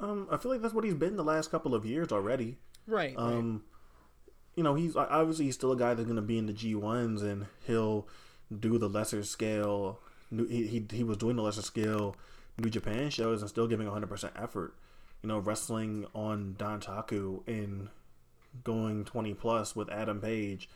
[0.00, 2.56] Um, I feel like that's what he's been the last couple of years already.
[2.88, 3.14] Right.
[3.16, 3.62] Um,
[4.56, 6.74] you know, he's obviously he's still a guy that's going to be in the G
[6.74, 8.08] ones, and he'll
[8.58, 10.00] do the lesser scale.
[10.30, 12.16] He, he he was doing the lesser scale
[12.58, 14.74] New Japan shows and still giving 100 percent effort.
[15.22, 17.88] You know, wrestling on Dontaku and
[18.64, 20.68] going 20 plus with Adam Page,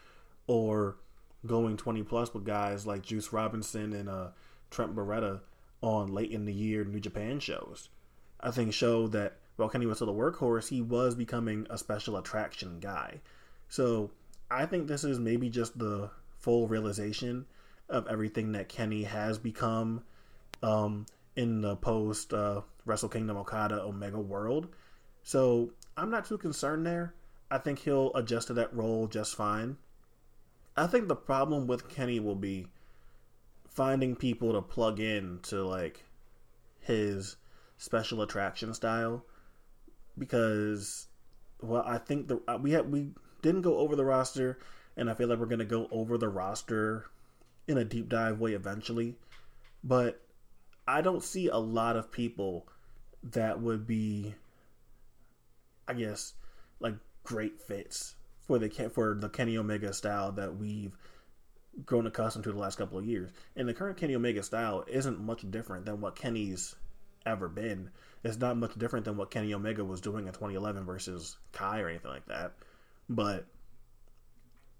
[0.47, 0.97] or
[1.45, 4.29] going 20 plus with guys like Juice Robinson and uh,
[4.71, 5.41] Trent Beretta
[5.83, 7.89] on late in the year New Japan shows.
[8.41, 12.17] I think showed that while Kenny was still a workhorse, he was becoming a special
[12.17, 13.21] attraction guy.
[13.69, 14.11] So
[14.51, 17.47] I think this is maybe just the full realization
[17.89, 20.03] of everything that Kenny has become
[20.63, 24.69] um, in the post uh, Wrestle Kingdom Okada Omega world.
[25.23, 27.15] So I'm not too concerned there.
[27.51, 29.77] I think he'll adjust to that role just fine.
[30.77, 32.67] I think the problem with Kenny will be
[33.69, 36.05] finding people to plug in to like
[36.81, 37.37] his
[37.77, 39.25] special attraction style
[40.17, 41.09] because
[41.61, 43.11] well I think the uh, we had we
[43.43, 44.59] didn't go over the roster
[44.97, 47.07] and I feel like we're going to go over the roster
[47.69, 49.17] in a deep dive way eventually
[49.85, 50.26] but
[50.87, 52.67] I don't see a lot of people
[53.23, 54.35] that would be
[55.89, 56.35] I guess
[56.81, 56.95] like
[57.25, 58.15] great fits
[58.47, 60.97] for the for the Kenny Omega style that we've
[61.85, 63.31] grown accustomed to the last couple of years.
[63.55, 66.75] And the current Kenny Omega style isn't much different than what Kenny's
[67.27, 67.91] ever been.
[68.25, 71.89] It's not much different than what Kenny Omega was doing in 2011 versus Kai or
[71.89, 72.55] anything like that.
[73.09, 73.47] But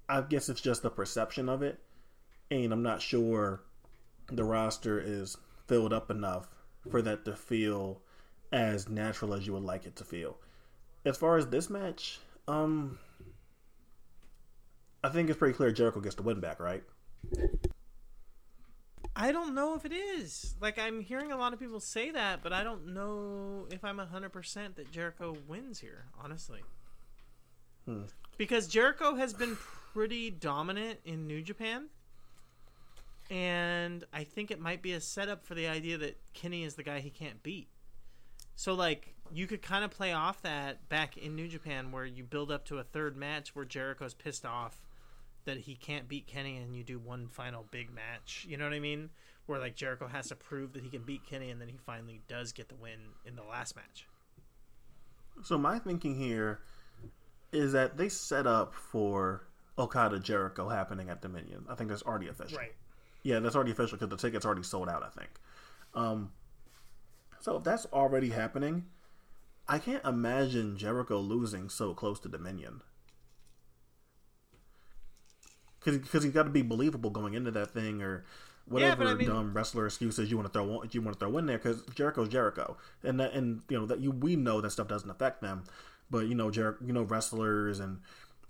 [0.09, 1.79] I guess it's just the perception of it.
[2.51, 3.63] And I'm not sure
[4.31, 5.37] the roster is
[5.67, 6.49] filled up enough
[6.91, 8.01] for that to feel
[8.53, 10.39] as natural as you would like it to feel.
[11.05, 12.99] As far as this match, um,
[15.03, 16.83] I think it's pretty clear Jericho gets the win back, right?
[19.15, 20.55] I don't know if it is.
[20.61, 23.99] Like I'm hearing a lot of people say that, but I don't know if I'm
[23.99, 26.61] 100% that Jericho wins here, honestly.
[27.87, 28.03] Hmm.
[28.37, 29.57] Because Jericho has been
[29.95, 31.87] pretty dominant in New Japan.
[33.31, 36.83] And I think it might be a setup for the idea that Kenny is the
[36.83, 37.69] guy he can't beat.
[38.55, 42.25] So like you could kind of play off that back in New Japan where you
[42.25, 44.81] build up to a third match where Jericho's pissed off
[45.45, 48.47] that he can't beat Kenny and you do one final big match.
[48.49, 49.11] You know what I mean?
[49.47, 52.21] Where like Jericho has to prove that he can beat Kenny and then he finally
[52.29, 54.07] does get the win in the last match.
[55.43, 56.61] So my thinking here
[57.53, 59.47] is that they set up for
[59.79, 61.67] Okada Jericho happening at Dominion.
[61.69, 62.59] I think that's already official.
[62.59, 62.73] Right.
[63.27, 65.03] Yeah, that's already official because the tickets already sold out.
[65.03, 65.31] I think.
[65.95, 66.31] Um,
[67.41, 68.85] so if that's already happening,
[69.67, 72.83] I can't imagine Jericho losing so close to Dominion.
[75.85, 78.25] Because he's got to be believable going into that thing, or
[78.67, 81.37] whatever but I mean- dumb wrestler excuses you want to throw you want to throw
[81.39, 81.59] in there.
[81.59, 85.11] Because Jericho's Jericho, and that, and you know that you we know that stuff doesn't
[85.11, 85.65] affect them,
[86.11, 87.99] but you know Jer- you know wrestlers and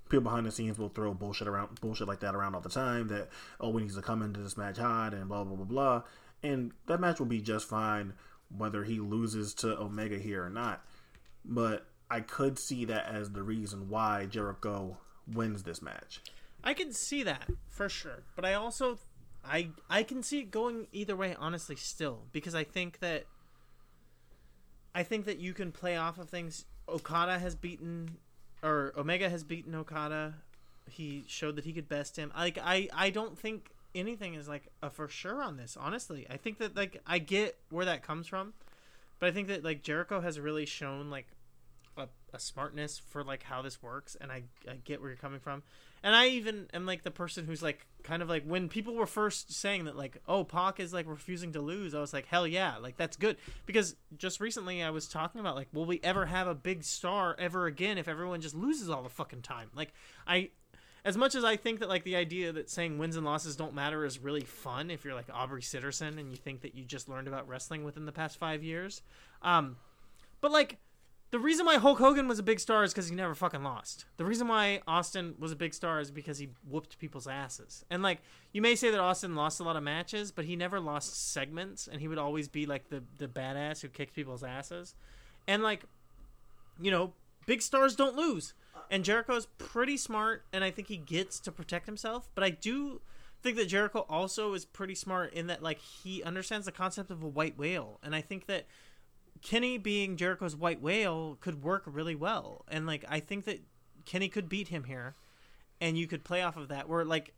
[0.09, 3.09] people behind the scenes will throw bullshit around bullshit like that around all the time.
[3.09, 3.29] That
[3.61, 6.03] oh we need to come into this match hot and blah blah blah blah,
[6.43, 8.15] and that match will be just fine
[8.57, 10.85] whether he loses to Omega here or not.
[11.45, 16.21] But I could see that as the reason why Jericho wins this match.
[16.63, 18.99] I can see that for sure, but I also
[19.45, 23.25] I I can see it going either way honestly still because I think that
[24.95, 28.17] I think that you can play off of things Okada has beaten
[28.67, 30.35] or Omega has beaten Okada.
[30.89, 32.33] He showed that he could best him.
[32.37, 36.27] Like I I don't think anything is like a for sure on this, honestly.
[36.29, 38.55] I think that like I get where that comes from,
[39.21, 41.29] but I think that like Jericho has really shown like
[41.97, 45.41] a, a smartness for like how this works and I, I get where you're coming
[45.41, 45.63] from
[46.03, 49.07] and i even am like the person who's like kind of like when people were
[49.07, 52.47] first saying that like oh Pac is like refusing to lose i was like hell
[52.47, 53.37] yeah like that's good.
[53.67, 57.35] Because just recently i was talking about like will we ever have a big star
[57.39, 59.71] ever again if everyone just loses all the fucking time?
[59.75, 59.93] Like
[60.27, 60.51] i
[61.07, 63.75] as much as I think that like the idea that saying wins and losses don't
[63.75, 67.09] matter is really fun if you're like Aubrey Sitterson and you think that you just
[67.09, 69.03] learned about wrestling within the past five years,
[69.41, 69.77] um,
[70.41, 70.79] but like
[71.37, 74.07] the reason why Hulk Hogan was a big star is because he never fucking lost.
[74.17, 77.85] The reason why Austin was a big star is because he whooped people's asses.
[77.91, 78.23] And like
[78.55, 81.89] you may say that Austin lost a lot of matches, but he never lost segments,
[81.89, 84.95] and he would always be like the the badass who kicked people's asses.
[85.47, 85.85] And like,
[86.81, 87.13] you know,
[87.45, 88.55] big stars don't lose.
[88.91, 92.31] And Jericho's pretty smart, and I think he gets to protect himself.
[92.35, 93.03] But I do
[93.43, 97.23] think that Jericho also is pretty smart in that like he understands the concept of
[97.23, 98.65] a white whale, and I think that
[99.47, 102.65] Kenny being Jericho's white whale could work really well.
[102.67, 103.61] And like I think that
[104.05, 105.15] Kenny could beat him here
[105.81, 107.33] and you could play off of that where like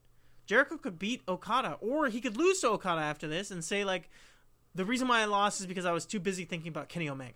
[0.47, 4.09] Jericho could beat Okada or he could lose to Okada after this and say like
[4.75, 7.35] the reason why I lost is because I was too busy thinking about Kenny Omega.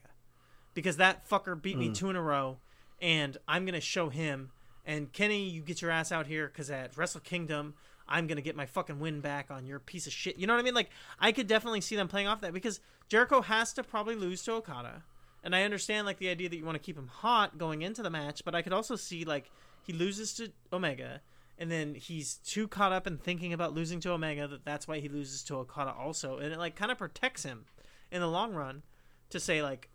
[0.73, 1.94] Because that fucker beat me mm.
[1.94, 2.57] two in a row
[2.99, 4.53] and I'm going to show him
[4.86, 7.74] and Kenny you get your ass out here cuz at Wrestle Kingdom
[8.08, 10.38] I'm gonna get my fucking win back on your piece of shit.
[10.38, 10.74] You know what I mean?
[10.74, 14.42] Like I could definitely see them playing off that because Jericho has to probably lose
[14.44, 15.02] to Okada,
[15.42, 18.02] and I understand like the idea that you want to keep him hot going into
[18.02, 19.50] the match, but I could also see like
[19.82, 21.20] he loses to Omega,
[21.58, 25.00] and then he's too caught up in thinking about losing to Omega that that's why
[25.00, 27.64] he loses to Okada also, and it like kind of protects him
[28.10, 28.82] in the long run
[29.30, 29.88] to say like.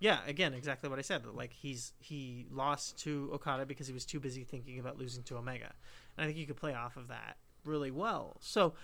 [0.00, 1.26] Yeah, again, exactly what I said.
[1.26, 5.36] Like he's he lost to Okada because he was too busy thinking about losing to
[5.36, 5.72] Omega.
[6.18, 8.36] And I think you could play off of that really well.
[8.40, 8.74] So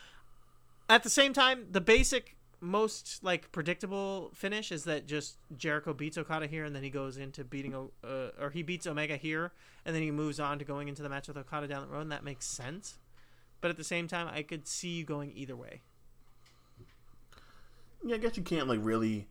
[0.88, 6.16] at the same time, the basic most like predictable finish is that just Jericho beats
[6.16, 8.06] Okada here and then he goes into beating uh,
[8.40, 9.52] or he beats Omega here
[9.84, 12.02] and then he moves on to going into the match with Okada down the road
[12.02, 12.94] and that makes sense.
[13.60, 15.82] But at the same time, I could see you going either way.
[18.04, 19.26] Yeah, I guess you can't like really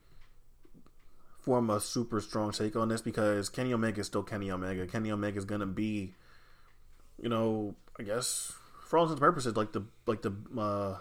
[1.41, 4.88] form a super strong take on this because Kenny Omega is still Kenny Omega.
[4.88, 6.13] Kenny Omega is gonna be,
[7.21, 8.53] you know, I guess
[8.88, 10.98] for all intents and purposes, like the like the uh,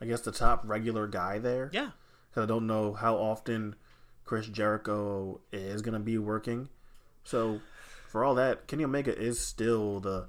[0.00, 1.70] I guess the top regular guy there.
[1.72, 1.90] Yeah.
[2.30, 3.76] Because I don't know how often
[4.24, 6.68] Chris Jericho is gonna be working.
[7.24, 7.60] So
[8.08, 10.28] for all that, Kenny Omega is still the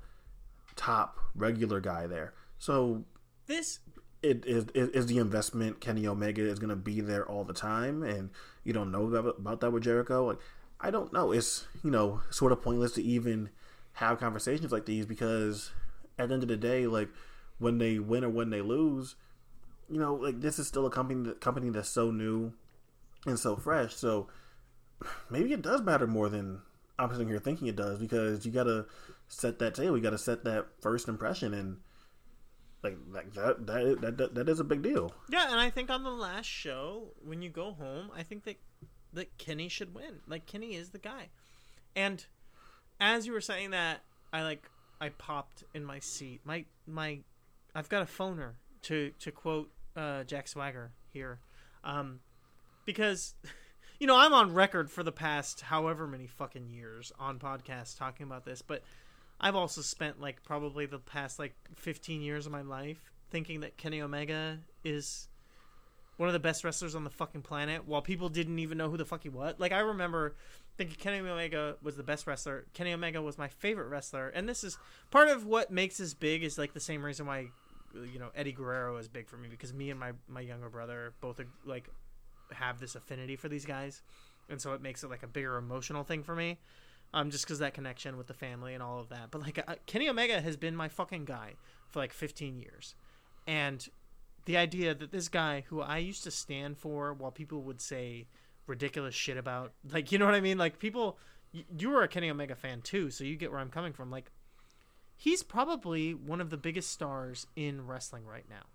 [0.76, 2.34] top regular guy there.
[2.60, 3.04] So
[3.46, 3.80] This
[4.24, 7.54] it is is is the investment Kenny Omega is going to be there all the
[7.54, 8.30] time, and
[8.64, 10.26] you don't know about, about that with Jericho.
[10.26, 10.40] Like,
[10.80, 11.32] I don't know.
[11.32, 13.50] It's you know sort of pointless to even
[13.98, 15.72] have conversations like these because
[16.20, 17.10] at the end of the day, like
[17.58, 19.16] when they win or when they lose,
[19.90, 22.54] you know, like this is still a company that company that's so new
[23.26, 23.96] and so fresh.
[23.96, 24.28] So
[25.32, 26.62] maybe it does matter more than
[27.00, 28.86] I'm sitting here thinking it does because you got to
[29.30, 29.98] set that table.
[29.98, 31.78] You got to set that first impression and
[32.84, 35.12] like like that that that that, that is a big deal.
[35.28, 38.58] Yeah, and I think on the last show, when you go home, I think that
[39.14, 40.20] that Kenny should win.
[40.28, 41.30] Like Kenny is the guy.
[41.96, 42.24] And
[43.00, 44.02] as you were saying that,
[44.32, 44.70] I like
[45.00, 46.42] I popped in my seat.
[46.44, 47.20] My my
[47.76, 48.54] I've got a phoner
[48.84, 51.40] to to quote uh, Jack Swagger here.
[51.84, 52.20] Um
[52.86, 53.36] because
[54.00, 58.26] you know, I'm on record for the past however many fucking years on podcasts talking
[58.26, 58.84] about this, but
[59.40, 63.78] I've also spent like probably the past like 15 years of my life thinking that
[63.78, 65.28] Kenny Omega is
[66.18, 68.98] one of the best wrestlers on the fucking planet while people didn't even know who
[68.98, 69.56] the fuck he was.
[69.60, 70.36] Like I remember
[70.78, 72.66] think Kenny Omega was the best wrestler.
[72.74, 74.78] Kenny Omega was my favorite wrestler, and this is
[75.10, 76.44] part of what makes us big.
[76.44, 77.48] Is like the same reason why,
[77.94, 81.14] you know, Eddie Guerrero is big for me because me and my my younger brother
[81.20, 81.90] both are, like
[82.52, 84.04] have this affinity for these guys,
[84.50, 86.60] and so it makes it like a bigger emotional thing for me.
[87.14, 89.32] Um, just because that connection with the family and all of that.
[89.32, 91.54] But like uh, Kenny Omega has been my fucking guy
[91.90, 92.96] for like 15 years,
[93.48, 93.88] and
[94.46, 98.28] the idea that this guy who I used to stand for while people would say
[98.68, 100.58] ridiculous shit about like you know what I mean?
[100.58, 101.18] Like people
[101.52, 104.12] you, were a Kenny Omega fan too so you get where I'm coming from.
[104.12, 104.32] Like
[105.16, 108.66] he's probably one of the biggest stars in wrestling right now.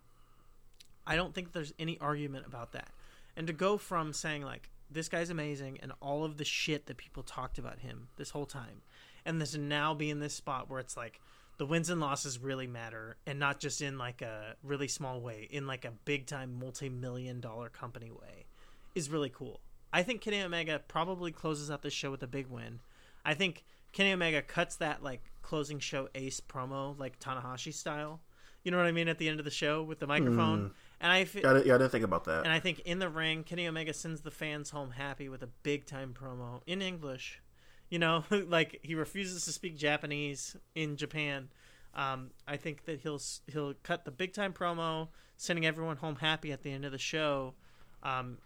[1.06, 2.90] I don't think there's any argument about that.
[3.36, 6.96] And to go from saying like this guy's amazing and all of the shit that
[6.96, 8.82] people talked about him this whole time
[9.24, 11.20] and this now be in this spot where it's like
[11.58, 15.48] the wins and losses really matter and not just in like a really small way
[15.50, 18.46] in like a big time multi-million dollar company way
[18.94, 19.60] is really cool
[19.92, 22.80] I think Kenny Omega probably closes out the show with a big win.
[23.24, 28.20] I think Kenny Omega cuts that like closing show ace promo like Tanahashi style.
[28.64, 30.60] You know what I mean at the end of the show with the microphone.
[30.60, 30.72] Mm.
[31.00, 32.44] And I yeah, I didn't think about that.
[32.44, 35.48] And I think in the ring, Kenny Omega sends the fans home happy with a
[35.62, 37.42] big time promo in English.
[37.90, 41.48] You know, like he refuses to speak Japanese in Japan.
[41.94, 43.20] Um, I think that he'll
[43.52, 46.98] he'll cut the big time promo, sending everyone home happy at the end of the
[46.98, 47.54] show.
[48.02, 48.38] Um,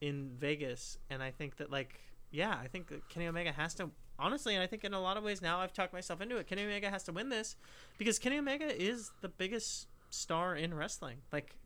[0.00, 2.00] in Vegas, and I think that like
[2.30, 5.24] yeah, I think Kenny Omega has to honestly, and I think in a lot of
[5.24, 6.46] ways now I've talked myself into it.
[6.46, 7.56] Kenny Omega has to win this
[7.98, 11.18] because Kenny Omega is the biggest star in wrestling.
[11.32, 11.56] Like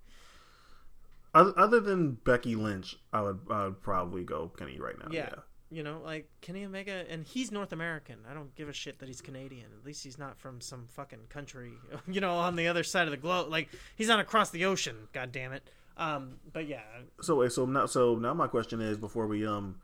[1.34, 5.08] other than Becky Lynch, I would I would probably go Kenny right now.
[5.10, 5.28] Yeah.
[5.30, 5.40] yeah.
[5.72, 8.16] You know, like Kenny Omega, and he's North American.
[8.28, 9.66] I don't give a shit that he's Canadian.
[9.78, 11.70] At least he's not from some fucking country,
[12.08, 13.50] you know, on the other side of the globe.
[13.50, 15.08] Like he's not across the ocean.
[15.12, 15.70] God damn it.
[15.96, 16.82] Um, but yeah.
[17.20, 19.76] So wait, so now, so now my question is, before we um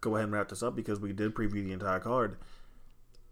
[0.00, 2.38] go ahead and wrap this up, because we did preview the entire card,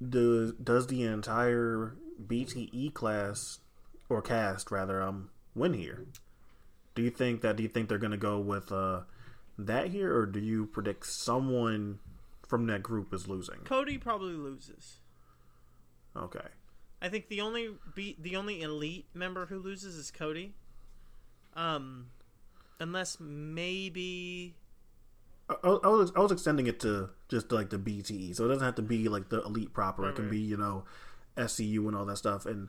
[0.07, 1.97] does does the entire
[2.27, 3.61] BTE class
[4.09, 6.07] or cast rather um win here?
[6.95, 7.57] Do you think that?
[7.57, 9.03] Do you think they're gonna go with uh
[9.59, 11.99] that here, or do you predict someone
[12.47, 13.61] from that group is losing?
[13.65, 15.01] Cody probably loses.
[16.17, 16.49] Okay.
[17.03, 20.55] I think the only be the only elite member who loses is Cody.
[21.55, 22.07] Um,
[22.79, 24.55] unless maybe.
[25.49, 28.65] I, I, was I was extending it to just like the BTE, so it doesn't
[28.65, 30.03] have to be like the elite proper.
[30.03, 30.31] Right, it can right.
[30.31, 30.85] be you know,
[31.37, 32.69] SCU and all that stuff, and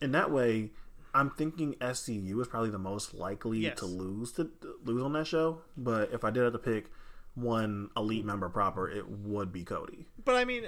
[0.00, 0.70] in that way,
[1.14, 3.78] I'm thinking SCU is probably the most likely yes.
[3.78, 4.50] to lose to
[4.84, 5.60] lose on that show.
[5.76, 6.90] But if I did have to pick
[7.34, 10.06] one elite member proper, it would be Cody.
[10.24, 10.64] But I mean,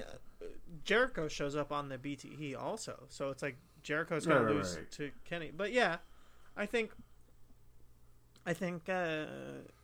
[0.84, 5.10] Jericho shows up on the BTE also, so it's like Jericho's gonna right, lose to
[5.24, 5.50] Kenny.
[5.54, 5.98] But yeah,
[6.56, 6.90] I think
[8.46, 9.24] I think uh,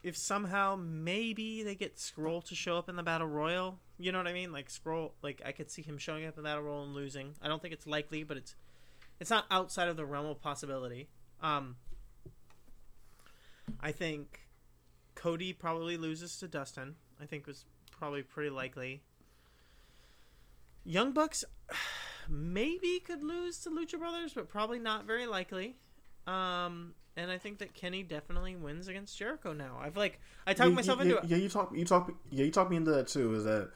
[0.03, 4.19] if somehow maybe they get Scroll to show up in the Battle Royal, you know
[4.19, 4.53] what I mean?
[4.53, 7.35] Like Scroll, like I could see him showing up in the Battle Royal and losing.
[7.41, 8.55] I don't think it's likely, but it's
[9.19, 11.09] it's not outside of the realm of possibility.
[11.43, 11.77] Um,
[13.81, 14.41] I think
[15.15, 16.97] Cody probably loses to Dustin.
[17.21, 19.03] I think was probably pretty likely.
[20.85, 21.45] Young Bucks
[22.29, 25.77] maybe could lose to Lucha Brothers, but probably not very likely.
[26.27, 29.79] Um, and I think that Kenny definitely wins against Jericho now.
[29.81, 31.25] I've like I talked yeah, myself yeah, into it.
[31.25, 33.35] Yeah, you talk, you talk, yeah, you talk me into that too.
[33.35, 33.71] Is that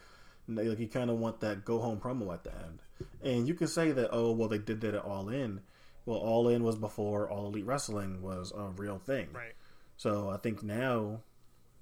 [0.48, 2.81] like you kind of want that go home promo at the end,
[3.23, 5.61] and you can say that oh well they did that at All In.
[6.06, 9.55] Well, All In was before All Elite Wrestling was a real thing, right?
[9.97, 11.20] So I think now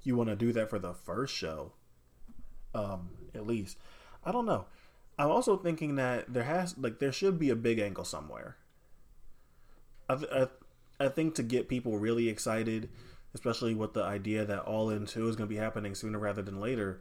[0.03, 1.73] you want to do that for the first show,
[2.75, 3.79] um, at least.
[4.25, 4.67] I don't know.
[5.19, 8.57] I'm also thinking that there has like there should be a big angle somewhere.
[10.09, 10.49] I, I,
[11.03, 12.89] I think to get people really excited,
[13.35, 16.43] especially with the idea that All In 2 is going to be happening sooner rather
[16.43, 17.01] than later,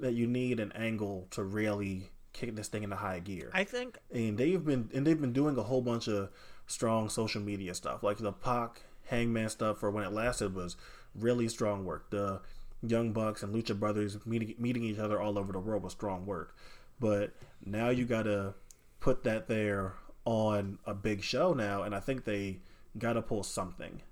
[0.00, 3.50] that you need an angle to really kick this thing into high gear.
[3.52, 6.30] I think and they've been and they've been doing a whole bunch of
[6.66, 8.02] strong social media stuff.
[8.02, 10.76] Like the Pac Hangman stuff for when it lasted was
[11.14, 12.10] really strong work.
[12.10, 12.40] The
[12.86, 16.26] Young Bucks and Lucha Brothers meeting meeting each other all over the world was strong
[16.26, 16.56] work.
[16.98, 17.32] But
[17.64, 18.54] now you got to
[19.00, 19.94] put that there
[20.24, 22.60] on a big show now and I think they
[22.98, 24.02] got to pull something.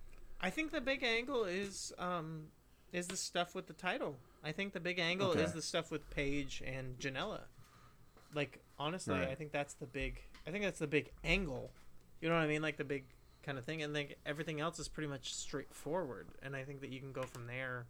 [0.41, 2.47] I think the big angle is um,
[2.93, 4.17] is the stuff with the title.
[4.43, 5.43] I think the big angle okay.
[5.43, 7.41] is the stuff with Page and Janela.
[8.35, 9.29] Like honestly, right.
[9.29, 10.21] I think that's the big.
[10.47, 11.71] I think that's the big angle.
[12.21, 12.63] You know what I mean?
[12.63, 13.05] Like the big
[13.43, 16.29] kind of thing, and then everything else is pretty much straightforward.
[16.43, 17.87] And I think that you can go from there.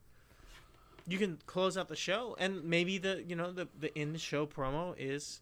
[1.06, 4.18] You can close out the show, and maybe the you know the the in the
[4.18, 5.40] show promo is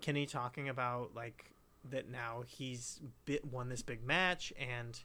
[0.00, 1.51] Kenny talking about like
[1.90, 5.00] that now he's bit, won this big match and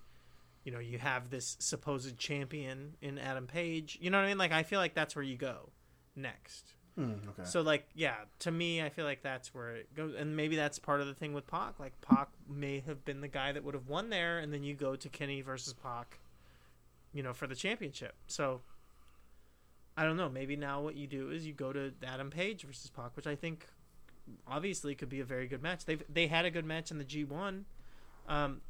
[0.64, 3.98] you know you have this supposed champion in Adam Page.
[4.02, 4.38] You know what I mean?
[4.38, 5.70] Like I feel like that's where you go
[6.16, 6.74] next.
[7.00, 7.44] Mm, okay.
[7.44, 10.80] So like, yeah, to me, I feel like that's where it goes, and maybe that's
[10.80, 11.80] part of the thing with Pac.
[11.80, 14.74] Like Pac may have been the guy that would have won there, and then you
[14.74, 16.20] go to Kenny versus Pac,
[17.14, 18.16] you know, for the championship.
[18.26, 18.62] So
[19.96, 20.30] I don't know.
[20.30, 23.36] Maybe now what you do is you go to Adam Page versus Pac, which I
[23.36, 23.68] think
[24.48, 25.86] obviously could be a very good match.
[25.86, 27.66] They've they had a good match in the G one,
[28.28, 28.62] um,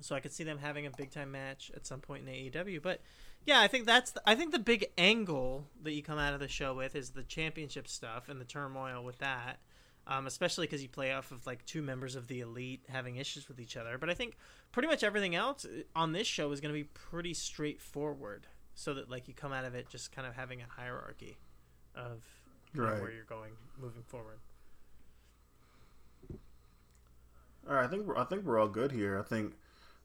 [0.00, 2.82] so I could see them having a big time match at some point in AEW.
[2.82, 3.00] But
[3.44, 6.40] yeah, I think that's the, I think the big angle that you come out of
[6.40, 9.58] the show with is the championship stuff and the turmoil with that.
[10.04, 13.46] Um, especially because you play off of like two members of the elite having issues
[13.46, 13.98] with each other.
[13.98, 14.36] But I think
[14.72, 18.94] pretty much everything else uh, on this show is going to be pretty straightforward, so
[18.94, 21.38] that like you come out of it just kind of having a hierarchy
[21.94, 22.24] of
[22.74, 24.38] know, where you're going moving forward.
[27.68, 29.18] All right, I think we're, I think we're all good here.
[29.18, 29.54] I think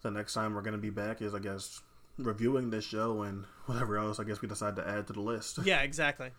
[0.01, 1.81] the next time we're gonna be back is I guess
[2.17, 5.59] reviewing this show and whatever else I guess we decide to add to the list.
[5.65, 6.29] Yeah, exactly.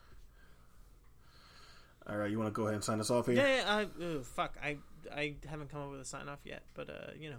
[2.06, 3.36] All right, you want to go ahead and sign us off here?
[3.36, 4.56] Yeah, yeah I, fuck.
[4.62, 4.78] I
[5.14, 7.34] I haven't come up with a sign off yet, but uh, you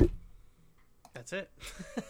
[0.00, 0.08] know,
[1.14, 1.50] that's it.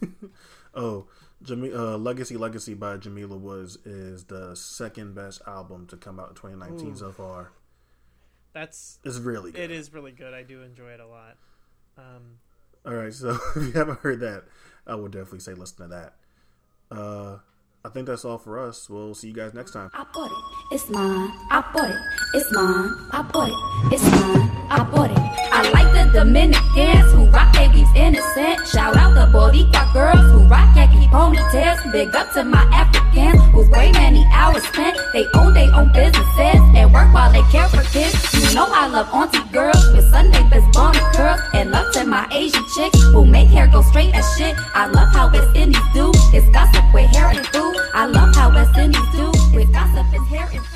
[0.74, 1.06] Oh,
[1.50, 6.34] uh, Legacy Legacy by Jamila Woods is the second best album to come out in
[6.34, 6.96] 2019 Ooh.
[6.96, 7.52] so far.
[8.52, 9.60] That's It's really good.
[9.60, 10.34] it is really good.
[10.34, 11.36] I do enjoy it a lot.
[11.96, 12.38] Um,
[12.86, 14.44] All right, so if you haven't heard that,
[14.86, 16.14] I would definitely say listen to that.
[16.96, 17.38] Uh,
[17.84, 18.88] I think that's all for us.
[18.88, 19.90] We'll see you guys next time.
[19.94, 21.30] I bought it, it's mine.
[21.50, 21.96] I bought it,
[22.34, 22.90] it's mine.
[23.10, 24.50] I bought it, it's mine.
[24.70, 25.18] I bought it.
[25.18, 28.66] I like the Dominicans who rock their weaves innocent.
[28.68, 31.92] Shout out the Boricua girls who rock khaki ponytails.
[31.92, 32.62] Big up to my
[33.12, 34.96] weekends way many hours spent.
[35.12, 38.14] They own their own businesses and work while they care for kids.
[38.34, 42.28] You know I love auntie girls with Sunday best bonnet curls and love to my
[42.32, 44.54] Asian chick who make hair go straight as shit.
[44.74, 46.12] I love how West Indies do.
[46.32, 47.76] It's gossip with hair and food.
[47.94, 49.30] I love how West Indies do.
[49.58, 50.71] It's gossip, it's hair and food.